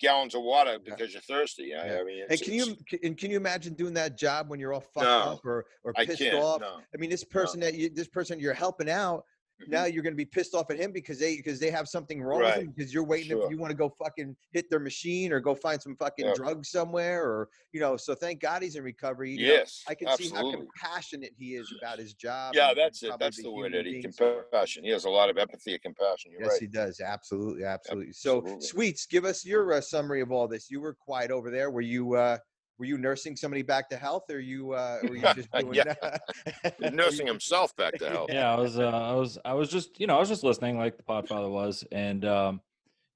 gallons 0.00 0.34
of 0.34 0.42
water 0.42 0.78
because 0.78 1.12
you're 1.12 1.22
thirsty. 1.22 1.74
I, 1.74 1.86
Yeah. 1.86 2.00
I 2.00 2.04
mean, 2.04 2.24
And 2.30 2.40
can 2.40 2.54
you 2.54 2.76
and 3.02 3.18
can 3.18 3.30
you 3.30 3.36
imagine 3.36 3.74
doing 3.74 3.94
that 3.94 4.16
job 4.16 4.48
when 4.48 4.60
you're 4.60 4.72
all 4.72 4.80
fucked 4.80 5.04
No, 5.04 5.18
up 5.34 5.44
or 5.44 5.66
or 5.84 5.92
pissed 5.92 6.22
off? 6.34 6.60
No. 6.60 6.80
I 6.94 6.96
mean, 6.96 7.10
this 7.10 7.24
person 7.24 7.60
that 7.60 7.74
you 7.74 7.88
this 7.90 8.08
person 8.08 8.38
you're 8.40 8.54
helping 8.54 8.88
out 8.88 9.24
now 9.66 9.84
Mhm. 9.84 9.92
you're 9.92 10.02
going 10.02 10.12
to 10.12 10.16
be 10.16 10.24
pissed 10.24 10.54
off 10.54 10.70
at 10.70 10.78
him 10.78 10.92
because 10.92 11.18
they 11.18 11.36
because 11.36 11.58
they 11.58 11.70
have 11.70 11.88
something 11.88 12.22
wrong 12.22 12.38
with 12.40 12.48
Right. 12.48 12.60
them 12.64 12.72
because 12.76 12.92
you're 12.94 13.04
waiting 13.04 13.36
if 13.36 13.50
you 13.50 13.58
want 13.58 13.70
to 13.70 13.76
go 13.76 13.88
fucking 13.90 14.36
hit 14.52 14.70
their 14.70 14.78
machine 14.80 15.32
or 15.32 15.40
go 15.40 15.54
find 15.54 15.80
some 15.82 15.96
fucking 15.96 16.26
Yep. 16.26 16.34
drugs 16.36 16.70
somewhere 16.70 17.24
or 17.24 17.48
you 17.72 17.80
know 17.80 17.96
so 17.96 18.14
thank 18.14 18.40
god 18.40 18.62
he's 18.62 18.76
in 18.76 18.84
recovery 18.84 19.32
you 19.32 19.46
know, 19.48 19.52
Yes, 19.54 19.82
i 19.88 19.94
can 19.94 20.08
see 20.16 20.28
how 20.28 20.50
compassionate 20.50 21.32
he 21.36 21.54
is 21.54 21.72
about 21.72 21.98
his 21.98 22.14
job 22.14 22.54
Yeah, 22.54 22.72
that's 22.74 23.02
it. 23.02 23.12
That's 23.18 23.42
the 23.42 23.50
word, 23.50 23.74
Eddie. 23.74 24.00
Compassion. 24.02 24.84
He 24.84 24.90
has 24.90 25.04
a 25.04 25.10
lot 25.10 25.28
of 25.30 25.38
empathy 25.38 25.72
and 25.72 25.82
compassion. 25.82 26.32
You're 26.32 26.42
yes 26.42 26.52
right. 26.52 26.60
he 26.60 26.66
does 26.66 27.00
absolutely 27.00 27.64
absolutely 27.64 28.12
so 28.12 28.38
absolutely. 28.38 28.66
sweets 28.66 29.06
give 29.06 29.24
us 29.24 29.44
your 29.44 29.72
uh, 29.72 29.80
summary 29.80 30.20
of 30.20 30.30
all 30.30 30.48
this 30.48 30.70
you 30.70 30.80
were 30.80 30.94
quiet 30.94 31.30
over 31.30 31.50
there 31.50 31.70
were 31.70 31.80
you 31.80 32.14
uh 32.14 32.38
were 32.78 32.84
you 32.84 32.96
nursing 32.96 33.36
somebody 33.36 33.62
back 33.62 33.88
to 33.90 33.96
health 33.96 34.30
or 34.30 34.38
you 34.40 34.72
uh 34.72 34.98
were 35.04 35.16
you 35.16 35.22
just 35.34 35.50
doing 35.52 35.74
Yeah. 35.74 35.94
were 36.02 36.20
He's 36.62 36.72
you 36.80 36.90
nursing 36.90 37.26
himself 37.26 37.74
back 37.76 37.98
to 37.98 38.08
health. 38.08 38.30
yeah, 38.32 38.52
I 38.52 38.56
was, 38.58 38.78
uh, 38.78 38.88
I 38.88 39.14
was, 39.14 39.38
I 39.44 39.54
was 39.54 39.68
just, 39.68 39.98
you 40.00 40.06
know, 40.06 40.16
I 40.16 40.20
was 40.20 40.28
just 40.28 40.44
listening 40.44 40.78
like 40.78 40.96
the 40.96 41.02
Podfather 41.02 41.50
was, 41.50 41.84
and 41.92 42.24
um, 42.24 42.60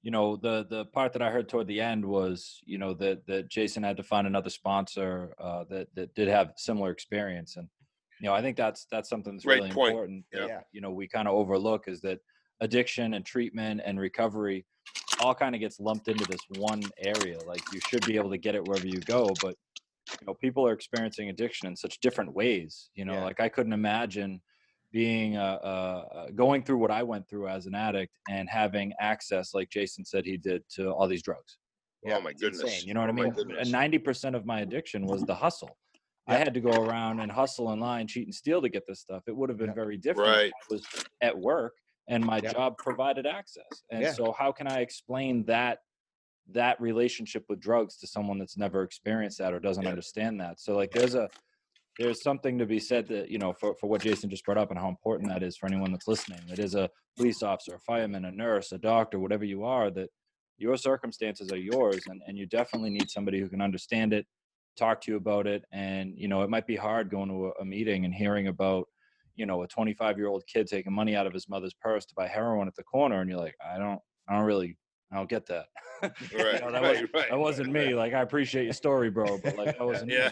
you 0.01 0.11
know, 0.11 0.35
the 0.35 0.65
the 0.69 0.85
part 0.85 1.13
that 1.13 1.21
I 1.21 1.31
heard 1.31 1.47
toward 1.47 1.67
the 1.67 1.79
end 1.79 2.03
was, 2.05 2.61
you 2.65 2.77
know, 2.77 2.93
that 2.95 3.25
that 3.27 3.49
Jason 3.49 3.83
had 3.83 3.97
to 3.97 4.03
find 4.03 4.27
another 4.27 4.49
sponsor 4.49 5.33
uh, 5.39 5.63
that 5.69 5.87
that 5.95 6.13
did 6.13 6.27
have 6.27 6.53
similar 6.57 6.91
experience, 6.91 7.55
and 7.55 7.67
you 8.19 8.27
know, 8.27 8.33
I 8.33 8.41
think 8.41 8.57
that's 8.57 8.85
that's 8.91 9.09
something 9.09 9.33
that's 9.33 9.45
Great 9.45 9.61
really 9.61 9.71
point. 9.71 9.91
important. 9.91 10.25
Yeah. 10.33 10.39
That, 10.41 10.47
Yeah. 10.49 10.59
you 10.73 10.81
know, 10.81 10.91
we 10.91 11.07
kind 11.07 11.27
of 11.27 11.33
overlook 11.35 11.87
is 11.87 12.01
that 12.01 12.19
addiction 12.59 13.13
and 13.13 13.25
treatment 13.25 13.81
and 13.85 13.99
recovery 13.99 14.65
all 15.23 15.33
kind 15.33 15.55
of 15.55 15.61
gets 15.61 15.79
lumped 15.79 16.07
into 16.09 16.25
this 16.25 16.41
one 16.57 16.81
area. 16.99 17.37
Like 17.47 17.61
you 17.73 17.79
should 17.87 18.05
be 18.05 18.17
able 18.17 18.29
to 18.29 18.37
get 18.37 18.55
it 18.55 18.67
wherever 18.67 18.85
you 18.85 18.99
go, 19.01 19.33
but 19.41 19.55
you 20.19 20.27
know, 20.27 20.33
people 20.33 20.67
are 20.67 20.73
experiencing 20.73 21.29
addiction 21.29 21.67
in 21.67 21.75
such 21.75 21.99
different 22.01 22.33
ways. 22.33 22.89
You 22.93 23.05
know, 23.05 23.13
Yeah. 23.13 23.23
like 23.23 23.39
I 23.39 23.49
couldn't 23.49 23.73
imagine 23.73 24.41
being 24.91 25.37
uh, 25.37 25.41
uh, 25.63 26.27
going 26.35 26.63
through 26.63 26.77
what 26.77 26.91
I 26.91 27.01
went 27.03 27.27
through 27.27 27.47
as 27.47 27.65
an 27.65 27.73
addict 27.73 28.13
and 28.29 28.47
having 28.49 28.93
access, 28.99 29.53
like 29.53 29.69
Jason 29.69 30.05
said 30.05 30.25
he 30.25 30.37
did, 30.37 30.63
to 30.75 30.91
all 30.91 31.07
these 31.07 31.23
drugs. 31.23 31.57
Yeah, 32.03 32.17
oh 32.17 32.21
my 32.21 32.31
It's 32.31 32.41
goodness. 32.41 32.61
insane. 32.61 32.87
You 32.87 32.93
know 32.93 32.99
what 32.99 33.09
I 33.09 33.13
Oh 33.13 33.15
my 33.15 33.23
mean? 33.23 33.57
And 33.59 33.71
ninety 33.71 33.97
percent 33.97 34.35
of 34.35 34.45
my 34.45 34.59
addiction 34.59 35.05
was 35.07 35.23
the 35.23 35.33
hustle. 35.33 35.77
I 36.27 36.35
had 36.35 36.53
to 36.53 36.59
go 36.61 36.71
around 36.71 37.19
and 37.21 37.31
hustle 37.31 37.69
and 37.71 37.81
lie 37.81 37.99
and 38.01 38.07
cheat 38.09 38.27
and 38.27 38.35
steal 38.35 38.61
to 38.61 38.69
get 38.69 38.83
this 38.87 38.99
stuff. 39.01 39.23
It 39.27 39.35
would 39.35 39.49
have 39.49 39.57
been 39.57 39.67
Yeah. 39.69 39.73
very 39.73 39.97
different 39.97 40.29
Right. 40.29 40.47
if 40.47 40.71
I 40.71 40.73
was 40.73 40.85
at 41.21 41.37
work 41.37 41.73
and 42.07 42.23
my 42.25 42.39
Yeah. 42.39 42.53
job 42.53 42.77
provided 42.77 43.25
access. 43.25 43.83
And 43.89 44.01
Yeah. 44.01 44.11
so 44.11 44.31
how 44.31 44.51
can 44.51 44.67
I 44.67 44.81
explain 44.81 45.45
that 45.45 45.79
that 46.47 46.79
relationship 46.81 47.45
with 47.47 47.59
drugs 47.61 47.97
to 47.97 48.05
someone 48.07 48.37
that's 48.37 48.57
never 48.57 48.83
experienced 48.83 49.37
that 49.37 49.53
or 49.53 49.59
doesn't 49.59 49.83
Yeah. 49.85 49.89
understand 49.89 50.41
that? 50.41 50.59
So 50.59 50.75
like 50.75 50.91
there's 50.91 51.15
a 51.15 51.29
there's 51.97 52.21
something 52.23 52.57
to 52.57 52.65
be 52.65 52.79
said 52.79 53.07
that 53.07 53.29
you 53.29 53.37
know 53.37 53.53
for, 53.53 53.75
for 53.75 53.87
what 53.87 54.01
jason 54.01 54.29
just 54.29 54.43
brought 54.45 54.57
up 54.57 54.71
and 54.71 54.79
how 54.79 54.89
important 54.89 55.29
that 55.29 55.43
is 55.43 55.55
for 55.55 55.67
anyone 55.67 55.91
that's 55.91 56.07
listening 56.07 56.43
that 56.47 56.59
is 56.59 56.73
a 56.75 56.89
police 57.15 57.43
officer 57.43 57.75
a 57.75 57.79
fireman 57.79 58.25
a 58.25 58.31
nurse 58.31 58.71
a 58.71 58.77
doctor 58.77 59.19
whatever 59.19 59.45
you 59.45 59.63
are 59.63 59.91
that 59.91 60.09
your 60.57 60.75
circumstances 60.77 61.51
are 61.51 61.57
yours 61.57 62.07
and, 62.07 62.21
and 62.27 62.37
you 62.37 62.45
definitely 62.45 62.89
need 62.89 63.09
somebody 63.09 63.39
who 63.39 63.47
can 63.47 63.61
understand 63.61 64.13
it 64.13 64.25
talk 64.75 65.01
to 65.01 65.11
you 65.11 65.17
about 65.17 65.45
it 65.45 65.63
and 65.71 66.13
you 66.17 66.27
know 66.27 66.41
it 66.41 66.49
might 66.49 66.65
be 66.65 66.75
hard 66.75 67.09
going 67.11 67.29
to 67.29 67.47
a, 67.47 67.61
a 67.61 67.65
meeting 67.65 68.05
and 68.05 68.13
hearing 68.13 68.47
about 68.47 68.87
you 69.35 69.45
know 69.45 69.63
a 69.63 69.67
25 69.67 70.17
year 70.17 70.27
old 70.27 70.43
kid 70.47 70.67
taking 70.67 70.93
money 70.93 71.15
out 71.15 71.27
of 71.27 71.33
his 71.33 71.49
mother's 71.49 71.73
purse 71.73 72.05
to 72.05 72.13
buy 72.15 72.27
heroin 72.27 72.67
at 72.67 72.75
the 72.75 72.83
corner 72.83 73.21
and 73.21 73.29
you're 73.29 73.39
like 73.39 73.55
i 73.65 73.77
don't 73.77 73.99
i 74.29 74.35
don't 74.35 74.45
really 74.45 74.77
i 75.11 75.15
don't 75.15 75.29
get 75.29 75.45
that 75.47 75.65
You 76.19 76.37
Right, 76.37 76.61
know, 76.61 76.71
that, 76.71 76.81
right, 76.81 77.01
was, 77.01 77.09
right, 77.13 77.29
that 77.29 77.39
wasn't 77.39 77.73
right, 77.73 77.87
me 77.87 77.95
like 77.95 78.13
i 78.13 78.21
appreciate 78.21 78.65
your 78.65 78.73
story 78.73 79.09
bro 79.09 79.37
but 79.37 79.55
like 79.57 79.77
that 79.77 79.85
wasn't 79.85 80.11
Yeah. 80.11 80.31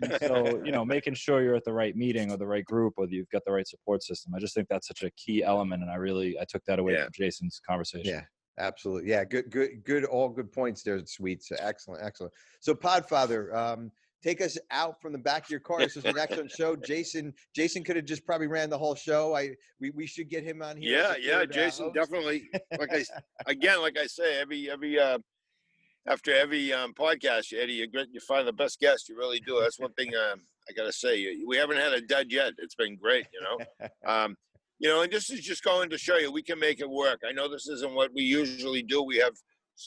and 0.00 0.14
so 0.22 0.62
you 0.64 0.72
know 0.72 0.84
making 0.84 1.14
sure 1.14 1.42
you're 1.42 1.56
at 1.56 1.64
the 1.64 1.72
right 1.72 1.96
meeting 1.96 2.30
or 2.30 2.36
the 2.36 2.46
right 2.46 2.64
group 2.64 2.94
or 2.98 3.06
that 3.06 3.12
you've 3.12 3.28
got 3.30 3.44
the 3.46 3.52
right 3.52 3.66
support 3.66 4.02
system 4.02 4.34
i 4.34 4.38
just 4.38 4.54
think 4.54 4.68
that's 4.68 4.86
such 4.88 5.02
a 5.02 5.10
key 5.12 5.42
element 5.42 5.82
and 5.82 5.90
i 5.90 5.96
really 5.96 6.38
i 6.38 6.44
took 6.44 6.62
that 6.66 6.78
away 6.78 6.94
Yeah. 6.94 7.04
from 7.04 7.12
jason's 7.14 7.60
conversation 7.66 8.12
Yeah, 8.12 8.24
absolutely. 8.58 9.10
Yeah, 9.10 9.24
good, 9.24 9.50
good, 9.50 9.84
good. 9.84 10.04
All 10.04 10.28
good 10.28 10.52
points 10.52 10.82
there, 10.82 11.04
sweets. 11.06 11.50
Excellent, 11.58 12.02
excellent. 12.02 12.32
So, 12.60 12.74
Podfather, 12.74 13.54
um, 13.54 13.90
take 14.26 14.40
us 14.40 14.58
out 14.70 15.00
from 15.00 15.12
the 15.12 15.18
back 15.18 15.44
of 15.44 15.50
your 15.50 15.60
car. 15.60 15.78
This 15.78 15.94
was 15.94 16.04
an 16.04 16.18
excellent 16.18 16.50
show. 16.50 16.74
Jason, 16.74 17.32
Jason 17.54 17.84
could 17.84 17.96
have 17.96 18.04
just 18.04 18.26
probably 18.26 18.48
ran 18.48 18.70
the 18.70 18.78
whole 18.78 18.94
show. 18.94 19.36
I 19.36 19.50
we, 19.80 19.90
we 19.90 20.06
should 20.06 20.28
get 20.28 20.42
him 20.42 20.62
on 20.62 20.76
here. 20.76 20.98
Yeah, 20.98 21.14
yeah, 21.20 21.38
third, 21.38 21.50
uh, 21.50 21.54
Jason, 21.54 21.92
definitely. 21.92 22.48
Like 22.78 22.92
I 22.92 23.04
again, 23.46 23.80
like 23.80 23.96
I 23.98 24.06
say, 24.06 24.40
every 24.40 24.70
every 24.70 24.98
uh 24.98 25.18
after 26.08 26.32
every 26.32 26.72
um 26.72 26.92
podcast, 26.94 27.52
Eddie, 27.56 27.74
you 27.74 27.88
you 28.10 28.20
find 28.20 28.46
the 28.46 28.52
best 28.52 28.80
guest. 28.80 29.08
You 29.08 29.16
really 29.16 29.40
do. 29.40 29.60
That's 29.60 29.78
one 29.78 29.92
thing 29.92 30.12
um, 30.14 30.40
I 30.68 30.72
gotta 30.72 30.92
say. 30.92 31.36
We 31.46 31.56
haven't 31.56 31.78
had 31.78 31.92
a 31.92 32.00
dud 32.00 32.26
yet. 32.30 32.52
It's 32.58 32.74
been 32.74 32.96
great, 32.96 33.26
you 33.32 33.40
know. 33.40 33.88
Um, 34.06 34.36
you 34.78 34.88
know, 34.88 35.02
and 35.02 35.10
this 35.10 35.30
is 35.30 35.40
just 35.40 35.64
going 35.64 35.88
to 35.88 35.96
show 35.96 36.16
you 36.16 36.30
we 36.30 36.42
can 36.42 36.60
make 36.60 36.80
it 36.80 36.88
work. 36.88 37.20
I 37.26 37.32
know 37.32 37.48
this 37.48 37.66
isn't 37.66 37.94
what 37.94 38.12
we 38.14 38.22
usually 38.22 38.82
do. 38.82 39.02
We 39.02 39.16
have, 39.16 39.32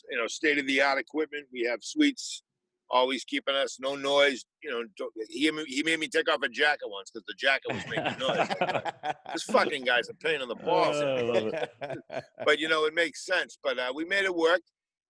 you 0.09 0.17
know, 0.17 0.25
state 0.25 0.57
of 0.57 0.65
the 0.65 0.81
art 0.81 0.97
equipment. 0.97 1.45
We 1.53 1.61
have 1.69 1.83
Sweets 1.83 2.41
always 2.89 3.23
keeping 3.23 3.55
us 3.55 3.77
no 3.79 3.95
noise. 3.95 4.45
You 4.63 4.71
know, 4.71 5.07
he 5.29 5.51
he 5.67 5.83
made 5.83 5.99
me 5.99 6.07
take 6.07 6.29
off 6.29 6.41
a 6.43 6.49
jacket 6.49 6.87
once 6.87 7.11
because 7.11 7.25
the 7.27 7.35
jacket 7.37 7.73
was 7.73 7.83
making 7.87 8.19
noise. 8.19 8.49
Like, 8.59 9.15
this 9.33 9.43
fucking 9.43 9.85
guy's 9.85 10.09
a 10.09 10.13
pain 10.15 10.41
in 10.41 10.47
the 10.47 10.55
balls. 10.55 10.97
I 10.97 11.21
love 11.21 11.53
it. 11.53 12.23
but 12.45 12.59
you 12.59 12.67
know, 12.67 12.85
it 12.85 12.93
makes 12.93 13.25
sense. 13.25 13.57
But 13.63 13.79
uh, 13.79 13.91
we 13.93 14.05
made 14.05 14.25
it 14.25 14.35
work, 14.35 14.61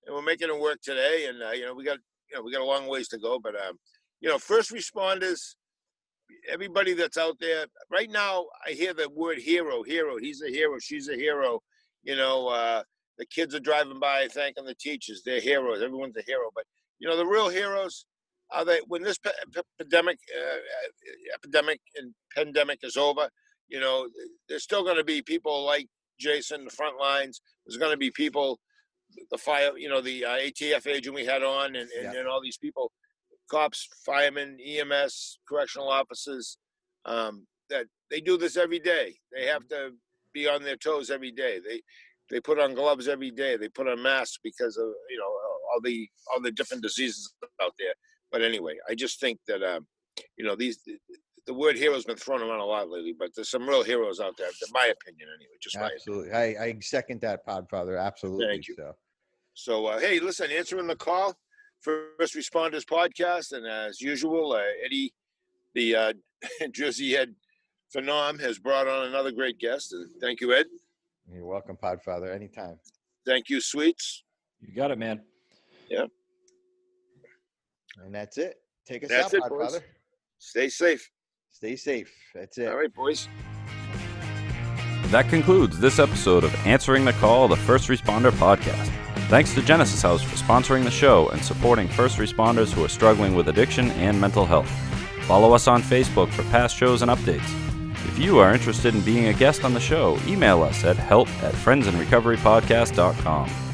and 0.05 0.15
we're 0.15 0.21
making 0.21 0.49
it 0.49 0.59
work 0.59 0.79
today. 0.83 1.27
And 1.27 1.41
uh, 1.41 1.51
you 1.51 1.65
know, 1.65 1.73
we 1.73 1.83
got 1.83 1.97
you 2.29 2.37
know 2.37 2.43
we 2.43 2.51
got 2.51 2.61
a 2.61 2.65
long 2.65 2.87
ways 2.87 3.07
to 3.09 3.17
go. 3.17 3.39
But 3.39 3.55
um, 3.55 3.77
you 4.21 4.29
know, 4.29 4.37
first 4.37 4.71
responders, 4.71 5.55
everybody 6.51 6.93
that's 6.93 7.17
out 7.17 7.37
there 7.39 7.65
right 7.91 8.09
now, 8.09 8.45
I 8.67 8.71
hear 8.71 8.93
the 8.93 9.09
word 9.09 9.39
hero, 9.39 9.83
hero. 9.83 10.17
He's 10.17 10.41
a 10.41 10.49
hero. 10.49 10.77
She's 10.79 11.09
a 11.09 11.15
hero. 11.15 11.61
You 12.03 12.15
know, 12.15 12.47
uh, 12.47 12.83
the 13.17 13.25
kids 13.25 13.53
are 13.53 13.59
driving 13.59 13.99
by 13.99 14.27
thanking 14.31 14.65
the 14.65 14.75
teachers. 14.75 15.21
They're 15.25 15.41
heroes. 15.41 15.81
Everyone's 15.81 16.15
a 16.17 16.23
hero. 16.25 16.49
But 16.55 16.63
you 16.99 17.07
know, 17.07 17.17
the 17.17 17.25
real 17.25 17.49
heroes 17.49 18.05
are 18.51 18.65
they 18.65 18.79
when 18.87 19.03
this 19.03 19.17
pe- 19.17 19.31
epidemic, 19.79 20.17
uh, 20.37 20.57
epidemic 21.35 21.79
and 21.95 22.13
pandemic 22.35 22.79
is 22.83 22.97
over. 22.97 23.29
You 23.67 23.79
know, 23.79 24.07
there's 24.47 24.63
still 24.63 24.83
going 24.83 24.97
to 24.97 25.03
be 25.03 25.21
people 25.21 25.63
like 25.65 25.87
Jason, 26.19 26.65
the 26.65 26.71
front 26.71 26.97
lines. 26.99 27.41
There's 27.65 27.77
going 27.77 27.91
to 27.91 27.97
be 27.97 28.11
people, 28.11 28.59
the 29.31 29.37
fire, 29.37 29.77
you 29.77 29.89
know, 29.89 30.01
the 30.01 30.25
uh, 30.25 30.37
ATF 30.37 30.87
agent 30.87 31.15
we 31.15 31.25
had 31.25 31.43
on, 31.43 31.75
and, 31.75 31.89
and, 31.91 32.13
Yeah. 32.13 32.19
and 32.19 32.27
all 32.27 32.41
these 32.41 32.57
people, 32.57 32.91
cops, 33.49 33.87
firemen, 34.05 34.57
EMS, 34.59 35.39
correctional 35.47 35.89
officers, 35.89 36.57
um, 37.05 37.45
that 37.69 37.85
they 38.09 38.21
do 38.21 38.37
this 38.37 38.57
every 38.57 38.79
day. 38.79 39.15
They 39.31 39.45
have 39.45 39.67
to 39.69 39.91
be 40.33 40.47
on 40.47 40.63
their 40.63 40.75
toes 40.77 41.09
every 41.11 41.31
day. 41.31 41.59
They 41.59 41.81
they 42.31 42.39
put 42.39 42.59
on 42.59 42.75
gloves 42.75 43.07
every 43.07 43.31
day. 43.31 43.57
They 43.57 43.69
put 43.69 43.87
on 43.87 44.01
masks 44.03 44.39
because 44.43 44.77
of 44.77 44.87
you 45.09 45.17
know 45.19 45.31
all 45.71 45.81
the 45.81 46.07
all 46.31 46.41
the 46.41 46.51
different 46.51 46.83
diseases 46.83 47.33
out 47.61 47.73
there. 47.77 47.93
But 48.31 48.41
anyway, 48.41 48.75
I 48.87 48.95
just 48.95 49.19
think 49.19 49.39
that 49.47 49.63
um, 49.63 49.87
you 50.37 50.45
know 50.45 50.55
these 50.55 50.79
the 51.47 51.53
word 51.53 51.77
hero's 51.77 52.05
been 52.05 52.15
thrown 52.15 52.41
around 52.41 52.59
a 52.59 52.65
lot 52.65 52.89
lately, 52.89 53.15
but 53.17 53.31
there's 53.35 53.49
some 53.49 53.67
real 53.67 53.83
heroes 53.83 54.19
out 54.19 54.37
there. 54.37 54.47
In 54.47 54.71
my 54.71 54.91
opinion, 54.91 55.29
anyway. 55.35 55.55
Just 55.61 55.75
my 55.77 55.87
opinion. 55.87 55.97
Absolutely. 55.97 56.31
I, 56.31 56.63
I 56.65 56.77
second 56.79 57.21
that, 57.21 57.45
Podfather. 57.45 57.99
Absolutely. 57.99 58.45
Thank 58.45 58.67
you. 58.67 58.75
So, 58.77 58.93
So 59.55 59.85
uh, 59.87 59.99
hey, 59.99 60.19
listen, 60.19 60.51
answering 60.51 60.87
the 60.87 60.95
call. 60.95 61.35
First 61.81 62.35
Responders 62.35 62.85
Podcast. 62.85 63.53
And 63.53 63.65
as 63.65 64.01
usual, 64.01 64.53
uh, 64.53 64.61
Eddie, 64.85 65.13
the 65.73 65.95
uh, 65.95 66.13
Jersey 66.71 67.15
Ed 67.15 67.33
Phenom, 67.95 68.39
has 68.39 68.59
brought 68.59 68.87
on 68.87 69.07
another 69.07 69.31
great 69.31 69.59
guest. 69.59 69.93
And 69.93 70.09
thank 70.21 70.41
you, 70.41 70.53
Ed. 70.53 70.65
You're 71.31 71.45
welcome, 71.45 71.77
Podfather. 71.81 72.33
Anytime. 72.33 72.79
Thank 73.25 73.49
you, 73.49 73.61
Sweets. 73.61 74.23
You 74.61 74.73
got 74.75 74.91
it, 74.91 74.97
man. 74.97 75.21
And 78.03 78.13
that's 78.13 78.37
it. 78.37 78.57
Take 78.85 79.03
us 79.03 79.09
That's 79.09 79.33
out, 79.33 79.45
it, 79.45 79.49
boys. 79.49 79.73
Podfather. 79.73 79.81
Stay 80.39 80.69
safe. 80.69 81.09
Stay 81.51 81.75
safe. 81.75 82.11
That's 82.33 82.57
it. 82.57 82.69
All 82.69 82.77
right, 82.77 82.93
boys. 82.93 83.27
That 85.07 85.27
concludes 85.29 85.79
this 85.79 85.99
episode 85.99 86.43
of 86.43 86.53
Answering 86.67 87.05
the 87.05 87.13
Call, 87.13 87.47
the 87.47 87.55
First 87.55 87.87
Responder 87.89 88.31
Podcast. 88.31 88.91
Thanks 89.27 89.53
to 89.55 89.61
Genesis 89.61 90.01
House 90.01 90.23
for 90.23 90.35
sponsoring 90.37 90.83
the 90.83 90.91
show 90.91 91.29
and 91.29 91.43
supporting 91.43 91.87
first 91.87 92.17
responders 92.17 92.71
who 92.71 92.83
are 92.83 92.89
struggling 92.89 93.35
with 93.35 93.49
addiction 93.49 93.91
and 93.91 94.19
mental 94.19 94.45
health. 94.45 94.69
Follow 95.23 95.53
us 95.53 95.67
on 95.67 95.83
Facebook 95.83 96.31
for 96.31 96.43
past 96.43 96.75
shows 96.75 97.01
and 97.03 97.11
updates. 97.11 97.47
If 98.07 98.17
you 98.17 98.39
are 98.39 98.53
interested 98.53 98.95
in 98.95 99.01
being 99.01 99.27
a 99.27 99.33
guest 99.33 99.63
on 99.63 99.73
the 99.73 99.79
show, 99.79 100.17
email 100.25 100.63
us 100.63 100.83
at 100.83 100.97
help 100.97 101.27
at 101.43 101.53
friendsinrecoverypodcast.com. 101.53 103.68